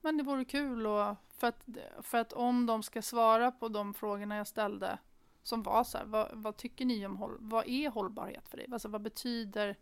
Men 0.02 0.18
det 0.18 0.24
vore 0.24 0.46
kul 0.46 0.88
och 0.88 1.16
för 1.30 1.48
att, 1.48 1.68
för 2.02 2.18
att 2.18 2.34
om 2.34 2.66
de 2.66 2.84
ska 2.84 3.02
svara 3.02 3.52
på 3.52 3.70
de 3.70 3.94
frågorna 3.94 4.38
jag 4.38 4.48
ställde 4.48 4.98
som 5.44 5.64
var 5.64 5.84
så 5.84 5.98
här, 5.98 6.06
vad, 6.06 6.30
vad 6.34 6.58
tycker 6.58 6.86
ni 6.86 7.06
om 7.06 7.18
håll, 7.18 7.38
vad 7.40 7.68
är 7.68 7.90
hållbarhet 7.90 8.50
för 8.50 8.58
dig? 8.58 8.68
Alltså 8.72 8.88
vad 8.88 9.02
betyder 9.02 9.78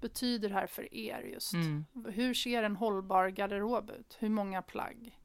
betyder 0.00 0.50
här 0.50 0.66
för 0.66 0.94
er 0.94 1.20
just? 1.20 1.54
Mm. 1.54 1.84
Hur 2.08 2.34
ser 2.34 2.62
en 2.62 2.76
hållbar 2.76 3.28
garderob 3.28 3.90
ut? 3.90 4.16
Hur 4.18 4.28
många 4.28 4.62
plagg? 4.62 5.20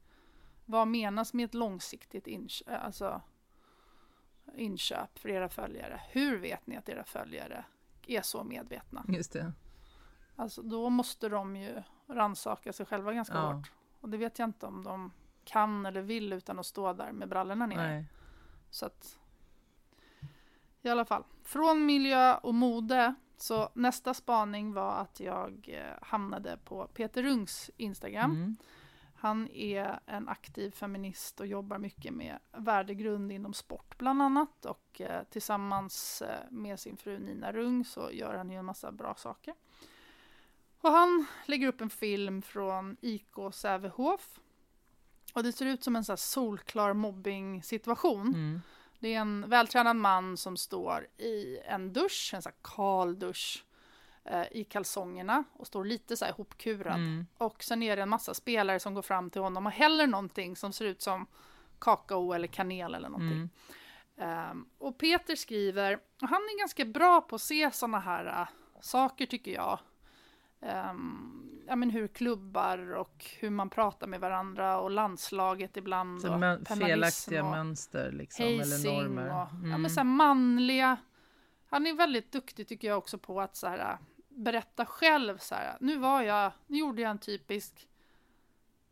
Vad 0.64 0.88
menas 0.88 1.34
med 1.34 1.44
ett 1.44 1.54
långsiktigt 1.54 2.26
inköp, 2.26 2.84
alltså, 2.84 3.20
inköp 4.54 5.18
för 5.18 5.28
era 5.28 5.48
följare? 5.48 6.00
Hur 6.10 6.38
vet 6.38 6.66
ni 6.66 6.76
att 6.76 6.88
era 6.88 7.04
följare 7.04 7.64
är 8.16 8.22
så 8.22 8.44
medvetna? 8.44 9.04
Just 9.08 9.32
det. 9.32 9.52
Alltså, 10.36 10.62
då 10.62 10.90
måste 10.90 11.28
de 11.28 11.56
ju 11.56 11.82
rannsaka 12.06 12.72
sig 12.72 12.86
själva 12.86 13.12
ganska 13.12 13.34
Ja. 13.34 13.52
hårt. 13.52 13.70
Och 14.00 14.08
det 14.08 14.16
vet 14.16 14.38
jag 14.38 14.48
inte 14.48 14.66
om 14.66 14.84
de 14.84 15.12
kan 15.44 15.86
eller 15.86 16.02
vill 16.02 16.32
utan 16.32 16.58
att 16.58 16.66
stå 16.66 16.92
där 16.92 17.12
med 17.12 17.28
brallorna 17.28 17.66
nere. 17.66 17.88
Nej. 17.88 18.04
Så 18.70 18.86
att, 18.86 19.18
I 20.82 20.88
alla 20.88 21.04
fall, 21.04 21.24
från 21.44 21.86
miljö 21.86 22.34
och 22.34 22.54
mode. 22.54 23.14
Så 23.36 23.68
nästa 23.74 24.14
spaning 24.14 24.72
var 24.72 24.92
att 24.92 25.20
jag 25.20 25.68
eh, 25.68 25.94
hamnade 26.02 26.58
på 26.64 26.86
Peter 26.86 27.22
Rungs 27.22 27.70
Instagram. 27.76 28.30
Mm. 28.30 28.56
Han 29.20 29.48
är 29.48 30.00
en 30.06 30.28
aktiv 30.28 30.70
feminist 30.70 31.40
och 31.40 31.46
jobbar 31.46 31.78
mycket 31.78 32.14
med 32.14 32.38
värdegrund 32.52 33.32
inom 33.32 33.54
sport 33.54 33.98
bland 33.98 34.22
annat. 34.22 34.64
Och 34.64 35.00
eh, 35.00 35.22
tillsammans 35.30 36.22
eh, 36.22 36.50
med 36.50 36.80
sin 36.80 36.96
fru 36.96 37.18
Nina 37.18 37.52
Rung 37.52 37.84
så 37.84 38.10
gör 38.12 38.34
han 38.34 38.50
ju 38.50 38.56
en 38.56 38.64
massa 38.64 38.92
bra 38.92 39.14
saker. 39.14 39.54
Och 40.80 40.90
han 40.90 41.26
lägger 41.46 41.68
upp 41.68 41.80
en 41.80 41.90
film 41.90 42.42
från 42.42 42.96
IK 43.00 43.34
Sävehof. 43.52 44.40
Och 45.34 45.42
det 45.42 45.52
ser 45.52 45.66
ut 45.66 45.84
som 45.84 45.96
en 45.96 46.04
så 46.04 46.16
solklar 46.16 46.92
mobbing-situation. 46.92 48.28
Mm. 48.28 48.60
Det 48.98 49.14
är 49.14 49.20
en 49.20 49.48
vältränad 49.48 49.96
man 49.96 50.36
som 50.36 50.56
står 50.56 51.06
i 51.18 51.58
en 51.58 51.92
dusch, 51.92 52.30
en 52.34 52.42
så 52.42 52.50
kal 52.62 53.18
dusch, 53.18 53.64
i 54.50 54.64
kalsongerna 54.64 55.44
och 55.52 55.66
står 55.66 55.84
lite 55.84 56.16
så 56.16 56.24
här 56.24 56.32
ihopkurad. 56.32 56.94
Mm. 56.94 57.26
Och 57.38 57.62
sen 57.62 57.82
är 57.82 57.96
det 57.96 58.02
en 58.02 58.08
massa 58.08 58.34
spelare 58.34 58.80
som 58.80 58.94
går 58.94 59.02
fram 59.02 59.30
till 59.30 59.40
honom 59.40 59.66
och 59.66 59.72
häller 59.72 60.06
någonting 60.06 60.56
som 60.56 60.72
ser 60.72 60.84
ut 60.84 61.02
som 61.02 61.26
kakao 61.78 62.32
eller 62.32 62.48
kanel 62.48 62.94
eller 62.94 63.08
någonting. 63.08 63.36
Mm. 63.38 63.50
Ehm, 64.16 64.66
och 64.78 64.98
Peter 64.98 65.36
skriver, 65.36 65.94
och 66.22 66.28
han 66.28 66.42
är 66.42 66.58
ganska 66.58 66.84
bra 66.84 67.20
på 67.20 67.34
att 67.34 67.40
se 67.42 67.70
sådana 67.72 68.00
här 68.00 68.26
äh, 68.26 68.48
saker 68.80 69.26
tycker 69.26 69.52
jag. 69.52 69.78
Ehm, 70.60 71.64
ja, 71.66 71.76
men 71.76 71.90
hur 71.90 72.08
klubbar 72.08 72.94
och 72.94 73.24
hur 73.38 73.50
man 73.50 73.70
pratar 73.70 74.06
med 74.06 74.20
varandra 74.20 74.80
och 74.80 74.90
landslaget 74.90 75.76
ibland. 75.76 76.20
Så 76.20 76.36
men, 76.38 76.64
felaktiga 76.64 77.44
och 77.44 77.50
mönster 77.50 78.12
liksom, 78.12 78.44
eller 78.44 78.94
normer. 78.94 79.24
och 79.26 79.30
ja, 79.30 79.50
Mm. 79.64 79.82
men 79.82 79.90
så 79.90 80.00
här 80.00 80.04
manliga. 80.04 80.96
Han 81.66 81.86
är 81.86 81.94
väldigt 81.94 82.32
duktig 82.32 82.68
tycker 82.68 82.88
jag 82.88 82.98
också 82.98 83.18
på 83.18 83.40
att 83.40 83.56
så 83.56 83.68
här, 83.68 83.98
berätta 84.40 84.86
själv 84.86 85.38
så 85.38 85.54
här. 85.54 85.76
Nu 85.80 85.98
var 85.98 86.22
jag, 86.22 86.52
nu 86.66 86.78
gjorde 86.78 87.02
jag 87.02 87.10
en 87.10 87.18
typisk, 87.18 87.88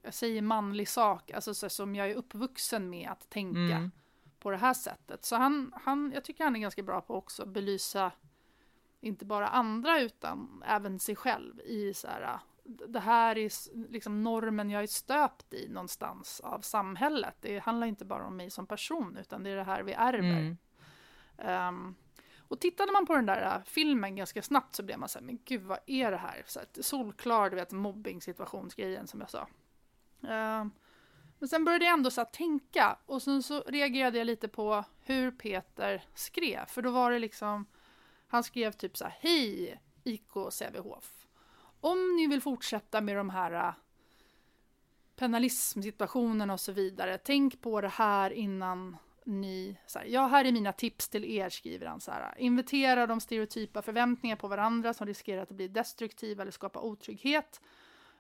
jag 0.03 0.14
säger 0.14 0.42
manlig 0.42 0.88
sak, 0.88 1.30
alltså 1.30 1.55
så 1.55 1.68
som 1.68 1.94
jag 1.94 2.11
är 2.11 2.14
uppvuxen 2.14 2.90
med 2.90 3.11
att 3.11 3.30
tänka 3.30 3.59
Mm. 3.76 3.90
på 4.38 4.51
det 4.51 4.57
här 4.57 4.74
sättet. 4.74 5.24
Så 5.24 5.36
han, 5.36 5.72
han, 5.84 6.12
jag 6.14 6.24
tycker 6.24 6.44
han 6.44 6.57
är 6.57 6.61
ganska 6.61 6.82
bra 6.82 7.01
på 7.01 7.14
också 7.14 7.42
att 7.42 7.49
belysa 7.49 8.12
inte 9.01 9.24
bara 9.24 9.49
andra 9.49 10.01
utan 10.01 10.62
även 10.66 10.99
sig 10.99 11.16
själv 11.16 11.61
i 11.61 11.94
så 11.94 12.09
här, 12.09 12.38
det 12.64 13.01
här 13.01 13.38
är 13.38 13.51
liksom 13.90 14.22
normen 14.22 14.70
jag 14.70 14.82
är 14.82 14.86
stöpt 14.86 15.55
i 15.55 15.68
någonstans 15.68 16.40
av 16.40 16.61
samhället. 16.61 17.36
Det 17.40 17.59
handlar 17.59 17.86
inte 17.86 18.05
bara 18.05 18.26
om 18.26 18.36
mig 18.36 18.51
som 18.51 18.66
person 18.66 19.16
utan 19.16 19.42
det 19.42 19.51
är 19.51 19.57
det 19.57 19.64
här 19.64 19.82
vi 19.82 19.92
ärver. 19.92 20.18
Mm. 20.18 20.57
Ehm, 21.38 21.94
och 22.49 22.61
tittade 22.61 22.92
man 22.92 23.07
på 23.07 23.14
den 23.14 23.26
där 23.26 23.55
äh, 23.57 23.62
filmen 23.64 24.16
ganska 24.16 24.42
snabbt 24.42 24.74
så 24.74 24.82
blev 24.82 24.99
man 24.99 25.09
så 25.09 25.18
här, 25.18 25.26
men 25.26 25.38
gud 25.44 25.62
vad 25.62 25.78
är 25.86 26.11
det 26.11 26.16
här? 26.16 26.42
Så 26.46 26.59
här 26.59 26.82
solklar, 26.82 27.51
du 27.51 27.57
vet, 27.57 27.72
mobbing-situationsgrejen 27.72 29.07
som 29.07 29.20
jag 29.20 29.30
sa. 29.30 29.49
Uh, 30.22 30.66
men 31.38 31.49
sen 31.49 31.64
började 31.64 31.84
jag 31.84 31.92
ändå 31.92 32.11
så 32.11 32.24
tänka 32.24 32.99
och 33.07 33.22
sen 33.22 33.42
så 33.42 33.61
reagerade 33.61 34.18
jag 34.18 34.26
lite 34.26 34.49
på 34.49 34.84
hur 35.01 35.30
Peter 35.30 36.05
skrev. 36.14 36.66
För 36.66 36.82
då 36.82 36.90
var 36.90 37.11
det 37.11 37.18
liksom, 37.18 37.66
han 38.28 38.44
skrev 38.44 38.72
typ 38.72 38.96
så 38.96 39.05
här, 39.05 39.16
hej 39.20 39.80
IK 40.05 40.32
Sävehof. 40.51 41.26
Om 41.80 42.16
ni 42.16 42.26
vill 42.26 42.40
fortsätta 42.40 43.01
med 43.01 43.16
de 43.16 43.30
här 43.30 43.53
uh, 43.53 43.74
penalismsituationen 45.16 46.51
och 46.51 46.61
så 46.61 46.72
vidare. 46.72 47.18
Tänk 47.18 47.61
på 47.61 47.80
det 47.80 47.88
här 47.88 48.30
innan 48.30 48.96
ni... 49.29 49.76
Så 49.87 49.99
här, 49.99 50.07
ja, 50.07 50.26
här 50.26 50.45
är 50.45 50.53
mina 50.53 50.72
tips 50.72 51.09
till 51.09 51.24
er, 51.24 51.49
skriver 51.49 51.87
han. 51.87 52.01
Så 52.01 52.11
här, 52.11 52.35
inventera 52.39 53.07
de 53.07 53.20
stereotypa 53.20 53.83
förväntningar 53.83 54.37
på 54.37 54.49
varandra 54.49 54.95
som 54.95 55.07
riskerar 55.07 55.43
att 55.43 55.49
bli 55.49 55.68
destruktiva 55.68 56.43
eller 56.43 56.53
skapa 56.53 56.81
otrygghet. 56.81 57.61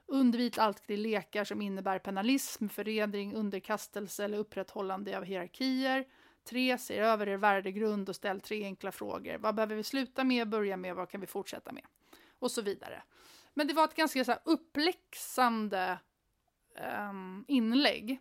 Undvik 0.06 0.58
alltid 0.58 0.98
lekar 0.98 1.44
som 1.44 1.62
innebär 1.62 1.98
penalism, 1.98 2.68
förredring, 2.68 3.34
underkastelse 3.34 4.24
eller 4.24 4.38
upprätthållande 4.38 5.18
av 5.18 5.24
hierarkier. 5.24 6.04
3. 6.44 6.78
Se 6.78 6.98
över 6.98 7.28
er 7.28 7.36
värdegrund 7.36 8.08
och 8.08 8.16
ställ 8.16 8.40
tre 8.40 8.64
enkla 8.64 8.92
frågor. 8.92 9.38
Vad 9.38 9.54
behöver 9.54 9.76
vi 9.76 9.82
sluta 9.82 10.24
med, 10.24 10.48
börja 10.48 10.76
med, 10.76 10.94
vad 10.94 11.08
kan 11.08 11.20
vi 11.20 11.26
fortsätta 11.26 11.72
med? 11.72 11.84
Och 12.38 12.50
så 12.50 12.62
vidare. 12.62 13.02
Men 13.54 13.66
det 13.66 13.74
var 13.74 13.84
ett 13.84 13.94
ganska 13.94 14.24
så 14.24 14.30
här, 14.30 14.40
uppläxande 14.44 15.98
um, 17.10 17.44
inlägg. 17.48 18.20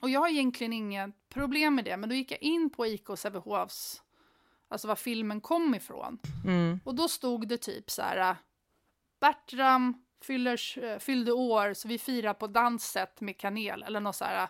Och 0.00 0.10
jag 0.10 0.20
har 0.20 0.28
egentligen 0.28 0.72
inget 0.72 1.28
problem 1.28 1.74
med 1.74 1.84
det, 1.84 1.96
men 1.96 2.08
då 2.08 2.14
gick 2.14 2.30
jag 2.30 2.42
in 2.42 2.70
på 2.70 2.86
IK 2.86 3.06
Sävehofs, 3.16 4.02
alltså 4.68 4.88
var 4.88 4.96
filmen 4.96 5.40
kom 5.40 5.74
ifrån. 5.74 6.18
Mm. 6.44 6.80
Och 6.84 6.94
då 6.94 7.08
stod 7.08 7.48
det 7.48 7.58
typ 7.58 7.90
så 7.90 8.02
här, 8.02 8.36
Bertram 9.20 10.06
fyller, 10.22 10.84
eh, 10.84 10.98
fyllde 10.98 11.32
år 11.32 11.74
så 11.74 11.88
vi 11.88 11.98
firar 11.98 12.34
på 12.34 12.46
danset 12.46 13.20
med 13.20 13.38
kanel, 13.38 13.82
eller 13.82 14.00
något 14.00 14.16
så 14.16 14.24
här, 14.24 14.48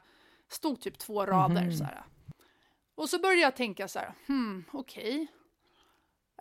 stod 0.49 0.81
typ 0.81 0.99
två 0.99 1.27
rader 1.27 1.63
mm. 1.63 1.73
så 1.73 1.85
här. 1.85 2.05
Och 2.95 3.09
så 3.09 3.19
började 3.19 3.41
jag 3.41 3.57
tänka 3.57 3.89
så 3.89 3.99
här, 3.99 4.15
hmm, 4.27 4.65
okej. 4.73 5.15
Okay. 5.15 5.27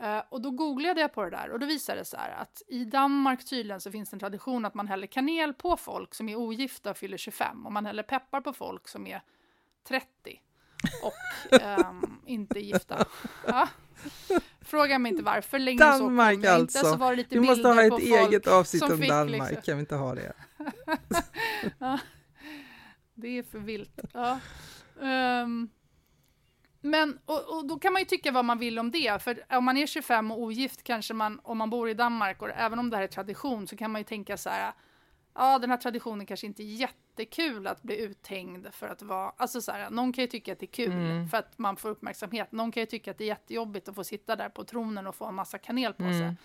Uh, 0.01 0.21
och 0.29 0.41
då 0.41 0.51
googlade 0.51 1.01
jag 1.01 1.13
på 1.13 1.23
det 1.23 1.29
där 1.29 1.49
och 1.51 1.59
då 1.59 1.65
visade 1.65 1.99
det 1.99 2.05
sig 2.05 2.33
att 2.37 2.61
i 2.67 2.85
Danmark 2.85 3.45
tydligen 3.45 3.81
så 3.81 3.91
finns 3.91 4.09
det 4.09 4.15
en 4.15 4.19
tradition 4.19 4.65
att 4.65 4.73
man 4.73 4.87
häller 4.87 5.07
kanel 5.07 5.53
på 5.53 5.77
folk 5.77 6.15
som 6.15 6.29
är 6.29 6.35
ogifta 6.35 6.91
och 6.91 6.97
fyller 6.97 7.17
25 7.17 7.65
och 7.65 7.71
man 7.71 7.85
häller 7.85 8.03
peppar 8.03 8.41
på 8.41 8.53
folk 8.53 8.87
som 8.87 9.07
är 9.07 9.21
30 9.87 10.39
och 11.03 11.13
um, 11.89 12.21
inte 12.25 12.59
gifta. 12.59 13.05
Ja. 13.47 13.69
Fråga 14.61 14.99
mig 14.99 15.11
inte 15.11 15.23
varför, 15.23 15.59
länge 15.59 15.79
Danmark 15.79 16.43
så 16.43 16.49
alltså. 16.49 16.79
inte, 16.79 16.89
så 16.89 16.95
var 16.95 17.11
det 17.11 17.15
lite 17.15 17.39
vi 17.39 17.47
måste 17.47 17.67
ha 17.67 17.83
ett 17.83 17.99
eget 17.99 18.47
avsnitt 18.47 18.83
om 18.83 18.97
fick, 18.97 19.09
Danmark, 19.09 19.49
liksom. 19.49 19.63
kan 19.63 19.75
vi 19.77 19.79
inte 19.79 19.95
ha 19.95 20.15
det? 20.15 20.33
ja. 21.79 21.99
Det 23.13 23.37
är 23.37 23.43
för 23.43 23.59
vilt. 23.59 23.99
Ja. 24.13 24.39
Um, 24.99 25.69
men, 26.85 27.19
och, 27.25 27.57
och, 27.57 27.67
då 27.67 27.79
kan 27.79 27.93
man 27.93 28.01
ju 28.01 28.05
tycka 28.05 28.31
vad 28.31 28.45
man 28.45 28.59
vill 28.59 28.79
om 28.79 28.91
det, 28.91 29.21
för 29.21 29.45
om 29.49 29.65
man 29.65 29.77
är 29.77 29.87
25 29.87 30.31
och 30.31 30.41
ogift 30.41 30.83
kanske 30.83 31.13
man, 31.13 31.39
om 31.43 31.57
man 31.57 31.69
bor 31.69 31.89
i 31.89 31.93
Danmark, 31.93 32.41
och 32.41 32.49
även 32.49 32.79
om 32.79 32.89
det 32.89 32.97
här 32.97 33.03
är 33.03 33.07
tradition, 33.07 33.67
så 33.67 33.77
kan 33.77 33.91
man 33.91 34.01
ju 34.01 34.05
tänka 34.05 34.37
så 34.37 34.49
här, 34.49 34.73
ja 35.33 35.59
den 35.59 35.69
här 35.69 35.77
traditionen 35.77 36.25
kanske 36.25 36.47
inte 36.47 36.63
är 36.63 36.65
jättekul 36.65 37.67
att 37.67 37.83
bli 37.83 37.97
uthängd 38.01 38.67
för 38.71 38.87
att 38.87 39.01
vara, 39.01 39.33
alltså 39.37 39.61
så 39.61 39.71
här, 39.71 39.89
någon 39.89 40.13
kan 40.13 40.21
ju 40.21 40.27
tycka 40.27 40.53
att 40.53 40.59
det 40.59 40.65
är 40.65 40.85
kul 40.85 40.91
mm. 40.91 41.27
för 41.27 41.37
att 41.37 41.57
man 41.57 41.75
får 41.77 41.89
uppmärksamhet, 41.89 42.51
någon 42.51 42.71
kan 42.71 42.81
ju 42.81 42.87
tycka 42.87 43.11
att 43.11 43.17
det 43.17 43.23
är 43.23 43.27
jättejobbigt 43.27 43.89
att 43.89 43.95
få 43.95 44.03
sitta 44.03 44.35
där 44.35 44.49
på 44.49 44.63
tronen 44.63 45.07
och 45.07 45.15
få 45.15 45.25
en 45.25 45.35
massa 45.35 45.57
kanel 45.57 45.93
på 45.93 46.03
mm. 46.03 46.19
sig. 46.19 46.35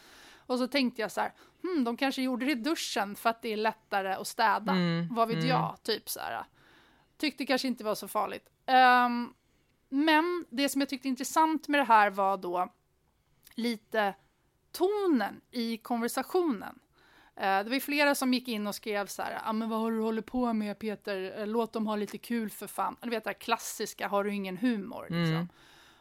Och 0.51 0.59
så 0.59 0.66
tänkte 0.66 1.03
jag 1.03 1.12
så 1.12 1.20
här, 1.20 1.32
hmm, 1.62 1.84
de 1.84 1.97
kanske 1.97 2.22
gjorde 2.22 2.47
det 2.47 2.53
i 2.53 2.55
duschen 2.55 3.16
för 3.16 3.30
att 3.30 3.43
det 3.43 3.53
är 3.53 3.57
lättare 3.57 4.12
att 4.12 4.26
städa, 4.26 4.72
mm. 4.72 5.09
vad 5.14 5.28
vet 5.28 5.36
mm. 5.36 5.49
jag, 5.49 5.76
typ 5.82 6.09
så 6.09 6.20
här. 6.20 6.45
Tyckte 7.16 7.47
kanske 7.47 7.68
inte 7.68 7.84
var 7.84 7.95
så 7.95 8.09
farligt. 8.09 8.49
Um, 8.66 9.34
men 9.91 10.47
det 10.51 10.68
som 10.68 10.80
jag 10.80 10.88
tyckte 10.88 11.09
intressant 11.09 11.68
med 11.68 11.80
det 11.80 11.84
här 11.84 12.11
var 12.11 12.36
då 12.36 12.72
lite 13.55 14.14
tonen 14.72 15.41
i 15.51 15.76
konversationen. 15.76 16.78
Eh, 17.36 17.64
det 17.64 17.70
var 17.70 17.80
flera 17.80 18.14
som 18.14 18.34
gick 18.34 18.49
in 18.49 18.66
och 18.66 18.74
skrev 18.74 19.07
så 19.07 19.22
här, 19.22 19.41
ah, 19.45 19.53
men 19.53 19.68
vad 19.68 19.80
har 19.80 19.93
du 19.93 20.01
hållit 20.01 20.26
på 20.26 20.53
med 20.53 20.78
Peter, 20.78 21.41
eh, 21.41 21.47
låt 21.47 21.72
dem 21.72 21.86
ha 21.86 21.97
lite 21.97 22.18
kul 22.18 22.51
för 22.51 22.66
fan. 22.66 22.97
Du 23.03 23.11
vet 23.11 23.24
det 23.24 23.30
här 23.30 23.34
klassiska, 23.34 24.09
har 24.09 24.24
du 24.24 24.34
ingen 24.34 24.57
humor? 24.57 25.07
Mm. 25.11 25.22
Liksom. 25.22 25.49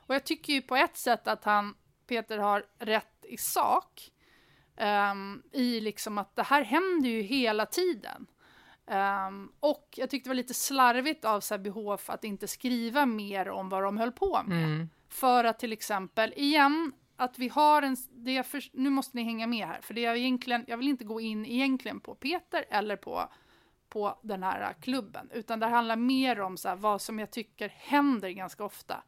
Och 0.09 0.15
jag 0.15 0.23
tycker 0.23 0.53
ju 0.53 0.61
på 0.61 0.75
ett 0.75 0.97
sätt 0.97 1.27
att 1.27 1.43
han, 1.43 1.75
Peter 2.07 2.37
har 2.37 2.65
rätt 2.79 3.25
i 3.25 3.37
sak. 3.37 4.11
Um, 5.11 5.43
I 5.51 5.79
liksom 5.79 6.17
att 6.17 6.35
det 6.35 6.43
här 6.43 6.63
händer 6.63 7.09
ju 7.09 7.21
hela 7.21 7.65
tiden. 7.65 8.27
Um, 8.89 9.51
och 9.59 9.93
jag 9.97 10.09
tyckte 10.09 10.27
det 10.27 10.29
var 10.29 10.35
lite 10.35 10.53
slarvigt 10.53 11.25
av 11.25 11.39
Säbehof 11.39 12.09
att 12.09 12.23
inte 12.23 12.47
skriva 12.47 13.05
mer 13.05 13.49
om 13.49 13.69
vad 13.69 13.83
de 13.83 13.97
höll 13.97 14.11
på 14.11 14.41
med. 14.45 14.63
Mm. 14.63 14.89
För 15.09 15.43
att 15.43 15.59
till 15.59 15.73
exempel, 15.73 16.33
igen, 16.35 16.91
att 17.15 17.39
vi 17.39 17.49
har 17.49 17.81
en... 17.81 17.97
Det 18.11 18.43
för, 18.43 18.63
nu 18.73 18.89
måste 18.89 19.17
ni 19.17 19.23
hänga 19.23 19.47
med 19.47 19.67
här, 19.67 19.81
för 19.81 19.93
det 19.93 20.05
är 20.05 20.15
egentligen, 20.15 20.65
jag 20.67 20.77
vill 20.77 20.87
inte 20.87 21.03
gå 21.03 21.21
in 21.21 21.45
egentligen 21.45 21.99
på 21.99 22.15
Peter 22.15 22.65
eller 22.69 22.95
på, 22.95 23.29
på 23.89 24.19
den 24.21 24.43
här 24.43 24.73
klubben, 24.81 25.29
utan 25.33 25.59
det 25.59 25.67
handlar 25.67 25.95
mer 25.95 26.39
om 26.39 26.57
så 26.57 26.69
här, 26.69 26.75
vad 26.75 27.01
som 27.01 27.19
jag 27.19 27.31
tycker 27.31 27.69
händer 27.75 28.29
ganska 28.29 28.63
ofta. 28.63 29.03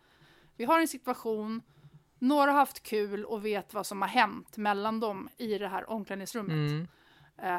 Vi 0.57 0.65
har 0.65 0.79
en 0.79 0.87
situation, 0.87 1.61
några 2.19 2.51
har 2.51 2.59
haft 2.59 2.83
kul 2.83 3.25
och 3.25 3.45
vet 3.45 3.73
vad 3.73 3.85
som 3.85 4.01
har 4.01 4.09
hänt 4.09 4.57
mellan 4.57 4.99
dem 4.99 5.29
i 5.37 5.57
det 5.57 5.67
här 5.67 5.89
omklädningsrummet. 5.89 6.71
Mm. 6.71 6.87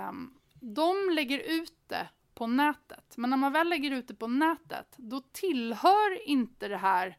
Um, 0.08 0.34
de 0.62 1.10
lägger 1.12 1.38
ut 1.38 1.74
det 1.86 2.08
på 2.34 2.46
nätet. 2.46 3.16
Men 3.16 3.30
när 3.30 3.36
man 3.36 3.52
väl 3.52 3.68
lägger 3.68 3.90
ut 3.90 4.08
det 4.08 4.14
på 4.14 4.26
nätet, 4.26 4.94
då 4.96 5.20
tillhör 5.32 6.28
inte 6.28 6.68
det 6.68 6.76
här 6.76 7.18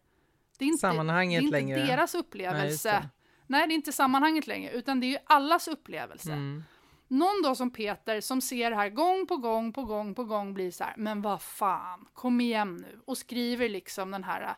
det 0.57 0.65
är 0.65 0.67
inte, 0.67 0.81
sammanhanget 0.81 1.39
det 1.51 1.57
är 1.57 1.59
inte 1.61 1.75
längre. 1.75 1.85
deras 1.85 2.15
upplevelse. 2.15 2.91
Nej 2.91 3.01
det. 3.01 3.09
Nej, 3.47 3.67
det 3.67 3.73
är 3.73 3.75
inte 3.75 3.91
sammanhanget 3.91 4.47
längre, 4.47 4.71
utan 4.71 4.99
det 4.99 5.05
är 5.05 5.09
ju 5.09 5.17
allas 5.25 5.67
upplevelse. 5.67 6.31
Mm. 6.31 6.63
Någon 7.07 7.41
då 7.43 7.55
som 7.55 7.71
Peter 7.71 8.21
som 8.21 8.41
ser 8.41 8.69
det 8.69 8.75
här 8.75 8.89
gång 8.89 9.27
på 9.27 9.37
gång 9.37 9.73
på 9.73 9.83
gång 9.83 10.15
på 10.15 10.23
gång 10.23 10.53
blir 10.53 10.71
så 10.71 10.83
här, 10.83 10.93
men 10.97 11.21
vad 11.21 11.41
fan, 11.41 12.07
kom 12.13 12.41
igen 12.41 12.75
nu, 12.75 12.99
och 13.05 13.17
skriver 13.17 13.69
liksom 13.69 14.11
den 14.11 14.23
här, 14.23 14.55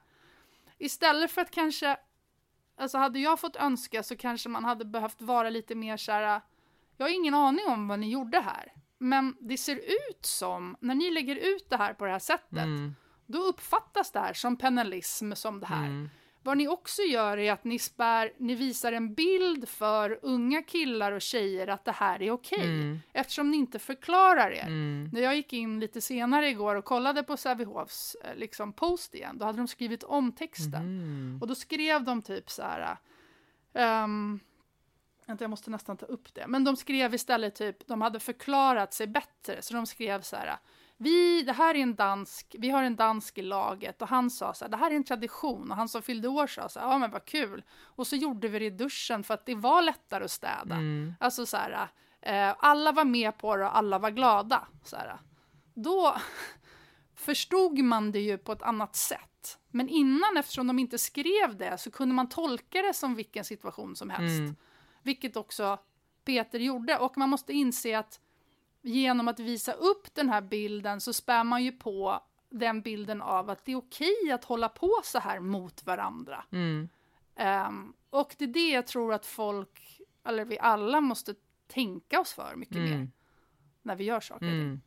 istället 0.78 1.32
för 1.32 1.42
att 1.42 1.52
kanske, 1.52 1.98
alltså 2.78 2.98
hade 2.98 3.20
jag 3.20 3.40
fått 3.40 3.56
önska 3.56 4.04
så 4.04 4.16
kanske 4.16 4.50
man 4.50 4.66
hade 4.66 4.86
behövt 4.86 5.22
vara 5.22 5.50
lite 5.50 5.76
mer 5.76 5.98
så 5.98 6.12
här, 6.12 6.42
jag 6.98 7.06
har 7.06 7.14
ingen 7.14 7.34
aning 7.34 7.66
om 7.68 7.88
vad 7.88 8.00
ni 8.00 8.10
gjorde 8.10 8.40
här. 8.40 8.74
Men 8.98 9.36
det 9.40 9.58
ser 9.58 9.76
ut 9.76 10.26
som, 10.26 10.78
när 10.80 10.96
ni 10.96 11.12
lägger 11.12 11.36
ut 11.36 11.70
det 11.70 11.78
här 11.78 11.94
på 11.94 12.06
det 12.06 12.12
här 12.12 12.20
sättet, 12.20 12.64
mm. 12.64 12.96
då 13.26 13.40
uppfattas 13.40 14.12
det 14.12 14.20
här 14.20 14.34
som 14.34 14.58
penalism, 14.58 15.34
som 15.34 15.60
det 15.60 15.66
här. 15.66 15.86
Mm. 15.86 16.10
Vad 16.44 16.58
ni 16.58 16.68
också 16.68 17.02
gör 17.02 17.38
är 17.38 17.52
att 17.52 17.64
ni, 17.64 17.80
spär, 17.80 18.32
ni 18.38 18.56
visar 18.56 18.92
en 18.92 19.14
bild 19.14 19.70
för 19.70 20.20
unga 20.22 20.62
killar 20.62 21.12
och 21.12 21.22
tjejer 21.22 21.68
att 21.68 21.86
det 21.86 21.92
här 21.92 22.22
är 22.22 22.32
okej, 22.32 22.58
okay, 22.58 22.70
mm. 22.70 23.00
eftersom 23.14 23.52
ni 23.52 23.58
inte 23.58 23.80
förklarar 23.80 24.52
er. 24.52 24.68
Mm. 24.68 25.10
När 25.14 25.22
jag 25.22 25.36
gick 25.36 25.54
in 25.54 25.80
lite 25.80 26.02
senare 26.02 26.50
igår 26.50 26.76
och 26.76 26.86
kollade 26.86 27.24
på 27.24 27.38
Sävehofs 27.38 28.16
eh, 28.24 28.36
liksom, 28.36 28.74
post 28.74 29.16
igen, 29.16 29.38
då 29.38 29.46
hade 29.46 29.58
de 29.58 29.68
skrivit 29.68 30.04
om 30.04 30.32
texten. 30.32 30.82
Mm. 30.82 31.38
Och 31.42 31.48
då 31.48 31.56
skrev 31.56 32.04
de 32.04 32.22
typ 32.22 32.50
så 32.50 32.64
här, 32.64 32.98
um, 34.04 34.40
jag 35.26 35.50
måste 35.50 35.70
nästan 35.70 35.98
ta 35.98 36.06
upp 36.06 36.34
det. 36.34 36.48
Men 36.48 36.64
de 36.64 36.76
skrev 36.76 37.14
istället 37.14 37.56
typ, 37.56 37.88
de 37.88 38.02
hade 38.02 38.20
förklarat 38.20 38.94
sig 38.94 39.08
bättre. 39.08 39.62
Så 39.62 39.74
de 39.74 39.86
skrev 39.86 40.22
så 40.22 40.36
här, 40.36 40.58
vi, 40.98 41.42
det 41.42 41.54
här 41.54 41.76
är 41.76 41.80
en 41.80 41.96
dansk, 41.96 42.56
vi 42.60 42.70
har 42.70 42.84
en 42.84 42.96
dansk 42.96 43.38
i 43.38 43.42
laget 43.42 44.02
och 44.02 44.08
han 44.08 44.30
sa 44.30 44.54
så 44.54 44.66
här, 44.66 44.70
det 44.72 44.78
här 44.78 44.92
är 44.92 44.96
en 44.96 45.04
tradition 45.04 45.72
och 45.72 45.78
han 45.78 45.90
som 45.90 46.02
fyllde 46.02 46.28
år 46.28 46.48
sa 46.48 46.70
så 46.70 46.80
här, 46.80 46.88
ja 46.88 46.98
men 46.98 47.12
vad 47.12 47.26
kul. 47.26 47.64
Och 47.82 48.08
så 48.08 48.16
gjorde 48.16 48.48
vi 48.48 48.60
det 48.60 48.66
i 48.66 48.70
duschen 48.70 49.24
för 49.24 49.34
att 49.34 49.46
det 49.46 49.56
var 49.56 49.82
lättare 49.82 50.24
att 50.24 50.32
städa. 50.32 50.76
Mm. 50.76 51.16
Alltså 51.20 51.46
så 51.46 51.58
här, 51.58 51.88
eh, 52.22 52.56
alla 52.60 52.92
var 52.92 53.06
med 53.06 53.38
på 53.38 53.56
det 53.56 53.66
och 53.66 53.78
alla 53.78 54.00
var 54.00 54.10
glada. 54.10 54.68
Så 54.84 54.96
här. 54.96 55.18
Då 55.74 56.16
förstod 57.16 57.80
man 57.80 58.12
det 58.12 58.20
ju 58.20 58.38
på 58.38 58.52
ett 58.52 58.62
annat 58.62 58.96
sätt. 58.96 59.60
Men 59.72 59.90
innan, 59.90 60.38
eftersom 60.38 60.68
de 60.68 60.80
inte 60.80 60.98
skrev 60.98 61.58
det, 61.58 61.78
så 61.78 61.92
kunde 61.92 62.16
man 62.16 62.30
tolka 62.30 62.82
det 62.82 62.94
som 62.94 63.16
vilken 63.16 63.46
situation 63.46 63.96
som 63.96 64.10
helst. 64.10 64.40
Mm. 64.40 64.56
Vilket 65.06 65.36
också 65.36 65.80
Peter 66.24 66.60
gjorde. 66.60 66.98
Och 66.98 67.18
man 67.18 67.30
måste 67.30 67.54
inse 67.54 68.00
att 68.00 68.20
genom 68.82 69.28
att 69.28 69.40
visa 69.40 69.74
upp 69.74 70.16
den 70.16 70.30
här 70.30 70.42
bilden 70.42 71.02
så 71.02 71.14
spär 71.14 71.44
man 71.44 71.64
ju 71.64 71.72
på 71.72 72.24
den 72.50 72.82
bilden 72.82 73.22
av 73.22 73.50
att 73.50 73.66
det 73.66 73.72
är 73.72 73.76
okej 73.76 74.32
att 74.34 74.44
hålla 74.44 74.70
på 74.70 74.92
så 75.04 75.20
här 75.20 75.40
mot 75.40 75.86
varandra. 75.86 76.44
Mm. 76.52 76.90
Um, 77.68 77.94
och 78.10 78.36
det 78.38 78.46
är 78.46 78.48
det 78.48 78.70
jag 78.70 78.88
tror 78.88 79.14
att 79.14 79.26
folk, 79.26 80.02
eller 80.24 80.46
vi 80.46 80.60
alla 80.60 81.02
måste 81.02 81.36
tänka 81.68 82.20
oss 82.20 82.34
för 82.34 82.56
mycket 82.56 82.76
mm. 82.76 83.00
mer 83.00 83.12
när 83.82 83.96
vi 83.96 84.04
gör 84.04 84.20
saker. 84.20 84.46
Mm. 84.46 84.82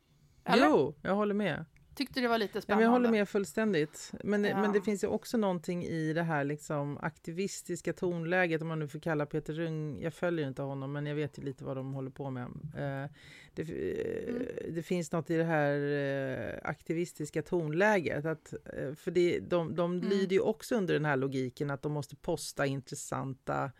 Jo, 0.48 0.94
jag 1.02 1.14
håller 1.14 1.34
med. 1.34 1.64
Tyckte 1.98 2.20
det 2.20 2.28
var 2.28 2.38
lite 2.38 2.56
Ja, 2.58 2.60
spännande. 2.62 2.80
men 2.80 2.84
jag 2.84 2.90
håller 3.00 3.10
med 3.10 3.28
fullständigt. 3.28 4.12
Men, 4.24 4.42
det- 4.42 4.48
Ja. 4.48 4.60
men 4.60 4.72
det 4.72 4.80
finns 4.82 5.04
ju 5.04 5.08
också 5.08 5.36
någonting 5.36 5.84
i 5.84 6.12
det 6.12 6.22
här 6.22 6.44
liksom 6.44 6.98
aktivistiska 6.98 7.92
tonläget, 7.92 8.62
om 8.62 8.68
man 8.68 8.78
nu 8.78 8.88
får 8.88 8.98
kalla 9.00 9.26
Peter 9.26 9.52
Rung, 9.52 10.00
jag 10.02 10.14
följer 10.14 10.48
inte 10.48 10.62
honom, 10.62 10.92
men 10.92 11.06
jag 11.06 11.14
vet 11.14 11.38
ju 11.38 11.42
lite 11.42 11.64
vad 11.64 11.76
de 11.76 11.92
håller 11.94 12.10
på 12.10 12.30
med. 12.30 12.42
Eh, 12.76 13.10
det, 13.54 13.62
eh, 13.62 14.28
Mm. 14.34 14.46
det 14.74 14.82
finns 14.82 15.12
något 15.12 15.30
i 15.30 15.36
det 15.36 15.44
här 15.44 15.74
eh, 15.74 16.58
aktivistiska 16.70 17.42
tonläget, 17.42 18.24
att, 18.24 18.54
för 18.96 19.10
det, 19.10 19.38
de, 19.40 19.74
de 19.74 19.92
Mm. 19.98 20.08
lyder 20.10 20.34
ju 20.36 20.40
också 20.40 20.74
under 20.74 20.94
den 20.94 21.04
här 21.04 21.16
logiken 21.16 21.70
att 21.70 21.82
de 21.82 21.92
måste 21.92 22.16
posta 22.16 22.66
intressanta 22.66 23.70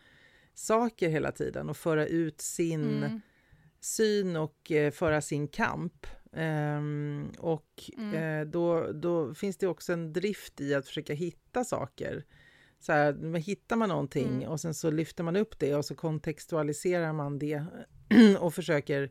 saker 0.55 1.09
hela 1.09 1.33
tiden 1.33 1.69
och 1.69 1.77
föra 1.77 2.07
ut 2.07 2.41
sin 2.41 2.85
Mm. 3.05 3.21
syn 3.81 4.37
och 4.37 4.73
eh, 4.73 4.91
föra 4.91 5.21
sin 5.21 5.49
kamp. 5.49 6.07
Ehm, 6.33 7.31
och 7.39 7.91
Mm. 7.99 8.15
eh, 8.15 8.47
då, 8.51 8.93
då 8.93 9.35
finns 9.35 9.57
det 9.57 9.67
också 9.67 9.93
en 9.93 10.13
drift 10.13 10.61
i 10.61 10.75
att 10.75 10.87
försöka 10.87 11.13
hitta 11.15 11.65
saker. 11.65 12.25
Så 12.81 12.93
här, 12.93 13.13
men 13.13 13.43
hittar 13.43 13.77
man 13.77 13.89
någonting 13.89 14.29
Mm. 14.37 14.49
och 14.49 14.61
sen 14.61 14.75
så 14.75 14.91
lyfter 14.91 15.25
man 15.25 15.37
upp 15.37 15.59
det 15.59 15.75
och 15.75 15.85
så 15.85 15.95
kontextualiserar 15.95 17.13
man 17.13 17.39
det 17.39 17.63
och 18.41 18.55
försöker, 18.55 19.11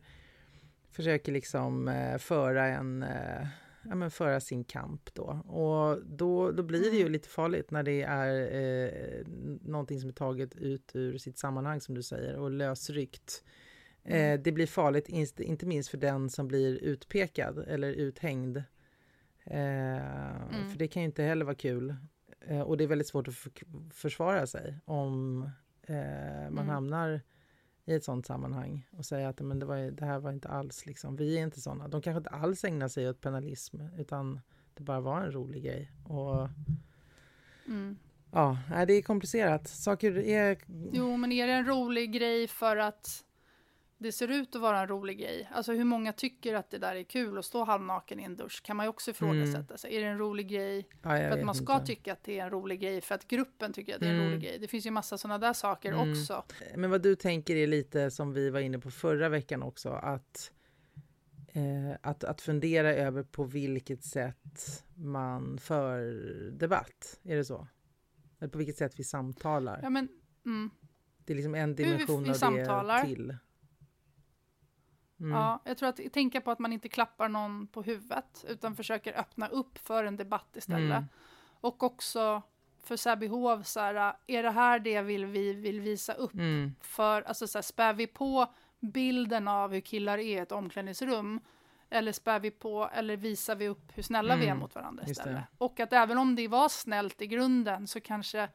försöker 0.92 1.32
liksom 1.32 1.88
eh, 1.88 2.18
föra 2.18 2.66
en 2.66 3.02
eh, 3.02 3.46
ja, 3.88 3.94
men 3.94 4.10
föra 4.10 4.40
sin 4.40 4.64
kamp 4.64 5.14
då. 5.14 5.24
Och 5.46 6.04
då, 6.06 6.50
då 6.52 6.62
blir 6.62 6.80
det 6.90 6.96
ju 6.96 7.00
Mm. 7.00 7.12
lite 7.12 7.28
farligt 7.28 7.70
när 7.70 7.82
det 7.82 8.02
är 8.02 8.54
eh, 8.54 9.26
någonting 9.62 10.00
som 10.00 10.08
är 10.08 10.14
taget 10.14 10.56
ut 10.56 10.90
ur 10.94 11.18
sitt 11.18 11.38
sammanhang 11.38 11.80
som 11.80 11.94
du 11.94 12.02
säger 12.02 12.36
och 12.36 12.50
lösryckt. 12.50 13.44
Mm. 14.08 14.34
Eh, 14.34 14.40
det 14.42 14.52
blir 14.52 14.66
farligt, 14.66 15.08
inte 15.40 15.66
minst 15.66 15.88
för 15.90 15.98
den 15.98 16.30
som 16.30 16.48
blir 16.48 16.74
utpekad 16.82 17.58
eller 17.58 17.92
uthängd. 17.92 18.56
Eh, 19.44 20.02
För 20.70 20.76
det 20.78 20.88
kan 20.88 21.02
ju 21.02 21.06
inte 21.06 21.22
heller 21.22 21.44
vara 21.44 21.54
kul. 21.54 21.94
Eh, 22.40 22.60
och 22.60 22.76
det 22.76 22.84
är 22.84 22.88
väldigt 22.88 23.08
svårt 23.08 23.28
att 23.28 23.34
för- 23.34 23.52
försvara 23.90 24.46
sig 24.46 24.78
om 24.84 25.42
eh, 25.82 25.96
man 26.50 26.58
Mm. 26.58 26.68
hamnar 26.68 27.20
i 27.84 27.94
ett 27.94 28.04
sånt 28.04 28.26
sammanhang 28.26 28.88
och 28.90 29.04
säga 29.04 29.28
att 29.28 29.40
men 29.40 29.58
det, 29.58 29.66
var, 29.66 29.76
det 29.90 30.04
här 30.04 30.18
var 30.18 30.32
inte 30.32 30.48
alls 30.48 30.86
liksom, 30.86 31.16
vi 31.16 31.38
är 31.38 31.42
inte 31.42 31.60
såna. 31.60 31.88
De 31.88 32.02
kanske 32.02 32.18
inte 32.18 32.30
alls 32.30 32.64
ägnar 32.64 32.88
sig 32.88 33.08
åt 33.08 33.20
penalism 33.20 33.80
utan 33.98 34.40
det 34.74 34.82
bara 34.82 35.00
var 35.00 35.20
en 35.20 35.32
rolig 35.32 35.64
grej. 35.64 35.92
Och 36.04 36.48
Mm. 37.66 37.96
ja, 38.30 38.58
det 38.86 38.92
är 38.92 39.02
komplicerat. 39.02 39.68
Saker 39.68 40.18
är... 40.18 40.58
Jo, 40.92 41.16
men 41.16 41.32
är 41.32 41.46
det 41.46 41.52
en 41.52 41.66
rolig 41.66 42.12
grej 42.12 42.48
för 42.48 42.76
att 42.76 43.24
det 43.98 44.12
ser 44.12 44.28
ut 44.28 44.54
att 44.56 44.62
vara 44.62 44.80
en 44.80 44.88
rolig 44.88 45.18
grej? 45.18 45.48
Alltså 45.52 45.72
hur 45.72 45.84
många 45.84 46.12
tycker 46.12 46.54
att 46.54 46.70
det 46.70 46.78
där 46.78 46.96
är 46.96 47.02
kul 47.02 47.38
att 47.38 47.44
stå 47.44 47.64
halvnaken 47.64 48.20
i 48.20 48.22
en 48.22 48.36
dusch? 48.36 48.62
Kan 48.62 48.76
man 48.76 48.86
ju 48.86 48.90
också 48.90 49.10
ifrågasätta 49.10 49.76
sig. 49.76 49.96
Är 49.96 50.00
det 50.00 50.06
en 50.06 50.18
rolig 50.18 50.48
grej 50.48 50.88
jag 51.02 51.02
för 51.02 51.30
att 51.38 51.44
man 51.44 51.54
ska 51.54 51.74
inte. 51.74 51.86
tycka 51.86 52.12
att 52.12 52.24
det 52.24 52.38
är 52.38 52.44
en 52.44 52.50
rolig 52.50 52.80
grej 52.80 53.00
för 53.00 53.14
att 53.14 53.28
gruppen 53.28 53.72
tycker 53.72 53.94
att 53.94 54.00
det 54.00 54.06
är 54.06 54.10
en 54.10 54.16
Mm. 54.20 54.28
rolig 54.30 54.42
grej? 54.42 54.58
Det 54.58 54.68
finns 54.68 54.86
ju 54.86 54.90
massa 54.90 55.18
sådana 55.18 55.38
där 55.38 55.52
saker 55.52 55.92
Mm. 55.92 56.10
också. 56.12 56.44
Men 56.76 56.90
vad 56.90 57.02
du 57.02 57.14
tänker 57.16 57.56
är 57.56 57.66
lite 57.66 58.10
som 58.10 58.32
vi 58.32 58.50
var 58.50 58.60
inne 58.60 58.78
på 58.78 58.90
förra 58.90 59.28
veckan 59.28 59.62
också, 59.62 59.88
att, 59.88 60.52
eh, 61.52 61.96
att, 62.02 62.24
att 62.24 62.40
fundera 62.40 62.94
över 62.94 63.22
på 63.22 63.44
vilket 63.44 64.04
sätt 64.04 64.84
man 64.94 65.58
för 65.58 66.00
debatt. 66.50 67.20
Är 67.24 67.36
det 67.36 67.44
så? 67.44 67.68
Eller 68.40 68.48
på 68.50 68.58
vilket 68.58 68.76
sätt 68.76 68.92
vi 68.96 69.04
samtalar. 69.04 69.80
Ja, 69.82 69.90
men, 69.90 70.08
mm. 70.46 70.70
Det 71.24 71.32
är 71.32 71.34
liksom 71.36 71.54
en 71.54 71.74
vi- 71.74 71.84
dimension 71.84 72.22
vi 72.24 72.30
av 72.30 72.34
samtalar. 72.34 73.00
det 73.02 73.06
till. 73.14 73.36
Mm. 75.20 75.32
Ja, 75.32 75.62
jag 75.64 75.78
tror 75.78 75.88
att 75.88 76.12
tänka 76.12 76.40
på 76.40 76.50
att 76.50 76.58
man 76.58 76.72
inte 76.72 76.88
klappar 76.88 77.28
någon 77.28 77.66
på 77.66 77.82
huvudet 77.82 78.44
utan 78.48 78.76
försöker 78.76 79.20
öppna 79.20 79.48
upp 79.48 79.78
för 79.78 80.04
en 80.04 80.16
debatt 80.16 80.56
istället. 80.56 80.98
Mm. 80.98 81.04
Och 81.60 81.82
också 81.82 82.42
för 82.82 82.96
Säbyhov, 82.96 83.62
så 83.62 83.80
här, 83.80 84.16
är 84.26 84.42
det 84.42 84.50
här 84.50 84.78
det 84.78 85.02
vill 85.02 85.26
vi 85.26 85.52
vill 85.52 85.80
visa 85.80 86.12
upp? 86.12 86.34
Mm. 86.34 86.74
För 86.80 87.22
alltså, 87.22 87.46
så 87.46 87.58
här, 87.58 87.62
spär 87.62 87.92
vi 87.92 88.06
på 88.06 88.46
bilden 88.80 89.48
av 89.48 89.72
hur 89.72 89.80
killar 89.80 90.18
är 90.18 90.22
i 90.22 90.34
ett 90.34 90.52
omklädningsrum 90.52 91.40
eller 91.90 92.12
spär 92.12 92.40
vi 92.40 92.50
på 92.50 92.90
eller 92.92 93.16
visar 93.16 93.56
vi 93.56 93.68
upp 93.68 93.92
hur 93.94 94.02
snälla 94.02 94.36
vi 94.36 94.42
är 94.42 94.46
Mm, 94.46 94.58
mot 94.58 94.74
varandra 94.74 95.04
istället? 95.06 95.44
Och 95.58 95.80
att 95.80 95.92
även 95.92 96.18
om 96.18 96.34
det 96.34 96.48
var 96.48 96.68
snällt 96.68 97.22
i 97.22 97.26
grunden 97.26 97.86
så 97.86 98.00
kanske 98.00 98.48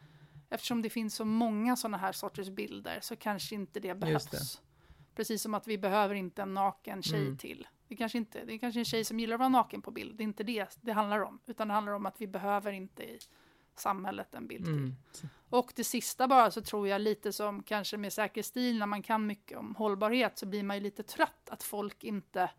eftersom 0.50 0.82
det 0.82 0.90
finns 0.90 1.16
så 1.16 1.26
många 1.26 1.76
sådana 1.76 1.98
här 1.98 2.12
sorters 2.12 2.50
bilder 2.50 3.00
så 3.02 3.16
kanske 3.16 3.56
inte 3.56 3.80
det 3.80 3.96
behövs. 3.96 4.62
Precis 5.16 5.42
som 5.42 5.54
att 5.54 5.68
vi 5.68 5.78
behöver 5.78 6.16
inte 6.16 6.42
en 6.42 6.54
naken 6.54 7.04
tjej 7.04 7.22
Mm. 7.22 7.38
till. 7.38 7.68
Det 7.88 7.96
kanske 7.96 8.18
inte, 8.18 8.46
det 8.46 8.54
är 8.54 8.58
kanske 8.58 8.80
en 8.80 8.86
tjej 8.86 9.06
som 9.06 9.20
gillar 9.20 9.34
att 9.36 9.40
vara 9.40 9.50
naken 9.50 9.82
på 9.82 9.92
bild. 9.92 10.16
Det 10.18 10.22
är 10.24 10.26
inte 10.26 10.44
det 10.44 10.78
det 10.82 10.92
handlar 10.94 11.20
om, 11.20 11.40
utan 11.46 11.68
det 11.68 11.74
handlar 11.74 11.94
om 11.94 12.06
att 12.06 12.22
vi 12.22 12.28
behöver 12.28 12.72
inte 12.72 13.04
i 13.04 13.20
samhället 13.76 14.34
en 14.36 14.48
bild 14.48 14.66
till. 14.66 14.74
Mm. 14.74 14.96
Och 15.50 15.74
det 15.76 15.84
sista 15.84 16.28
bara 16.28 16.52
så 16.52 16.62
tror 16.62 16.88
jag 16.88 17.02
lite 17.02 17.34
som 17.34 17.64
kanske 17.64 17.98
med 17.98 18.14
säker 18.14 18.44
stil 18.44 18.80
när 18.80 18.86
man 18.86 19.02
kan 19.04 19.26
mycket 19.26 19.58
om 19.58 19.76
hållbarhet 19.76 20.38
så 20.38 20.46
blir 20.46 20.64
man 20.64 20.78
ju 20.78 20.84
lite 20.84 21.04
trött 21.04 21.50
att 21.50 21.64
folk 21.64 22.04
inte 22.04 22.50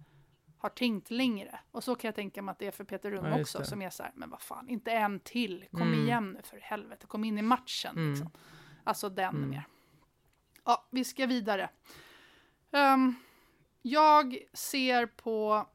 har 0.59 0.69
tänkt 0.69 1.11
längre. 1.11 1.61
Och 1.71 1.85
så 1.85 1.95
kan 1.95 2.09
jag 2.09 2.15
tänka 2.15 2.43
mig 2.43 2.53
att 2.53 2.59
det 2.59 2.67
är 2.67 2.71
för 2.71 2.85
Peter 2.85 3.11
Rung 3.11 3.25
Ja, 3.27 3.41
också 3.41 3.65
som 3.65 3.83
är 3.83 3.91
så 3.91 4.03
här, 4.03 4.13
men 4.15 4.31
vad 4.31 4.41
fan, 4.43 4.69
inte 4.69 4.93
en 4.93 5.21
till, 5.21 5.65
kom 5.71 5.83
Mm. 5.83 6.05
igen 6.05 6.33
nu 6.33 6.43
för 6.43 6.57
helvete, 6.61 7.07
kom 7.07 7.25
in 7.25 7.39
i 7.39 7.43
matchen. 7.43 7.97
Mm. 7.97 8.11
Liksom. 8.11 8.31
Alltså 8.85 9.09
den 9.09 9.37
Mm. 9.37 9.51
mer. 9.51 9.65
Ja, 10.65 10.87
vi 10.91 11.05
ska 11.05 11.27
vidare. 11.27 11.69
Ehm, 12.75 13.15
jag 13.83 14.39
ser 14.53 15.07
på 15.07 15.67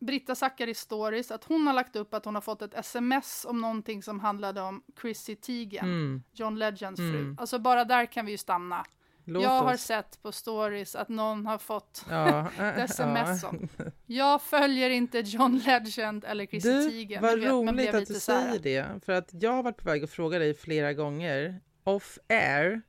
Britta 0.00 0.34
Zackaris 0.34 0.78
stories 0.78 1.30
att 1.30 1.44
hon 1.44 1.66
har 1.66 1.74
lagt 1.74 1.96
upp 1.96 2.14
att 2.14 2.24
hon 2.24 2.34
har 2.34 2.42
fått 2.42 2.62
ett 2.62 2.74
sms 2.74 3.46
om 3.48 3.60
någonting 3.60 4.02
som 4.02 4.20
handlade 4.20 4.60
om 4.60 4.82
Chrissy 5.00 5.36
Teigen, 5.36 5.84
Mm. 5.84 6.22
John 6.32 6.56
Legends 6.58 6.98
fru. 7.00 7.18
Mm. 7.18 7.36
Alltså 7.40 7.58
bara 7.58 7.84
där 7.84 8.06
kan 8.06 8.26
vi 8.26 8.32
ju 8.32 8.38
stanna. 8.38 8.84
Låt 9.24 9.42
jag 9.42 9.50
har 9.62 9.74
oss. 9.74 9.80
sett 9.80 10.22
på 10.22 10.32
stories 10.32 10.94
att 10.96 11.08
någon 11.08 11.46
har 11.46 11.58
fått 11.58 12.06
Ja, 12.10 12.50
sms 12.76 13.42
ja. 13.42 13.48
om. 13.48 13.68
Jag 14.06 14.42
följer 14.42 14.90
inte 14.90 15.18
John 15.20 15.58
Legend 15.66 16.24
eller 16.24 16.46
Chrissy 16.46 16.68
Du, 16.72 16.88
Teigen. 16.90 17.22
vad 17.22 17.38
vet, 17.40 17.50
roligt 17.50 17.94
att 17.94 18.06
du 18.06 18.14
säger 18.14 18.58
det. 18.58 19.04
För 19.04 19.12
att 19.12 19.28
jag 19.32 19.52
har 19.52 19.62
varit 19.62 19.76
på 19.76 19.84
väg 19.84 20.04
att 20.04 20.10
fråga 20.10 20.38
dig 20.38 20.54
flera 20.54 20.92
gånger, 20.92 21.60
off 21.84 22.18
air, 22.28 22.82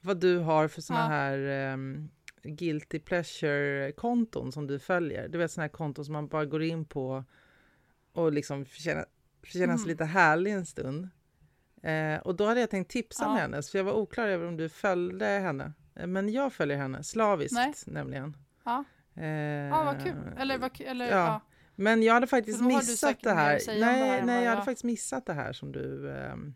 vad 0.00 0.20
du 0.20 0.38
har 0.38 0.68
för 0.68 0.80
såna 0.80 0.98
Ja. 1.00 1.06
här 1.06 1.72
um, 1.72 2.10
guilty 2.44 2.98
pleasure-konton 2.98 4.52
som 4.52 4.66
du 4.66 4.78
följer. 4.78 5.28
Du 5.28 5.38
vet 5.38 5.50
såna 5.50 5.62
här 5.62 5.68
konton 5.68 6.04
som 6.04 6.12
man 6.12 6.28
bara 6.28 6.44
går 6.44 6.62
in 6.62 6.84
på 6.84 7.24
och 8.12 8.32
liksom 8.32 8.64
känna 8.64 9.04
sig 9.52 9.64
Mm. 9.64 9.86
lite 9.86 10.04
härlig 10.04 10.52
en 10.52 10.66
stund. 10.66 11.08
Eh, 11.82 12.16
och 12.20 12.34
då 12.36 12.46
hade 12.46 12.60
jag 12.60 12.70
tänkt 12.70 12.90
tipsa 12.90 13.26
om 13.26 13.34
Ja. 13.34 13.40
hennes, 13.40 13.70
för 13.70 13.78
jag 13.78 13.84
var 13.84 13.92
oklar 13.92 14.28
över 14.28 14.46
om 14.46 14.56
du 14.56 14.68
följde 14.68 15.26
henne. 15.26 15.72
Eh, 15.94 16.06
Men 16.06 16.28
jag 16.28 16.52
följer 16.52 16.76
henne, 16.76 17.02
slaviskt 17.02 17.54
Nej. 17.54 17.72
nämligen. 17.86 18.36
Ja. 18.64 18.84
Eh, 19.16 19.24
Ja, 19.26 19.84
vad 19.84 20.04
kul. 20.04 20.14
Eller, 20.38 20.58
vad, 20.58 20.80
eller 20.80 21.04
ja. 21.10 21.16
ja. 21.16 21.40
men 21.74 22.02
jag 22.02 22.14
hade 22.14 22.26
faktiskt 22.26 22.60
missat 22.60 23.20
det 23.22 23.32
här. 23.32 23.54
om 23.68 23.74
det 23.80 23.84
här 23.84 23.96
Nej, 23.96 24.22
nej 24.26 24.44
jag 24.44 24.50
hade 24.50 24.58
jag- 24.58 24.64
faktiskt 24.64 24.84
missat 24.84 25.26
det 25.26 25.32
här 25.32 25.52
som 25.52 25.72
du... 25.72 26.12
ehm, 26.12 26.54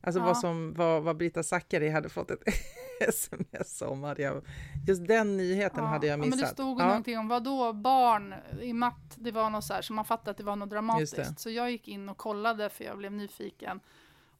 alltså 0.00 0.20
Ja. 0.20 0.24
vad, 0.26 0.38
som, 0.38 0.74
vad, 0.74 1.02
vad 1.02 1.16
Britta 1.16 1.42
Zackari 1.42 1.88
hade 1.88 2.08
fått 2.08 2.30
ett 2.30 2.40
sms 3.08 3.82
om. 3.82 4.02
Hade 4.04 4.22
jag, 4.22 4.42
just 4.86 5.06
den 5.06 5.36
nyheten 5.36 5.84
Ja. 5.84 5.88
hade 5.90 6.06
jag 6.06 6.12
Ja, 6.12 6.16
men 6.16 6.30
missat. 6.30 6.48
det 6.48 6.52
stod 6.54 6.80
Ja. 6.80 6.86
någonting 6.86 7.18
om 7.18 7.28
vad 7.28 7.44
då 7.44 7.72
barn 7.72 8.34
i 8.60 8.72
matt. 8.72 9.14
Det 9.16 9.30
var 9.30 9.50
något 9.50 9.64
så 9.64 9.74
här 9.74 9.82
så 9.82 9.92
man 9.92 10.04
fattade 10.04 10.30
att 10.30 10.36
det 10.36 10.44
var 10.44 10.56
något 10.56 10.70
dramatiskt. 10.70 11.40
Så 11.40 11.50
jag 11.50 11.70
gick 11.70 11.88
in 11.88 12.08
och 12.08 12.16
kollade 12.16 12.68
för 12.68 12.84
jag 12.84 12.98
blev 12.98 13.12
nyfiken. 13.12 13.80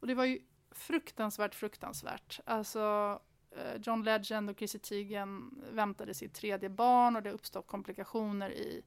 Och 0.00 0.06
det 0.06 0.14
var 0.14 0.24
ju 0.24 0.38
fruktansvärt, 0.70 1.54
fruktansvärt. 1.54 2.40
Alltså 2.44 3.18
eh, 3.56 3.80
John 3.82 4.02
Legend 4.02 4.50
och 4.50 4.56
Chrissy 4.58 4.78
Teigen 4.78 5.50
väntade 5.72 6.14
sitt 6.14 6.34
tredje 6.34 6.68
barn 6.70 7.16
och 7.16 7.22
det 7.22 7.30
uppstod 7.30 7.66
komplikationer 7.66 8.50
i 8.50 8.82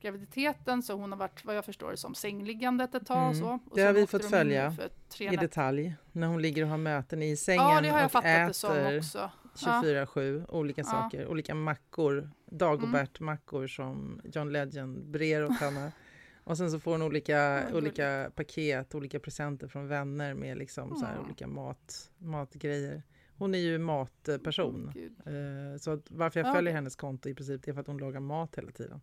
graviditeten 0.00 0.82
så 0.82 0.94
hon 0.94 1.12
har 1.12 1.18
varit 1.18 1.44
vad 1.44 1.56
jag 1.56 1.64
förstår 1.64 1.94
som 1.94 2.14
sängliggandet 2.14 2.94
ett 2.94 3.06
tag 3.06 3.16
och 3.28 3.34
Mm. 3.34 3.40
så. 3.40 3.58
Och 3.70 3.76
Det 3.76 3.82
har 3.82 3.92
vi 3.92 4.06
fått 4.06 4.24
följa 4.24 4.74
I 5.18 5.36
detalj, 5.36 5.94
när 6.12 6.26
hon 6.26 6.42
ligger 6.42 6.62
och 6.62 6.68
har 6.68 6.78
möten 6.78 7.22
i 7.22 7.36
sängen 7.36 7.62
Ja, 7.62 7.80
det 7.80 7.88
har 7.88 8.00
jag 8.00 8.10
och 8.14 8.24
äter 8.24 8.98
också. 8.98 9.30
24-7, 9.54 10.44
olika 10.48 10.80
Ja. 10.80 10.84
saker, 10.84 11.26
olika 11.26 11.54
mackor, 11.54 12.30
Dagobert-mackor 12.50 13.66
som 13.66 14.20
John 14.24 14.52
Legend 14.52 15.04
brer 15.06 15.44
åt 15.44 15.60
henne. 15.60 15.92
Och 16.44 16.56
sen 16.56 16.70
så 16.70 16.78
får 16.80 16.92
hon 16.92 17.02
olika, 17.02 17.32
Ja, 17.32 17.60
vad 17.64 17.74
olika 17.74 18.30
paket, 18.34 18.94
olika 18.94 19.20
presenter 19.20 19.68
från 19.68 19.88
vänner 19.88 20.34
med 20.34 20.58
liksom 20.58 20.96
så 20.96 21.04
här 21.06 21.12
Mm. 21.14 21.24
olika 21.24 21.46
mat, 21.46 22.10
matgrejer. 22.18 23.02
Hon 23.36 23.54
är 23.54 23.58
ju 23.58 23.78
matperson. 23.78 24.92
Eh, 25.26 25.78
så 25.80 26.00
varför 26.08 26.40
jag 26.40 26.48
Ja, 26.48 26.54
följer 26.54 26.72
hennes 26.74 26.96
konto 26.96 27.28
i 27.28 27.34
princip 27.34 27.62
det 27.64 27.70
är 27.70 27.72
för 27.72 27.80
att 27.80 27.86
hon 27.86 27.98
lagar 27.98 28.20
mat 28.20 28.56
hela 28.58 28.70
tiden. 28.70 29.00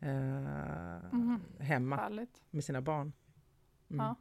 Eh, 0.00 0.10
Mhm. 1.12 1.40
Hemma 1.60 1.96
Härligt. 1.96 2.42
med 2.50 2.64
sina 2.64 2.80
barn. 2.80 3.12
Mm. 3.90 4.06
Ja. 4.06 4.16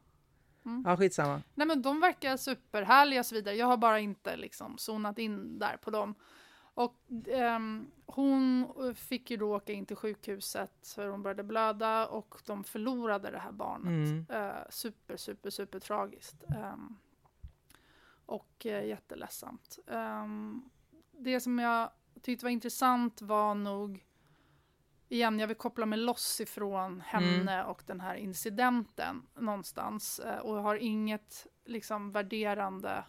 Mm. 0.65 0.83
Ja, 0.87 0.97
skitsamma. 0.97 1.41
Nej 1.55 1.67
men 1.67 1.81
de 1.81 1.99
verkar 2.01 2.37
superhärliga 2.37 3.19
och 3.19 3.25
så 3.25 3.35
vidare. 3.35 3.55
Jag 3.55 3.65
har 3.67 3.77
bara 3.77 3.99
inte 3.99 4.35
liksom 4.35 4.77
zonat 4.77 5.19
in 5.19 5.59
där 5.59 5.77
på 5.77 5.91
dem. 5.91 6.15
Och 6.73 6.95
ehm, 7.27 7.91
hon 8.05 8.67
fick 8.95 9.31
ju 9.31 9.37
då 9.37 9.55
åka 9.55 9.73
in 9.73 9.85
till 9.85 9.95
sjukhuset 9.95 10.87
för 10.95 11.07
hon 11.07 11.23
började 11.23 11.43
blöda 11.43 12.07
och 12.07 12.41
de 12.45 12.63
förlorade 12.63 13.31
det 13.31 13.39
här 13.39 13.51
barnet. 13.51 13.87
Mm. 13.87 14.25
Eh, 14.29 14.61
super, 14.69 15.17
super, 15.17 15.49
super 15.49 15.79
tragiskt. 15.79 16.43
Ehm, 16.55 16.97
och 18.25 18.65
eh, 18.65 18.85
jätteledsamt. 18.87 19.79
Ehm, 19.87 20.69
det 21.11 21.39
som 21.39 21.59
jag 21.59 21.89
tyckte 22.21 22.45
var 22.45 22.49
intressant 22.51 23.21
var 23.21 23.55
nog 23.55 24.05
igen, 25.09 25.39
jag 25.39 25.47
vill 25.47 25.57
koppla 25.57 25.85
mig 25.85 25.99
loss 25.99 26.41
ifrån 26.41 27.01
henne 27.01 27.53
Mm. 27.53 27.65
och 27.67 27.83
den 27.85 28.01
här 28.01 28.15
incidenten 28.15 29.27
någonstans. 29.35 30.19
Eh, 30.19 30.37
och 30.39 30.55
har 30.55 30.75
inget 30.75 31.47
liksom 31.65 32.11
värderande, 32.11 33.03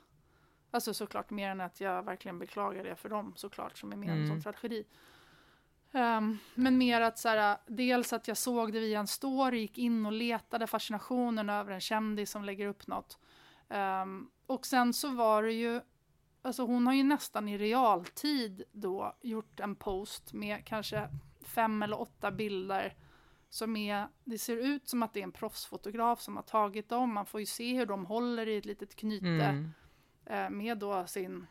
alltså 0.70 0.94
såklart 0.94 1.30
mer 1.30 1.50
än 1.50 1.60
att 1.60 1.80
jag 1.80 2.02
verkligen 2.02 2.38
beklagar 2.38 2.84
det 2.84 2.96
för 2.96 3.08
dem 3.08 3.32
såklart, 3.36 3.78
som 3.78 3.92
är 3.92 3.96
med 3.96 4.08
i 4.08 4.12
en 4.12 4.16
Mm. 4.24 4.28
sån 4.28 4.52
tragedi. 4.52 4.84
Ehm, 5.92 6.38
men 6.54 6.78
mer 6.78 7.00
att 7.00 7.18
så 7.18 7.28
här, 7.28 7.58
dels 7.66 8.12
att 8.12 8.28
jag 8.28 8.36
såg 8.36 8.72
det 8.72 8.80
via 8.80 9.00
en 9.00 9.06
story, 9.06 9.58
gick 9.58 9.78
in 9.78 10.06
och 10.06 10.12
letade 10.12 10.66
fascinationen 10.66 11.50
över 11.50 11.72
en 11.72 11.80
kändis 11.80 12.30
som 12.30 12.44
lägger 12.44 12.66
upp 12.66 12.86
något. 12.86 13.18
Ehm, 13.68 14.30
och 14.46 14.66
sen 14.66 14.92
så 14.92 15.08
var 15.08 15.42
det 15.42 15.52
ju, 15.52 15.80
alltså 16.42 16.62
hon 16.66 16.86
har 16.86 16.94
ju 16.94 17.02
nästan 17.02 17.48
i 17.48 17.58
realtid 17.58 18.62
då 18.72 19.16
gjort 19.22 19.60
en 19.60 19.76
post 19.76 20.32
med 20.32 20.64
kanske 20.64 21.08
fem 21.54 21.82
eller 21.82 22.00
åtta 22.00 22.30
bilder 22.30 22.94
som 23.48 23.76
är, 23.76 24.08
det 24.24 24.38
ser 24.38 24.56
ut 24.56 24.88
som 24.88 25.02
att 25.02 25.12
det 25.14 25.20
är 25.20 25.24
en 25.24 25.32
proffsfotograf 25.32 26.20
som 26.20 26.36
har 26.36 26.42
tagit 26.42 26.88
dem. 26.88 27.14
Man 27.14 27.26
får 27.26 27.40
ju 27.40 27.46
se 27.46 27.74
hur 27.78 27.86
de 27.86 28.06
håller 28.06 28.46
i 28.48 28.56
ett 28.56 28.64
litet 28.66 28.96
knyte 28.96 29.26
Mm. 29.26 29.70
eh, 30.26 30.50
med 30.50 30.78
då 30.78 31.06
sin, 31.06 31.46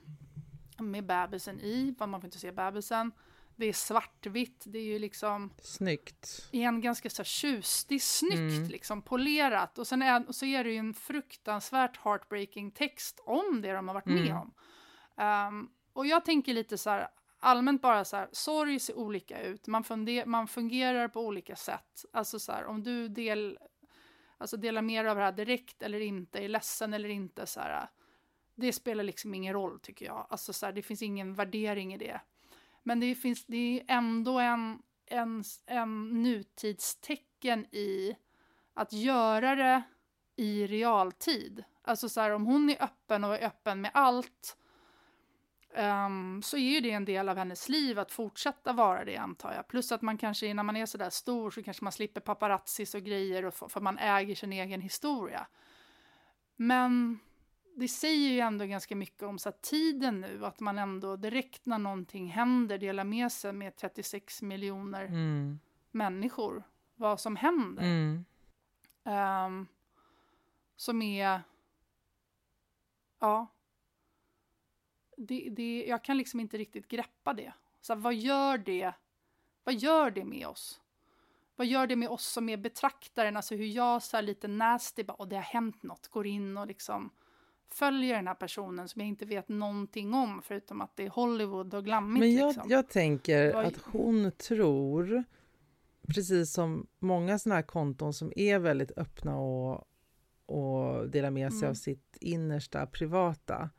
med 0.78 1.06
bebisen 1.06 1.60
i, 1.60 1.96
man 2.00 2.12
får 2.22 2.26
inte 2.26 2.40
se 2.40 2.52
bebisen. 2.52 3.12
Det 3.56 3.66
är 3.66 3.74
svartvitt, 3.74 4.64
det 4.68 4.80
är 4.80 4.84
ju 4.84 5.00
liksom 5.00 5.50
Snyggt. 5.62 6.48
igen 6.52 6.82
ganska 6.82 7.10
så 7.10 7.20
här 7.22 7.26
tjus, 7.26 7.86
det 7.86 7.96
är 7.96 8.00
snyggt 8.00 8.58
Mm. 8.58 8.68
liksom, 8.70 9.02
polerat. 9.02 9.78
Och 9.78 9.88
sen 9.88 10.02
är, 10.02 10.28
och 10.28 10.36
så 10.36 10.46
är 10.46 10.64
det 10.64 10.72
ju 10.72 10.78
en 10.78 10.94
fruktansvärt 10.94 11.98
heartbreaking 11.98 12.72
text 12.72 13.20
om 13.26 13.62
det 13.62 13.74
de 13.74 13.88
har 13.88 13.94
varit 13.96 14.06
med 14.06 14.26
Mm. 14.26 14.38
om. 14.38 14.54
Ehm, 15.18 15.70
och 15.94 16.06
jag 16.08 16.26
tänker 16.26 16.54
lite 16.54 16.78
så 16.78 16.90
här, 16.90 17.08
allmänt 17.40 17.82
bara 17.82 18.06
så 18.06 18.18
här, 18.18 18.30
sorg 18.32 18.80
ser 18.80 18.98
olika 18.98 19.42
ut, 19.42 19.68
man, 19.68 19.84
funder, 19.84 20.26
man 20.26 20.48
fungerar 20.48 21.08
på 21.08 21.22
olika 21.22 21.56
sätt. 21.56 22.06
Alltså 22.14 22.40
så 22.40 22.52
här, 22.52 22.66
om 22.66 22.84
du 22.84 23.08
del, 23.08 23.60
alltså 24.38 24.58
delar 24.58 24.82
med 24.82 25.06
dig 25.06 25.10
av 25.10 25.18
det 25.18 25.24
här 25.24 25.32
direkt 25.32 25.82
eller 25.82 26.00
inte, 26.00 26.40
är 26.40 26.50
ledsen 26.50 26.94
eller 26.94 27.10
inte, 27.10 27.46
så 27.46 27.60
här, 27.60 27.90
det 28.56 28.74
spelar 28.74 29.04
liksom 29.04 29.34
ingen 29.34 29.54
roll 29.54 29.80
tycker 29.80 30.06
jag. 30.06 30.28
Alltså 30.30 30.54
så 30.54 30.66
här, 30.66 30.74
det 30.74 30.82
finns 30.82 31.02
ingen 31.02 31.34
värdering 31.34 31.94
i 31.94 31.98
det. 31.98 32.22
Men 32.84 33.00
det 33.00 33.16
finns, 33.16 33.46
det 33.46 33.80
är 33.80 33.86
ändå 33.88 34.40
en, 34.40 34.82
en, 35.06 35.44
en 35.66 36.24
nutidstecken 36.24 37.66
i 37.66 38.16
att 38.74 38.94
göra 38.94 39.56
det 39.56 39.84
i 40.36 40.68
realtid. 40.68 41.64
Alltså 41.82 42.10
så 42.10 42.22
här, 42.22 42.32
om 42.32 42.46
hon 42.46 42.70
är 42.70 42.84
öppen 42.84 43.24
och 43.24 43.36
är 43.36 43.46
öppen 43.46 43.82
med 43.82 43.92
allt 43.94 44.58
ehm, 45.76 46.42
så 46.42 46.58
är 46.58 46.70
ju 46.70 46.80
det 46.80 46.92
en 46.92 47.06
del 47.06 47.30
av 47.30 47.38
hennes 47.38 47.70
liv 47.70 48.00
att 48.00 48.12
fortsätta 48.12 48.74
vara 48.74 49.06
det 49.06 49.18
antar 49.18 49.54
jag. 49.54 49.68
Plus 49.68 49.92
att 49.92 50.02
man 50.02 50.18
kanske, 50.18 50.54
när 50.54 50.64
man 50.64 50.76
är 50.76 50.86
sådär 50.86 51.10
stor 51.10 51.52
så 51.52 51.64
kanske 51.64 51.84
man 51.84 51.92
slipper 51.92 52.22
paparazzis 52.22 52.96
och 52.96 53.02
grejer 53.02 53.46
och 53.46 53.54
för, 53.54 53.80
man 53.80 53.98
äger 53.98 54.36
sin 54.36 54.54
egen 54.54 54.82
historia. 54.82 55.48
Men 56.56 57.20
det 57.76 57.88
säger 57.88 58.30
ju 58.30 58.40
ändå 58.40 58.66
ganska 58.66 58.96
mycket 58.96 59.24
om 59.24 59.40
så 59.40 59.52
tiden 59.52 60.22
nu, 60.22 60.46
att 60.46 60.60
man 60.60 60.78
ändå 60.78 61.16
direkt 61.16 61.66
när 61.66 61.78
någonting 61.78 62.28
händer 62.30 62.78
delar 62.78 63.04
med 63.04 63.32
sig 63.32 63.54
med 63.54 63.76
36 63.76 64.42
miljoner 64.42 65.06
Mm. 65.06 65.60
människor 65.92 66.64
vad 66.96 67.20
som 67.20 67.36
händer. 67.36 67.84
Mm. 67.84 68.26
Ehm, 69.06 69.68
som 70.76 71.02
är... 71.02 71.42
Ja. 73.20 73.48
Det, 75.28 75.50
det, 75.52 75.86
jag 75.88 76.04
kan 76.04 76.18
liksom 76.18 76.40
inte 76.40 76.58
riktigt 76.58 76.88
greppa 76.88 77.34
det. 77.34 77.54
Så 77.82 77.94
här, 77.94 78.00
vad 78.00 78.16
gör 78.16 78.58
det? 78.58 78.94
Vad 79.64 79.76
gör 79.76 80.12
det 80.12 80.26
med 80.26 80.48
oss? 80.48 80.82
Vad 81.56 81.68
gör 81.68 81.88
det 81.88 81.96
med 81.96 82.10
oss 82.10 82.26
som 82.26 82.50
är 82.50 82.58
betraktaren? 82.58 83.36
Alltså 83.38 83.56
hur 83.56 83.66
jag 83.66 84.04
så 84.04 84.18
här 84.18 84.22
lite 84.22 84.48
nasty, 84.48 85.04
bara, 85.04 85.14
och 85.14 85.28
det 85.28 85.36
har 85.36 85.44
hänt 85.44 85.84
något, 85.84 86.08
går 86.08 86.28
in 86.28 86.58
och 86.58 86.68
liksom 86.68 87.10
följer 87.72 88.16
den 88.16 88.28
här 88.28 88.36
personen 88.36 88.88
som 88.88 89.02
jag 89.02 89.08
inte 89.10 89.26
vet 89.26 89.50
någonting 89.50 90.14
om 90.14 90.42
förutom 90.42 90.82
att 90.82 90.96
det 90.96 91.06
är 91.06 91.10
Hollywood 91.10 91.74
och 91.74 91.86
glammigt. 91.86 92.20
Men 92.20 92.36
jag, 92.36 92.48
liksom. 92.48 92.70
jag 92.70 92.90
tänker 92.90 93.54
Vad- 93.54 93.66
att 93.66 93.78
hon 93.78 94.32
tror, 94.32 95.24
precis 96.08 96.54
som 96.54 96.88
många 97.00 97.40
sådana 97.40 97.56
här 97.56 97.64
konton 97.64 98.14
som 98.14 98.34
är 98.36 98.60
väldigt 98.60 98.92
öppna 98.98 99.38
och, 99.38 99.88
och 100.46 101.10
delar 101.10 101.32
med 101.32 101.52
sig 101.52 101.60
Mm. 101.60 101.70
av 101.70 101.74
sitt 101.74 102.18
innersta 102.22 102.86
privata. 102.86 103.70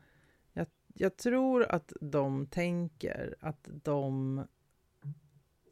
Jag, 0.93 1.17
tror 1.17 1.63
att 1.63 1.93
de 2.01 2.45
tänker 2.45 3.35
att 3.39 3.67
de 3.83 4.39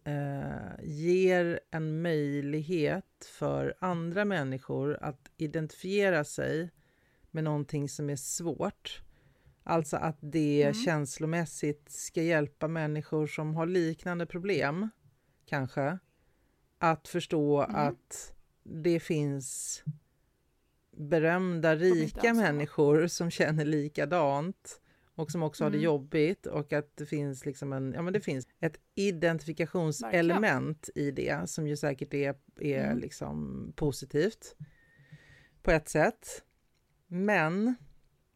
eh, 0.03 0.83
ger 0.83 1.59
en 1.71 2.01
möjlighet 2.01 3.25
för 3.39 3.75
andra 3.79 4.25
människor 4.25 4.97
att 5.01 5.29
identifiera 5.37 6.23
sig 6.23 6.71
med 7.31 7.43
någonting 7.43 7.89
som 7.89 8.09
är 8.09 8.15
svårt. 8.15 9.01
Alltså 9.63 9.97
att 9.97 10.17
det 10.19 10.61
Mm. 10.63 10.73
känslomässigt 10.73 11.91
ska 11.91 12.21
hjälpa 12.23 12.67
människor 12.67 13.27
som 13.27 13.55
har 13.55 13.65
liknande 13.65 14.25
problem, 14.25 14.89
kanske, 15.45 15.99
att 16.77 17.07
förstå 17.07 17.63
Mm. 17.63 17.75
att 17.75 18.33
det 18.63 18.99
finns 18.99 19.83
berömda, 20.97 21.75
rika 21.75 22.33
människor 22.33 23.07
som 23.07 23.31
känner 23.31 23.65
likadant 23.65 24.81
och 25.19 25.31
som 25.31 25.43
också 25.43 25.63
har 25.63 25.71
det 25.71 25.77
Mm. 25.77 25.85
jobbigt 25.85 26.45
och 26.45 26.73
att 26.73 26.97
det 26.97 27.05
finns 27.05 27.45
liksom 27.45 27.73
en, 27.73 27.93
ja 27.93 28.01
men 28.01 28.13
det 28.13 28.21
finns 28.21 28.47
ett 28.59 28.77
identifikationselement 28.95 30.89
i 30.95 31.11
det 31.11 31.49
som 31.49 31.67
ju 31.67 31.77
säkert 31.77 32.13
är, 32.13 32.35
är 32.59 32.83
Mm. 32.85 32.97
liksom 32.97 33.73
positivt 33.75 34.55
på 35.61 35.71
ett 35.71 35.89
sätt. 35.89 36.43
Men 37.07 37.75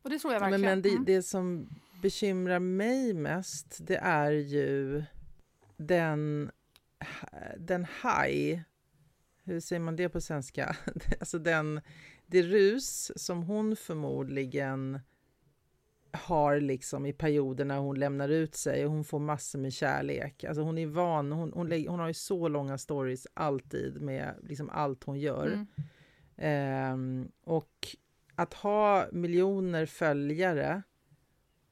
och 0.02 0.10
det 0.10 0.20
tror 0.20 0.34
jag 0.34 0.42
men, 0.42 0.52
verkligen. 0.52 0.72
men 0.72 0.82
det, 0.82 0.90
Mm. 0.90 1.06
det 1.06 1.24
som 1.24 1.70
bekymrar 2.02 2.60
mig 2.60 3.14
mest, 3.14 3.78
det 3.82 3.98
är 3.98 4.32
ju 4.32 5.04
den, 5.78 6.52
den 7.58 7.86
high, 8.04 8.60
hur 9.44 9.60
säger 9.60 9.80
man 9.80 9.96
det 9.96 10.10
på 10.10 10.22
svenska? 10.22 10.76
alltså 11.20 11.40
den, 11.40 11.82
det 12.28 12.42
rus 12.42 13.12
som 13.16 13.44
hon 13.44 13.76
förmodligen 13.76 15.00
har 16.14 16.60
liksom 16.60 17.06
i 17.06 17.14
perioder 17.14 17.66
när 17.66 17.78
hon 17.78 18.00
lämnar 18.00 18.30
ut 18.30 18.56
sig 18.56 18.86
och 18.86 18.92
hon 18.92 19.04
får 19.04 19.20
massor 19.20 19.60
med 19.60 19.74
kärlek. 19.74 20.44
Alltså 20.44 20.62
hon 20.62 20.78
är 20.78 20.88
van, 20.88 21.32
hon, 21.32 21.54
hon, 21.54 21.72
hon 21.88 22.00
har 22.00 22.08
ju 22.08 22.14
så 22.14 22.48
långa 22.48 22.78
stories 22.78 23.28
alltid 23.34 24.02
med 24.02 24.34
liksom 24.44 24.70
allt 24.70 25.04
hon 25.04 25.20
gör. 25.20 25.48
Mm. 25.48 25.68
Ehm, 26.38 27.32
och 27.44 27.88
att 28.36 28.54
ha 28.54 29.08
miljoner 29.12 29.86
följare 29.86 30.82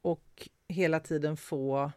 och 0.02 0.50
hela 0.68 1.00
tiden 1.00 1.38
få 1.38 1.92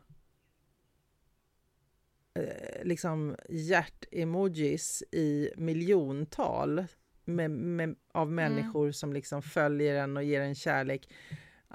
eh, 2.34 2.84
liksom 2.84 3.36
hjärt-emojis 3.48 5.02
i 5.12 5.50
miljontal 5.56 6.86
med, 7.24 7.50
med, 7.50 7.96
av 8.12 8.32
människor 8.32 8.92
som 8.92 9.12
liksom 9.12 9.42
följer 9.42 9.94
en 9.94 10.16
och 10.16 10.24
ger 10.24 10.40
en 10.40 10.54
kärlek. 10.54 11.08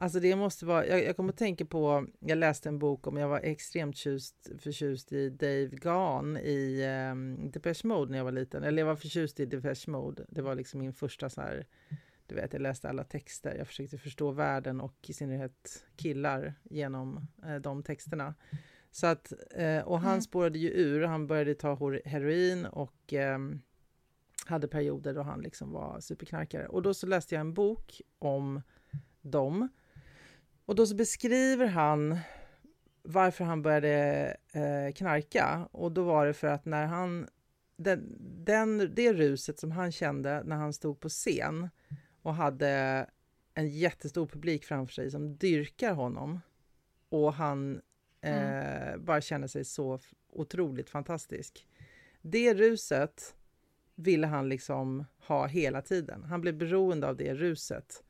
Alltså 0.02 0.20
det 0.20 0.36
måste 0.36 0.66
vara, 0.66 0.88
jag, 0.88 1.04
jag 1.04 1.16
kommer 1.16 1.34
att 1.34 1.38
tänka 1.38 1.66
på, 1.66 2.08
jag 2.20 2.38
läste 2.38 2.70
en 2.70 2.80
bok 2.80 3.08
om, 3.08 3.18
jag 3.18 3.28
var 3.28 3.40
extremt 3.40 3.98
tjust, 3.98 4.50
förtjust 4.60 5.12
i 5.12 5.30
Dave 5.30 5.66
Gahan 5.68 6.38
i 6.38 6.86
um, 7.12 7.52
Depeche 7.52 7.88
Mode 7.88 8.12
när 8.12 8.18
jag 8.18 8.26
var 8.26 8.32
liten. 8.32 8.64
Eller 8.64 8.82
jag 8.82 8.88
var 8.88 8.96
förtjust 8.96 9.40
i 9.40 9.46
Depeche 9.46 9.88
Mode. 9.92 10.26
Det 10.30 10.42
var 10.42 10.56
liksom 10.56 10.80
min 10.80 10.94
första 10.94 11.30
så 11.30 11.42
här, 11.42 11.68
du 12.28 12.36
vet, 12.36 12.54
jag 12.54 12.62
läste 12.62 12.90
alla 12.90 13.04
texter. 13.04 13.56
Jag 13.56 13.68
försökte 13.68 13.98
förstå 13.98 14.32
världen 14.32 14.82
och 14.82 14.96
i 15.10 15.14
synnerhet 15.14 15.86
killar 15.96 16.54
genom 16.64 17.28
eh, 17.46 17.56
de 17.56 17.84
texterna. 17.84 18.34
Så 18.92 19.08
att, 19.08 19.34
eh, 19.52 19.80
och 19.82 20.00
han 20.00 20.12
Mm. 20.12 20.22
spårade 20.22 20.60
ju 20.60 20.70
ur, 20.70 21.04
han 21.04 21.28
började 21.28 21.56
ta 21.56 21.76
heroin 22.06 22.66
och 22.66 23.14
ehm, 23.14 23.62
hade 24.46 24.68
perioder 24.68 25.14
då 25.14 25.22
han 25.22 25.42
liksom 25.42 25.72
var 25.72 26.00
superknarkare. 26.00 26.68
Och 26.68 26.82
då 26.82 26.94
så 26.94 27.08
läste 27.08 27.36
jag 27.36 27.42
en 27.42 27.54
bok 27.54 28.02
om 28.20 28.62
dem. 29.22 29.70
Och 30.70 30.76
då 30.76 30.86
så 30.86 30.96
beskriver 30.96 31.66
han 31.66 32.20
varför 33.04 33.44
han 33.44 33.62
började 33.62 34.38
eh, 34.54 34.94
knarka. 34.94 35.68
Och 35.72 35.92
då 35.92 36.04
var 36.04 36.26
det 36.26 36.34
för 36.34 36.48
att 36.48 36.66
när 36.66 36.86
han... 36.86 37.28
Den, 37.76 38.18
den, 38.46 38.92
det 38.96 39.14
ruset 39.14 39.60
som 39.60 39.72
han 39.72 39.92
kände 39.92 40.44
när 40.44 40.56
han 40.56 40.74
stod 40.74 41.00
på 41.00 41.10
scen 41.10 41.70
och 42.22 42.34
hade 42.34 43.06
en 43.54 43.70
jättestor 43.70 44.28
publik 44.28 44.66
framför 44.66 44.94
sig 44.94 45.12
som 45.12 45.38
dyrkar 45.38 45.94
honom 45.94 46.40
och 47.10 47.34
han 47.34 47.82
eh, 48.22 48.98
bara 48.98 49.22
känner 49.22 49.48
sig 49.48 49.66
så 49.66 50.00
otroligt 50.32 50.90
fantastisk. 50.90 51.68
Det 52.22 52.54
ruset 52.54 53.36
ville 53.96 54.28
han 54.28 54.50
liksom 54.50 55.06
ha 55.28 55.48
hela 55.48 55.82
tiden. 55.82 56.24
Han 56.24 56.42
blev 56.42 56.58
beroende 56.58 57.08
av 57.08 57.18
det 57.18 57.34
ruset. 57.34 58.04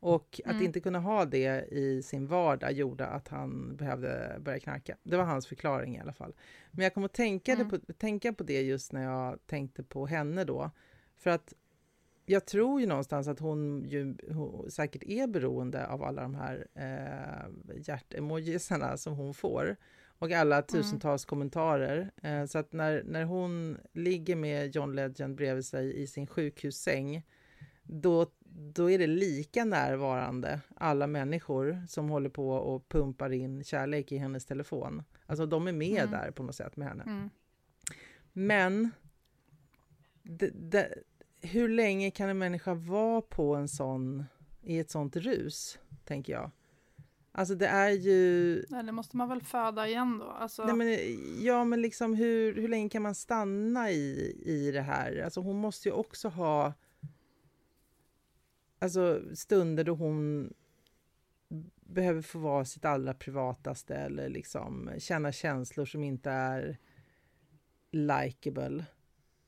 Och 0.00 0.40
att 0.44 0.52
mm. 0.52 0.64
inte 0.64 0.80
kunna 0.80 0.98
ha 0.98 1.24
det 1.24 1.64
i 1.72 2.02
sin 2.02 2.26
vardag 2.26 2.72
gjorde 2.72 3.06
att 3.06 3.28
han 3.28 3.76
behövde 3.76 4.36
börja 4.40 4.60
knarka. 4.60 4.96
Det 5.02 5.16
var 5.16 5.24
hans 5.24 5.46
förklaring 5.46 5.96
i 5.96 6.00
alla 6.00 6.12
fall. 6.12 6.34
Men 6.70 6.84
jag 6.84 6.94
kom 6.94 7.04
att 7.04 7.12
tänka, 7.12 7.52
mm. 7.52 7.70
på, 7.70 7.78
tänka 7.98 8.32
på 8.32 8.44
det 8.44 8.62
just 8.62 8.92
när 8.92 9.02
jag 9.02 9.46
tänkte 9.46 9.82
på 9.82 10.06
henne 10.06 10.44
då. 10.44 10.70
För 11.16 11.30
att 11.30 11.54
jag 12.26 12.46
tror 12.46 12.80
ju 12.80 12.86
någonstans 12.86 13.28
att 13.28 13.40
hon, 13.40 13.84
ju, 13.88 14.16
hon 14.32 14.70
säkert 14.70 15.02
är 15.02 15.26
beroende 15.26 15.86
av 15.86 16.02
alla 16.02 16.22
de 16.22 16.34
här 16.34 16.66
eh, 16.74 17.76
hjärtemojisarna 17.86 18.96
som 18.96 19.14
hon 19.14 19.34
får 19.34 19.76
och 20.18 20.32
alla 20.32 20.56
mm. 20.56 20.66
tusentals 20.66 21.24
mm. 21.24 21.28
kommentarer. 21.28 22.10
Eh, 22.22 22.44
så 22.44 22.58
att 22.58 22.72
när, 22.72 23.02
när 23.02 23.24
hon 23.24 23.78
ligger 23.92 24.36
med 24.36 24.76
John 24.76 24.94
Legend 24.94 25.36
bredvid 25.36 25.64
sig 25.64 26.02
i 26.02 26.06
sin 26.06 26.26
sjukhussäng, 26.26 27.26
då, 27.82 28.26
då 28.52 28.90
är 28.90 28.98
det 28.98 29.06
lika 29.06 29.64
närvarande 29.64 30.60
alla 30.76 31.06
människor 31.06 31.82
som 31.88 32.08
håller 32.08 32.30
på 32.30 32.50
och 32.50 32.88
pumpar 32.88 33.32
in 33.32 33.64
kärlek 33.64 34.12
i 34.12 34.16
hennes 34.16 34.44
telefon. 34.44 35.02
Alltså 35.26 35.46
de 35.46 35.66
är 35.66 35.72
med 35.72 36.02
mm. 36.02 36.10
där 36.10 36.30
på 36.30 36.42
något 36.42 36.54
sätt 36.54 36.76
med 36.76 36.88
henne. 36.88 37.02
Mm. 37.02 37.30
Men 38.32 38.90
det, 40.22 40.50
det, 40.54 40.94
hur 41.40 41.68
länge 41.68 42.10
kan 42.10 42.28
en 42.28 42.38
människa 42.38 42.74
vara 42.74 43.22
på 43.22 43.54
en 43.54 43.68
sån, 43.68 44.24
i 44.62 44.78
ett 44.78 44.90
sånt 44.90 45.16
rus, 45.16 45.78
tänker 46.04 46.32
jag. 46.32 46.50
Alltså 47.32 47.54
det 47.54 47.66
är 47.66 47.90
ju... 47.90 48.54
Nej, 48.68 48.84
det 48.84 48.92
måste 48.92 49.16
man 49.16 49.28
väl 49.28 49.42
föda 49.42 49.88
igen 49.88 50.18
då? 50.18 50.30
Alltså... 50.30 50.64
Nej, 50.64 50.74
men, 50.74 50.98
ja, 51.44 51.64
men 51.64 51.82
liksom 51.82 52.14
hur, 52.14 52.54
hur 52.54 52.68
länge 52.68 52.88
kan 52.88 53.02
man 53.02 53.14
stanna 53.14 53.90
i, 53.90 54.36
i 54.44 54.70
det 54.70 54.80
här? 54.80 55.22
Alltså 55.24 55.40
hon 55.40 55.56
måste 55.56 55.88
ju 55.88 55.92
också 55.92 56.28
ha 56.28 56.72
alltså, 58.80 59.22
stunder 59.34 59.84
då 59.84 59.94
hon 59.94 60.52
behöver 61.80 62.22
få 62.22 62.38
vara 62.38 62.64
sitt 62.64 62.84
allra 62.84 63.14
privataste 63.14 63.94
eller 63.94 64.28
liksom 64.28 64.90
känna 64.98 65.32
känslor 65.32 65.84
som 65.84 66.04
inte 66.04 66.30
är 66.30 66.78
likable. 67.90 68.84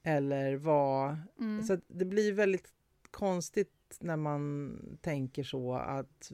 Eller 0.03 0.57
vara... 0.57 1.19
Mm. 1.39 1.63
Så 1.63 1.79
det 1.87 2.05
blir 2.05 2.33
väldigt 2.33 2.73
konstigt 3.11 3.99
när 4.01 4.17
man 4.17 4.79
tänker 5.01 5.45
så 5.45 5.75
att... 5.75 6.33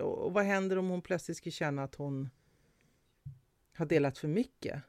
Och 0.00 0.32
vad 0.32 0.44
händer 0.44 0.78
om 0.78 0.88
hon 0.88 1.02
plötsligt 1.02 1.36
skulle 1.36 1.52
känna 1.52 1.82
att 1.82 1.94
hon 1.94 2.30
har 3.76 3.86
delat 3.86 4.18
för 4.18 4.28
mycket? 4.28 4.82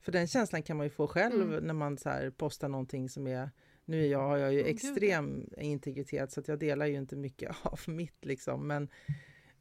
För 0.00 0.12
den 0.12 0.26
känslan 0.26 0.62
kan 0.62 0.76
man 0.76 0.86
ju 0.86 0.90
få 0.90 1.08
själv 1.08 1.52
mm. 1.52 1.64
när 1.64 1.74
man 1.74 1.98
så 1.98 2.30
postar 2.36 2.68
någonting 2.68 3.08
som 3.08 3.26
är... 3.26 3.50
Nu 3.84 4.04
är 4.04 4.08
jag, 4.10 4.28
har 4.28 4.36
jag 4.36 4.52
ju 4.52 4.64
extrem 4.64 5.50
integritet 5.56 6.32
så 6.32 6.40
att 6.40 6.48
jag 6.48 6.58
delar 6.58 6.86
ju 6.86 6.94
inte 6.94 7.16
mycket 7.16 7.56
av 7.62 7.80
mitt 7.86 8.24
liksom. 8.24 8.66
Men, 8.66 8.88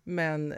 men 0.03 0.53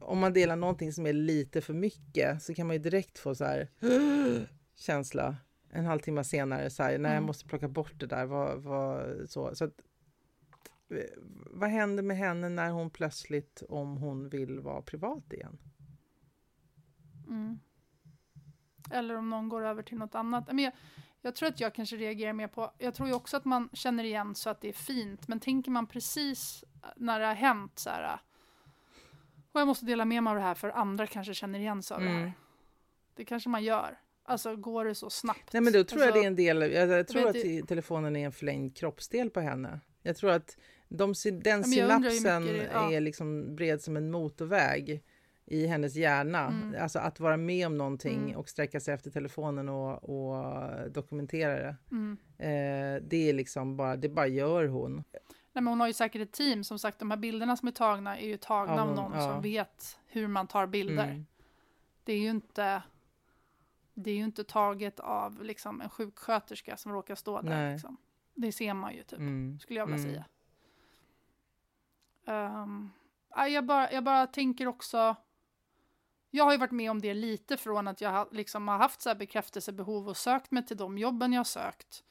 om 0.00 0.18
man 0.18 0.32
delar 0.32 0.56
någonting 0.56 0.92
som 0.92 1.06
är 1.06 1.12
lite 1.12 1.60
för 1.60 1.74
mycket 1.74 2.42
så 2.42 2.54
kan 2.54 2.66
man 2.66 2.76
ju 2.76 2.82
direkt 2.82 3.18
få 3.18 3.34
så 3.34 3.44
här 3.44 3.68
känsla 4.76 5.36
en 5.72 5.84
halvtimme 5.84 6.24
senare, 6.24 6.70
så 6.70 6.82
här, 6.82 6.98
nej, 6.98 7.10
jag 7.10 7.16
mm. 7.16 7.26
måste 7.26 7.46
plocka 7.46 7.68
bort 7.68 8.00
det 8.00 8.06
där. 8.06 8.26
Vad, 8.26 8.62
vad, 8.62 9.30
så. 9.30 9.54
Så 9.54 9.64
att, 9.64 9.80
vad 11.50 11.70
händer 11.70 12.02
med 12.02 12.16
henne 12.16 12.48
när 12.48 12.70
hon 12.70 12.90
plötsligt, 12.90 13.62
om 13.68 13.96
hon 13.96 14.28
vill 14.28 14.60
vara 14.60 14.82
privat 14.82 15.32
igen? 15.32 15.58
Mm. 17.28 17.58
Eller 18.90 19.14
om 19.14 19.30
någon 19.30 19.48
går 19.48 19.64
över 19.64 19.82
till 19.82 19.98
något 19.98 20.14
annat. 20.14 20.46
Men 20.46 20.58
jag, 20.58 20.72
jag 21.22 21.34
tror 21.34 21.48
att 21.48 21.60
jag 21.60 21.74
kanske 21.74 21.96
reagerar 21.96 22.32
mer 22.32 22.48
på, 22.48 22.72
jag 22.78 22.94
tror 22.94 23.08
ju 23.08 23.14
också 23.14 23.36
att 23.36 23.44
man 23.44 23.68
känner 23.72 24.04
igen 24.04 24.34
så 24.34 24.50
att 24.50 24.60
det 24.60 24.68
är 24.68 24.72
fint, 24.72 25.28
men 25.28 25.40
tänker 25.40 25.70
man 25.70 25.86
precis 25.86 26.64
när 26.96 27.20
det 27.20 27.26
har 27.26 27.34
hänt 27.34 27.78
så 27.78 27.90
här, 27.90 28.20
och 29.52 29.60
jag 29.60 29.66
måste 29.68 29.86
dela 29.86 30.04
med 30.04 30.22
mig 30.22 30.30
av 30.30 30.36
det 30.36 30.42
här 30.42 30.54
för 30.54 30.68
andra 30.68 31.06
kanske 31.06 31.34
känner 31.34 31.58
igen 31.58 31.82
sig 31.82 31.94
av 31.94 32.00
mm. 32.00 32.14
det 32.14 32.20
här. 32.20 32.32
Det 33.14 33.24
kanske 33.24 33.48
man 33.48 33.64
gör. 33.64 33.98
Alltså 34.24 34.56
går 34.56 34.84
det 34.84 34.94
så 34.94 35.10
snabbt? 35.10 35.52
Nej 35.52 35.62
men 35.62 35.72
då 35.72 35.84
tror 35.84 36.02
alltså, 36.02 36.06
jag 36.06 36.14
det 36.14 36.24
är 36.24 36.26
en 36.26 36.36
del, 36.36 36.72
jag, 36.72 36.88
jag 36.88 37.08
tror 37.08 37.26
att 37.26 37.32
det... 37.32 37.62
telefonen 37.62 38.16
är 38.16 38.26
en 38.26 38.32
förlängd 38.32 38.76
kroppsdel 38.76 39.30
på 39.30 39.40
henne. 39.40 39.80
Jag 40.02 40.16
tror 40.16 40.30
att 40.30 40.56
de, 40.88 41.14
den 41.42 41.64
synapsen 41.64 42.46
det, 42.46 42.70
ja. 42.72 42.92
är 42.92 43.00
liksom 43.00 43.56
bred 43.56 43.82
som 43.82 43.96
en 43.96 44.10
motorväg 44.10 45.02
i 45.50 45.66
hennes 45.66 45.96
hjärna. 45.96 46.46
Mm. 46.46 46.82
Alltså 46.82 46.98
att 46.98 47.20
vara 47.20 47.36
med 47.36 47.66
om 47.66 47.78
någonting 47.78 48.18
mm. 48.18 48.36
och 48.36 48.48
sträcka 48.48 48.80
sig 48.80 48.94
efter 48.94 49.10
telefonen 49.10 49.68
och, 49.68 50.04
och 50.04 50.90
dokumentera 50.90 51.54
det. 51.54 51.76
Mm. 51.90 52.18
Eh, 52.38 53.02
det 53.02 53.28
är 53.28 53.32
liksom 53.32 53.76
bara, 53.76 53.96
det 53.96 54.08
bara 54.08 54.26
gör 54.26 54.66
hon. 54.66 54.94
Nej, 55.52 55.62
men 55.62 55.66
hon 55.66 55.80
har 55.80 55.86
ju 55.86 55.92
säkert 55.92 56.22
ett 56.22 56.32
team. 56.32 56.64
Som 56.64 56.78
sagt, 56.78 56.98
de 56.98 57.10
här 57.10 57.18
bilderna 57.18 57.56
som 57.56 57.68
är 57.68 57.72
tagna 57.72 58.18
är 58.18 58.26
ju 58.26 58.36
tagna 58.36 58.76
ja, 58.76 58.82
av 58.82 58.94
någon 58.94 59.12
ja. 59.14 59.20
som 59.20 59.42
vet 59.42 59.98
hur 60.06 60.28
man 60.28 60.46
tar 60.46 60.66
bilder. 60.66 61.04
Mm. 61.04 61.26
Det 62.04 62.12
är 62.12 62.18
ju 62.18 62.30
inte 62.30 62.82
det 63.94 64.10
är 64.10 64.14
ju 64.14 64.24
inte 64.24 64.44
taget 64.44 65.00
av 65.00 65.44
liksom, 65.44 65.80
en 65.80 65.90
sjuksköterska 65.90 66.76
som 66.76 66.92
råkar 66.92 67.14
stå 67.14 67.40
där. 67.40 67.72
Liksom. 67.72 67.96
Det 68.34 68.52
ser 68.52 68.74
man 68.74 68.94
ju 68.94 69.02
typ, 69.02 69.18
mm. 69.18 69.58
skulle 69.58 69.78
jag 69.78 69.86
vilja 69.86 70.00
mm. 70.00 70.12
säga. 70.12 70.24
Um, 72.62 72.92
jag, 73.48 73.66
bara, 73.66 73.92
jag 73.92 74.04
bara 74.04 74.26
tänker 74.26 74.66
också, 74.66 75.16
jag 76.30 76.44
har 76.44 76.52
ju 76.52 76.58
varit 76.58 76.70
med 76.70 76.90
om 76.90 77.00
det 77.00 77.14
lite 77.14 77.56
från 77.56 77.88
att 77.88 78.00
jag 78.00 78.28
liksom 78.32 78.68
har 78.68 78.78
haft 78.78 79.02
så 79.02 79.08
här 79.08 79.16
bekräftelsebehov 79.16 80.08
och 80.08 80.16
sökt 80.16 80.50
mig 80.50 80.66
till 80.66 80.76
de 80.76 80.98
jobben 80.98 81.32
jag 81.32 81.46
sökt. 81.46 82.04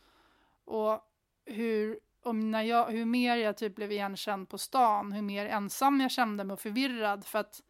Och 0.65 1.01
hur, 1.45 1.99
om 2.23 2.51
när 2.51 2.63
jag, 2.63 2.85
hur 2.85 3.05
mer 3.05 3.35
jag 3.35 3.57
typ 3.57 3.75
blev 3.75 3.91
igenkänd 3.91 4.49
på 4.49 4.57
stan, 4.57 5.11
hur 5.11 5.21
mer 5.21 5.45
ensam 5.45 6.01
jag 6.01 6.11
kände 6.11 6.43
mig 6.43 6.53
och 6.53 6.59
förvirrad 6.59 7.25
för 7.25 7.39
att 7.39 7.61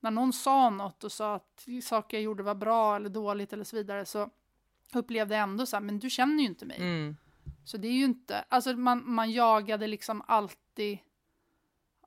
när 0.00 0.10
någon 0.10 0.32
sa 0.32 0.70
något 0.70 1.04
och 1.04 1.12
sa 1.12 1.34
att 1.34 1.66
saker 1.82 2.16
jag 2.16 2.24
gjorde 2.24 2.42
var 2.42 2.54
bra 2.54 2.96
eller 2.96 3.08
dåligt 3.08 3.52
eller 3.52 3.64
så 3.64 3.76
vidare 3.76 4.06
så 4.06 4.30
upplevde 4.92 5.34
jag 5.34 5.42
ändå 5.42 5.66
så 5.66 5.76
här, 5.76 5.80
men 5.80 5.98
du 5.98 6.10
känner 6.10 6.42
ju 6.42 6.48
inte 6.48 6.66
mig. 6.66 6.76
Mm. 6.76 7.16
Så 7.64 7.76
det 7.76 7.88
är 7.88 7.92
ju 7.92 8.04
inte, 8.04 8.44
alltså 8.48 8.72
man, 8.72 9.02
man 9.04 9.30
jagade 9.30 9.86
liksom 9.86 10.22
alltid 10.26 10.98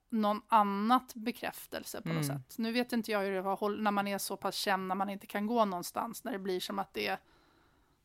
någon 0.08 0.40
annat 0.48 1.14
bekräftelse 1.14 2.02
på 2.02 2.08
mm. 2.08 2.16
något 2.16 2.26
sätt. 2.26 2.58
Nu 2.58 2.72
vet 2.72 2.92
inte 2.92 3.12
jag 3.12 3.20
hur 3.20 3.32
det 3.32 3.42
var 3.42 3.82
när 3.82 3.90
man 3.90 4.08
är 4.08 4.18
så 4.18 4.36
pass 4.36 4.54
känd, 4.54 4.88
när 4.88 4.94
man 4.94 5.10
inte 5.10 5.26
kan 5.26 5.46
gå 5.46 5.64
någonstans, 5.64 6.24
när 6.24 6.32
det 6.32 6.38
blir 6.38 6.60
som 6.60 6.78
att 6.78 6.94
det, 6.94 7.18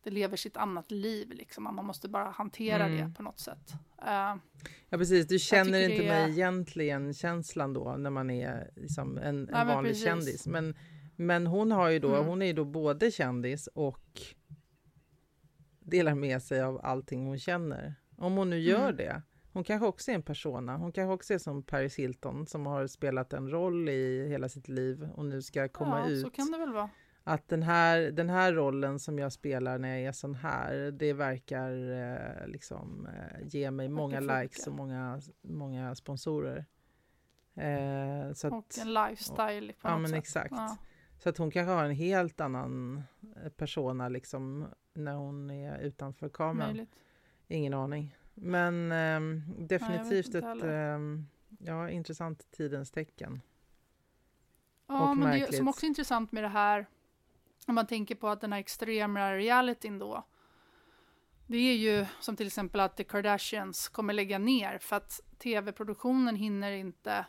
det 0.04 0.10
lever 0.10 0.38
sitt 0.38 0.58
annat 0.58 0.92
liv, 0.92 1.32
liksom. 1.32 1.64
Man 1.64 1.86
måste 1.86 2.10
bara 2.10 2.30
hantera 2.30 2.86
mm. 2.86 2.98
det 2.98 3.16
på 3.16 3.24
något 3.24 3.40
sätt. 3.40 3.74
Uh, 4.02 4.36
Ja 4.90 4.98
precis, 4.98 5.28
du 5.28 5.40
känner 5.40 5.90
inte 5.90 6.04
är... 6.04 6.08
mig 6.08 6.32
egentligen 6.32 7.14
känslan 7.14 7.74
då 7.74 7.96
när 7.98 8.10
man 8.10 8.30
är 8.30 8.72
liksom 8.76 9.18
en, 9.18 9.24
en 9.26 9.50
ja, 9.52 9.64
vanlig 9.64 9.92
precis. 9.92 10.06
kändis. 10.06 10.48
Men, 10.48 10.76
men 11.16 11.48
hon 11.48 11.72
har 11.72 11.90
ju 11.90 12.00
då, 12.00 12.16
mm. 12.16 12.26
hon 12.28 12.42
är 12.42 12.46
ju 12.46 12.54
då 12.54 12.66
både 12.66 13.12
kändis 13.12 13.68
och 13.68 14.22
delar 15.80 16.16
med 16.16 16.44
sig 16.44 16.62
av 16.62 16.86
allting 16.86 17.26
hon 17.26 17.40
känner. 17.40 17.96
Om 18.18 18.34
hon 18.34 18.50
nu 18.50 18.60
gör 18.60 18.84
mm. 18.84 18.96
det. 18.96 19.22
Hon 19.54 19.64
kanske 19.64 19.88
också 19.88 20.12
är 20.12 20.16
en 20.16 20.24
persona. 20.24 20.78
Hon 20.78 20.92
kanske 20.92 21.14
också 21.14 21.34
är 21.34 21.38
som 21.38 21.64
Paris 21.64 21.96
Hilton 21.96 22.48
som 22.48 22.66
har 22.66 22.88
spelat 22.88 23.34
en 23.34 23.50
roll 23.50 23.90
i 23.90 24.28
hela 24.30 24.50
sitt 24.50 24.68
liv 24.68 25.10
och 25.16 25.26
nu 25.26 25.42
ska 25.42 25.68
komma 25.68 26.00
ja, 26.00 26.10
ut. 26.10 26.22
så 26.22 26.30
kan 26.30 26.52
det 26.52 26.58
väl 26.58 26.74
vara 26.74 26.90
att 27.24 27.48
den 27.50 27.64
här, 27.64 28.00
den 28.00 28.30
här 28.30 28.54
rollen 28.54 29.00
som 29.00 29.20
jag 29.20 29.34
spelar 29.34 29.78
när 29.78 29.90
jag 29.90 30.02
är 30.02 30.12
sån 30.12 30.36
här, 30.36 30.92
det 30.92 31.14
verkar 31.14 31.92
eh, 31.92 32.48
liksom 32.48 33.08
eh, 33.08 33.48
ge 33.48 33.72
mig 33.72 33.90
många 33.90 34.20
likes 34.20 34.68
och 34.68 34.74
många, 34.74 35.22
många 35.42 35.96
sponsorer. 35.96 36.66
Eh, 37.56 38.34
så 38.34 38.48
att, 38.48 38.54
och 38.54 38.78
en 38.82 38.94
lifestyle 38.94 39.74
på 39.74 39.88
ja, 39.88 39.92
något 39.92 40.02
men 40.02 40.10
sätt. 40.10 40.20
Exakt. 40.20 40.52
Ja. 40.52 40.78
Så 41.18 41.30
att 41.30 41.38
hon 41.38 41.52
kanske 41.52 41.74
har 41.74 41.84
en 41.84 41.96
helt 41.96 42.42
annan 42.42 43.04
eh, 43.44 43.50
persona 43.50 44.10
liksom 44.10 44.68
när 44.94 45.16
hon 45.16 45.50
är 45.50 45.80
utanför 45.80 46.30
kameran. 46.30 46.70
Möjligt. 46.70 46.96
Ingen 47.48 47.74
aning. 47.74 48.16
Men 48.34 48.92
eh, 48.92 49.42
definitivt 49.58 50.34
Nej, 50.34 50.58
ett 50.58 50.64
eh, 50.64 51.00
ja, 51.60 51.90
intressant 51.90 52.52
tidens 52.52 52.92
tecken. 52.92 53.42
Ja, 54.88 55.10
och 55.10 55.18
men 55.18 55.30
märkligt. 55.30 55.52
det 55.52 55.58
som 55.58 55.68
också 55.68 55.86
är 55.86 55.88
intressant 55.88 56.32
med 56.32 56.44
det 56.44 56.50
här 56.50 56.88
om 57.68 57.76
man 57.76 57.88
tänker 57.88 58.16
på 58.16 58.28
att 58.28 58.42
den 58.42 58.54
här 58.54 58.60
extrema 58.60 59.34
realityn 59.34 60.00
då, 60.00 60.24
det 61.48 61.58
är 61.58 61.76
ju 61.76 62.06
som 62.20 62.36
till 62.36 62.48
exempel 62.48 62.82
att 62.82 62.98
The 62.98 63.04
Kardashians 63.04 63.90
kommer 63.90 64.14
lägga 64.14 64.40
ner 64.40 64.78
för 64.78 64.96
att 64.96 65.22
tv-produktionen 65.38 66.36
hinner 66.36 66.72
inte, 66.72 67.26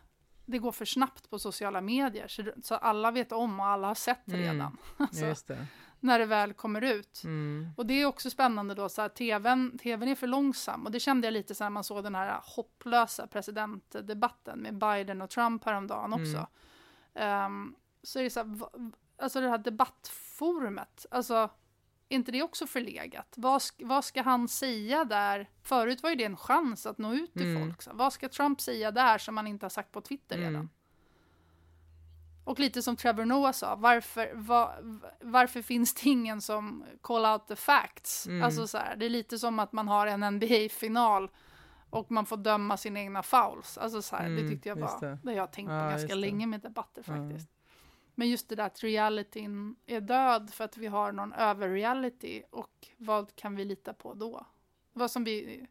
det 0.46 0.58
går 0.58 0.72
för 0.72 0.84
snabbt 0.84 1.30
på 1.30 1.38
sociala 1.38 1.80
medier 1.80 2.28
så, 2.28 2.44
så 2.62 2.74
alla 2.74 3.10
vet 3.10 3.32
om 3.32 3.60
och 3.60 3.66
alla 3.66 3.88
har 3.88 3.94
sett 3.94 4.28
mm. 4.28 4.40
redan. 4.40 4.76
Alltså, 4.96 5.54
det. 5.54 5.66
När 6.04 6.18
det 6.18 6.26
väl 6.26 6.52
kommer 6.52 6.80
ut. 6.82 7.22
Mm. 7.24 7.70
Och 7.76 7.86
det 7.86 7.94
är 7.94 8.06
också 8.06 8.30
spännande 8.30 8.74
då, 8.74 8.88
så 8.88 9.02
här, 9.02 9.08
tvn, 9.08 9.78
tvn 9.78 10.08
är 10.08 10.14
för 10.14 10.26
långsam 10.26 10.84
och 10.86 10.92
det 10.92 11.00
kände 11.00 11.26
jag 11.26 11.32
lite 11.32 11.54
så 11.54 11.64
när 11.64 11.70
man 11.70 11.84
såg 11.84 12.04
den 12.04 12.14
här 12.14 12.40
hopplösa 12.56 13.26
presidentdebatten 13.26 14.58
med 14.58 14.74
Biden 14.78 15.22
och 15.22 15.30
Trump 15.30 15.64
häromdagen 15.64 16.12
också. 16.12 16.46
Mm. 17.14 17.46
Um, 17.46 17.74
så 18.02 18.18
är 18.18 18.22
det 18.22 18.30
så 18.30 18.40
här, 18.40 18.58
alltså 19.18 19.40
det 19.40 19.48
här 19.48 19.58
debattforumet, 19.58 21.06
alltså 21.10 21.34
är 22.08 22.14
inte 22.16 22.32
det 22.32 22.42
också 22.42 22.66
förlegat? 22.66 23.34
Vad, 23.36 23.62
vad 23.78 24.04
ska 24.04 24.22
han 24.22 24.48
säga 24.48 25.04
där? 25.04 25.50
Förut 25.62 26.02
var 26.02 26.10
ju 26.10 26.16
det 26.16 26.24
en 26.24 26.36
chans 26.36 26.86
att 26.86 26.98
nå 26.98 27.14
ut 27.14 27.32
till 27.32 27.46
Mm. 27.46 27.62
folk. 27.68 27.82
Så 27.82 27.90
vad 27.94 28.12
ska 28.12 28.28
Trump 28.28 28.60
säga 28.60 28.90
där 28.90 29.18
som 29.18 29.36
han 29.36 29.46
inte 29.46 29.64
har 29.64 29.70
sagt 29.70 29.92
på 29.92 30.00
Twitter 30.00 30.36
Mm. 30.36 30.48
redan? 30.52 30.68
Och 32.44 32.58
lite 32.58 32.82
som 32.82 32.96
Trevor 32.96 33.24
Noah 33.24 33.52
sa, 33.52 33.76
varför, 33.76 34.30
va, 34.34 34.74
varför 35.20 35.62
finns 35.62 35.94
det 35.94 36.08
ingen 36.10 36.40
som 36.40 36.84
call 37.00 37.26
out 37.26 37.46
the 37.48 37.56
facts? 37.56 38.26
Mm. 38.26 38.42
Alltså 38.42 38.66
så 38.66 38.78
här, 38.78 38.96
det 38.96 39.06
är 39.06 39.10
lite 39.10 39.38
som 39.38 39.58
att 39.58 39.72
man 39.72 39.88
har 39.88 40.06
en 40.06 40.20
NBA-final 40.34 41.30
och 41.90 42.10
man 42.10 42.26
får 42.26 42.36
döma 42.36 42.76
sina 42.76 43.00
egna 43.00 43.22
fouls. 43.22 43.78
Alltså 43.78 44.02
så 44.02 44.16
här, 44.16 44.28
det 44.28 44.40
Mm, 44.40 44.50
tyckte 44.50 44.68
jag 44.68 44.76
var, 44.76 45.00
det. 45.00 45.18
det 45.22 45.30
har 45.30 45.36
jag 45.36 45.52
tänkt 45.52 45.68
på 45.68 45.74
Ja, 45.74 45.90
ganska 45.90 46.08
det. 46.08 46.14
länge 46.14 46.46
med 46.46 46.60
debatter 46.60 47.04
Ja. 47.06 47.14
faktiskt. 47.16 47.50
Men 48.14 48.28
just 48.28 48.48
det 48.48 48.54
där 48.54 48.66
att 48.66 48.82
realityn 48.82 49.76
är 49.86 50.00
död 50.00 50.50
för 50.54 50.64
att 50.64 50.76
vi 50.76 50.86
har 50.86 51.12
någon 51.12 51.32
överreality 51.32 52.42
och 52.50 52.88
vad 52.96 53.36
kan 53.36 53.56
vi 53.56 53.64
lita 53.64 53.94
på 53.94 54.14
då? 54.14 54.46
Vad 54.92 55.10
som 55.10 55.24
vi, 55.24 55.66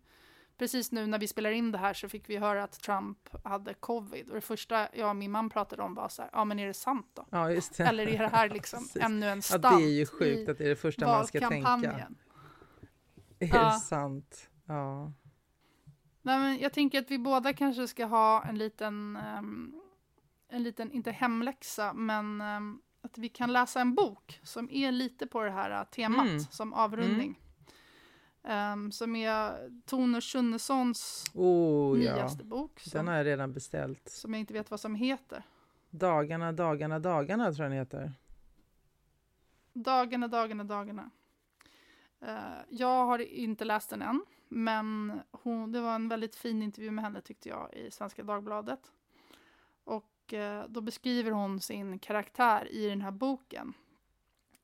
precis 0.62 0.91
nu 0.91 1.07
när 1.07 1.20
vi 1.20 1.28
spelar 1.28 1.51
in 1.51 1.72
det 1.72 1.78
här 1.78 1.93
så 1.93 2.09
fick 2.09 2.30
vi 2.30 2.38
höra 2.38 2.64
att 2.64 2.80
Trump 2.82 3.18
hade 3.43 3.74
covid 3.74 4.30
och 4.30 4.36
det 4.36 4.41
första 4.41 4.88
jag 4.95 5.09
och 5.09 5.16
min 5.16 5.32
man 5.32 5.49
pratade 5.49 5.82
om 5.84 5.95
var 5.95 6.09
så 6.09 6.22
här, 6.22 6.30
ja 6.34 6.45
men 6.45 6.59
är 6.59 6.68
det 6.68 6.74
sant 6.74 7.07
då? 7.14 7.26
Ja, 7.30 7.51
just 7.51 7.78
det. 7.78 7.84
Eller 7.84 8.07
är 8.07 8.18
det 8.20 8.28
här 8.28 8.49
liksom 8.49 8.88
ännu 8.99 9.26
en 9.30 9.38
Ja, 9.38 9.41
stunt 9.41 9.62
det 9.64 9.70
är 9.70 9.89
ju 9.99 10.05
sjukt 10.05 10.49
att 10.49 10.57
det 10.57 10.64
är 10.66 10.70
det 10.70 10.76
första 10.76 11.05
man 11.07 11.28
ska 11.28 11.49
tänka. 11.49 12.07
Är 13.39 13.47
Ja. 13.47 13.66
det 13.74 13.80
sant? 13.80 14.49
Ja. 14.66 15.12
Nej, 16.22 16.39
men 16.39 16.59
jag 16.59 16.74
tänker 16.74 16.99
att 16.99 17.12
vi 17.12 17.18
båda 17.20 17.53
kanske 17.53 17.88
ska 17.88 18.05
ha 18.05 18.43
en 18.43 18.57
liten, 18.57 19.16
ehm, 19.16 19.74
en 20.49 20.64
liten, 20.64 20.91
inte 20.91 21.12
hemläxa, 21.12 21.93
men 21.93 22.41
ehm, 22.41 22.82
att 23.03 23.18
vi 23.18 23.30
kan 23.30 23.53
läsa 23.53 23.82
en 23.82 23.95
bok 23.95 24.39
som 24.43 24.70
är 24.72 24.91
lite 24.91 25.28
på 25.28 25.43
det 25.43 25.51
här 25.51 25.72
eh, 25.72 25.84
temat 25.84 26.28
Mm. 26.28 26.39
som 26.39 26.74
avrundning. 26.74 27.39
Ehm, 28.44 28.92
som 28.92 29.16
är 29.16 29.70
Tone 29.86 30.22
Schunnesons 30.22 31.26
Oh 31.34 32.04
ja, 32.04 32.16
nyaste 32.16 32.44
bok, 32.44 32.82
den 32.84 32.92
som, 32.92 33.08
har 33.08 33.16
jag 33.16 33.26
redan 33.26 33.54
beställt. 33.54 34.10
som 34.10 34.34
jag 34.34 34.39
inte 34.39 34.54
vet 34.54 34.72
vad 34.72 34.80
som 34.80 34.96
heter. 34.96 35.44
Dagarna, 35.89 36.52
dagarna, 36.52 37.00
dagarna 37.00 37.52
tror 37.52 37.64
jag 37.64 37.72
den 37.72 37.80
heter. 37.80 38.14
Dagarna, 39.74 40.28
dagarna, 40.28 40.64
dagarna. 40.64 41.10
Eh, 42.22 42.62
jag 42.70 43.06
har 43.06 43.20
inte 43.20 43.66
läst 43.66 43.89
den 43.89 44.02
än, 44.02 44.26
men 44.48 45.20
hon, 45.32 45.72
det 45.72 45.82
var 45.82 45.96
en 45.96 46.10
väldigt 46.10 46.36
fin 46.36 46.64
intervju 46.64 46.92
med 46.92 47.04
henne 47.04 47.22
tyckte 47.22 47.50
jag 47.50 47.74
i 47.74 47.92
Svenska 47.92 48.24
Dagbladet. 48.24 48.92
Och 49.84 50.34
eh, 50.34 50.66
då 50.68 50.82
beskriver 50.82 51.32
hon 51.32 51.60
sin 51.60 52.00
karaktär 52.00 52.72
i 52.72 52.89
den 52.89 53.02
här 53.02 53.12
boken. 53.12 53.74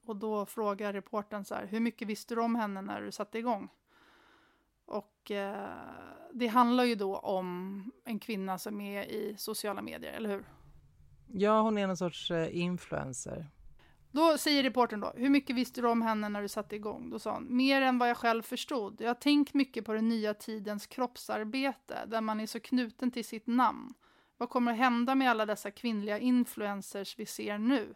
Och 0.07 0.15
då 0.15 0.45
frågar 0.45 0.93
reportern 0.93 1.45
så 1.45 1.55
här, 1.55 1.65
hur 1.65 1.79
mycket 1.79 2.07
visste 2.07 2.35
du 2.35 2.41
om 2.41 2.55
henne 2.55 2.81
när 2.81 3.01
du 3.01 3.11
satte 3.11 3.39
igång? 3.39 3.69
Och 4.85 5.31
eh, 5.31 5.69
det 6.33 6.47
handlar 6.47 6.83
ju 6.83 6.95
då 6.95 7.17
om 7.17 7.91
en 8.03 8.19
kvinna 8.19 8.57
som 8.57 8.81
är 8.81 9.03
i 9.03 9.35
sociala 9.37 9.81
medier, 9.81 10.13
eller 10.13 10.29
hur? 10.29 10.45
Ja, 11.27 11.61
hon 11.61 11.77
är 11.77 11.87
någon 11.87 11.97
sorts 11.97 12.31
eh, 12.31 12.57
influencer. 12.57 13.47
Då 14.11 14.37
säger 14.37 14.63
reportern 14.63 14.99
då, 14.99 15.13
hur 15.15 15.29
mycket 15.29 15.55
visste 15.55 15.81
du 15.81 15.87
om 15.87 16.01
henne 16.01 16.29
när 16.29 16.41
du 16.41 16.47
satte 16.47 16.75
igång? 16.75 17.09
Då 17.09 17.19
sa 17.19 17.33
hon, 17.33 17.55
mer 17.57 17.81
än 17.81 17.97
vad 17.97 18.09
jag 18.09 18.17
själv 18.17 18.41
förstod. 18.41 19.01
Jag 19.01 19.09
har 19.09 19.15
tänkt 19.15 19.53
mycket 19.53 19.85
på 19.85 19.93
den 19.93 20.09
nya 20.09 20.33
tidens 20.33 20.87
kroppsarbete, 20.87 22.05
där 22.07 22.21
man 22.21 22.39
är 22.39 22.45
så 22.45 22.59
knuten 22.59 23.11
till 23.11 23.25
sitt 23.25 23.47
namn. 23.47 23.93
Vad 24.37 24.49
kommer 24.49 24.71
att 24.71 24.77
hända 24.77 25.15
med 25.15 25.29
alla 25.29 25.45
dessa 25.45 25.71
kvinnliga 25.71 26.19
influencers 26.19 27.19
vi 27.19 27.25
ser 27.25 27.57
nu? 27.57 27.95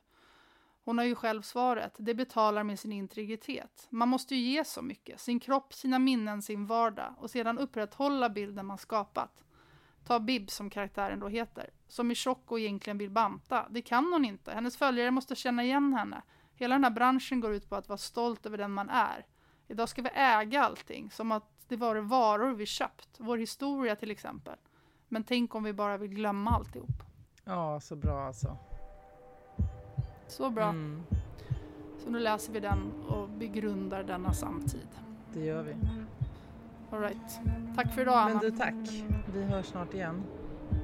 Hon 0.83 0.97
har 0.97 1.05
ju 1.05 1.15
själv 1.15 1.41
svaret, 1.41 1.95
det 1.97 2.13
betalar 2.13 2.63
med 2.63 2.79
sin 2.79 2.91
integritet. 2.91 3.87
Man 3.89 4.09
måste 4.09 4.35
ju 4.35 4.41
ge 4.41 4.65
så 4.65 4.81
mycket, 4.81 5.19
sin 5.19 5.39
kropp, 5.39 5.73
sina 5.73 5.99
minnen, 5.99 6.41
sin 6.41 6.65
vardag 6.65 7.13
och 7.17 7.29
sedan 7.29 7.59
upprätthålla 7.59 8.29
bilden 8.29 8.65
man 8.65 8.77
skapat. 8.77 9.43
Ta 10.05 10.19
Bib 10.19 10.51
som 10.51 10.69
karaktären 10.69 11.19
då 11.19 11.27
heter, 11.27 11.69
som 11.87 12.11
är 12.11 12.15
tjock 12.15 12.51
och 12.51 12.59
egentligen 12.59 12.97
vill 12.97 13.11
banta. 13.11 13.67
Det 13.69 13.81
kan 13.81 14.13
hon 14.13 14.25
inte. 14.25 14.51
Hennes 14.51 14.77
följare 14.77 15.11
måste 15.11 15.35
känna 15.35 15.63
igen 15.63 15.93
henne. 15.93 16.21
Hela 16.53 16.75
den 16.75 16.83
här 16.83 16.91
branschen 16.91 17.39
går 17.39 17.53
ut 17.53 17.69
på 17.69 17.75
att 17.75 17.89
vara 17.89 17.97
stolt 17.97 18.45
över 18.45 18.57
den 18.57 18.71
man 18.71 18.89
är. 18.89 19.25
Idag 19.67 19.89
ska 19.89 20.01
vi 20.01 20.09
äga 20.13 20.63
allting, 20.63 21.11
som 21.11 21.31
att 21.31 21.65
det 21.67 21.75
var 21.75 21.95
varor 21.95 22.53
vi 22.53 22.65
köpt. 22.65 23.09
Vår 23.17 23.37
historia 23.37 23.95
till 23.95 24.11
exempel. 24.11 24.57
Men 25.07 25.23
tänk 25.23 25.55
om 25.55 25.63
vi 25.63 25.73
bara 25.73 25.97
vill 25.97 26.09
glömma 26.09 26.51
alltihop. 26.51 27.03
Ja, 27.43 27.79
så 27.79 27.95
bra 27.95 28.27
alltså. 28.27 28.57
Så 30.31 30.49
bra. 30.49 30.69
Mm, 30.69 31.03
Så 32.03 32.09
nu 32.09 32.19
läser 32.19 32.53
vi 32.53 32.59
den 32.59 32.91
och 33.07 33.29
begrundar 33.29 34.03
denna 34.03 34.33
samtid. 34.33 34.87
det 35.33 35.45
gör 35.45 35.63
vi. 35.63 35.75
All 36.91 36.99
right. 37.01 37.39
Tack 37.75 37.93
för 37.93 38.01
idag 38.01 38.17
Anna. 38.17 38.29
Men 38.33 38.39
du, 38.39 38.51
tack. 38.57 39.03
Vi 39.33 39.43
hörs 39.43 39.65
snart 39.65 39.93
igen. 39.93 40.23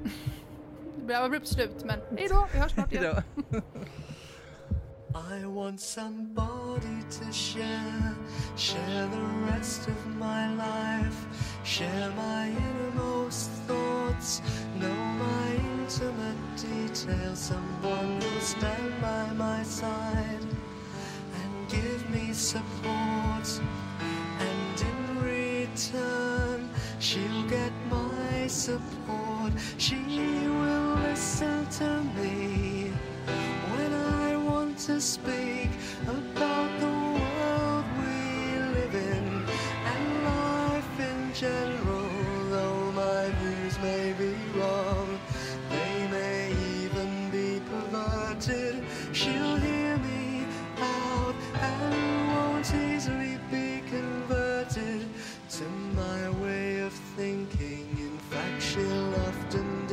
Det 0.97 1.05
blev 1.05 1.23
abrupt 1.23 1.47
slut, 1.47 1.83
men 1.85 1.99
hej 2.17 2.27
då, 2.29 2.47
vi 2.53 2.59
hörs 2.59 2.71
snart 2.71 2.91
igen. 2.93 3.03
Hejdå. 3.03 3.21
I 5.41 5.45
want 5.45 5.81
somebody 5.81 7.01
to 7.11 7.31
share, 7.31 8.13
share 8.55 9.07
the 9.11 9.51
rest 9.51 9.87
of 9.87 10.05
my 10.07 10.47
life, 10.55 11.27
share 11.63 12.09
my 12.15 12.49
innermost 12.49 13.49
thoughts, 13.67 14.41
know 14.79 14.95
my 14.97 15.76
intimate 15.87 16.35
details. 16.57 17.39
Someone 17.39 18.21
who'll 18.21 18.41
stand 18.41 19.01
by 19.01 19.31
my 19.33 19.63
side 19.63 20.45
and 21.39 21.69
give 21.69 22.09
me 22.09 22.33
support. 22.33 23.47
And 24.39 24.81
in 24.81 25.23
return, 25.23 26.69
she'll 26.99 27.43
get 27.47 27.71
my 27.89 28.47
support. 28.47 29.53
She 29.77 29.95
will 30.49 30.95
listen 31.07 31.65
to 31.79 32.03
me 32.19 32.91
when 33.71 33.93
I 33.93 34.35
want 34.35 34.77
to 34.87 34.99
speak 34.99 35.56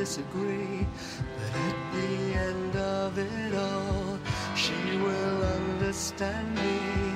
disagree. 0.05 0.87
But 1.39 1.53
at 1.71 1.93
the 1.95 2.35
end 2.35 2.77
of 2.77 3.17
it 3.17 3.55
all, 3.55 4.19
she 4.55 4.99
will 4.99 5.43
understand 5.43 6.55
me 6.57 7.14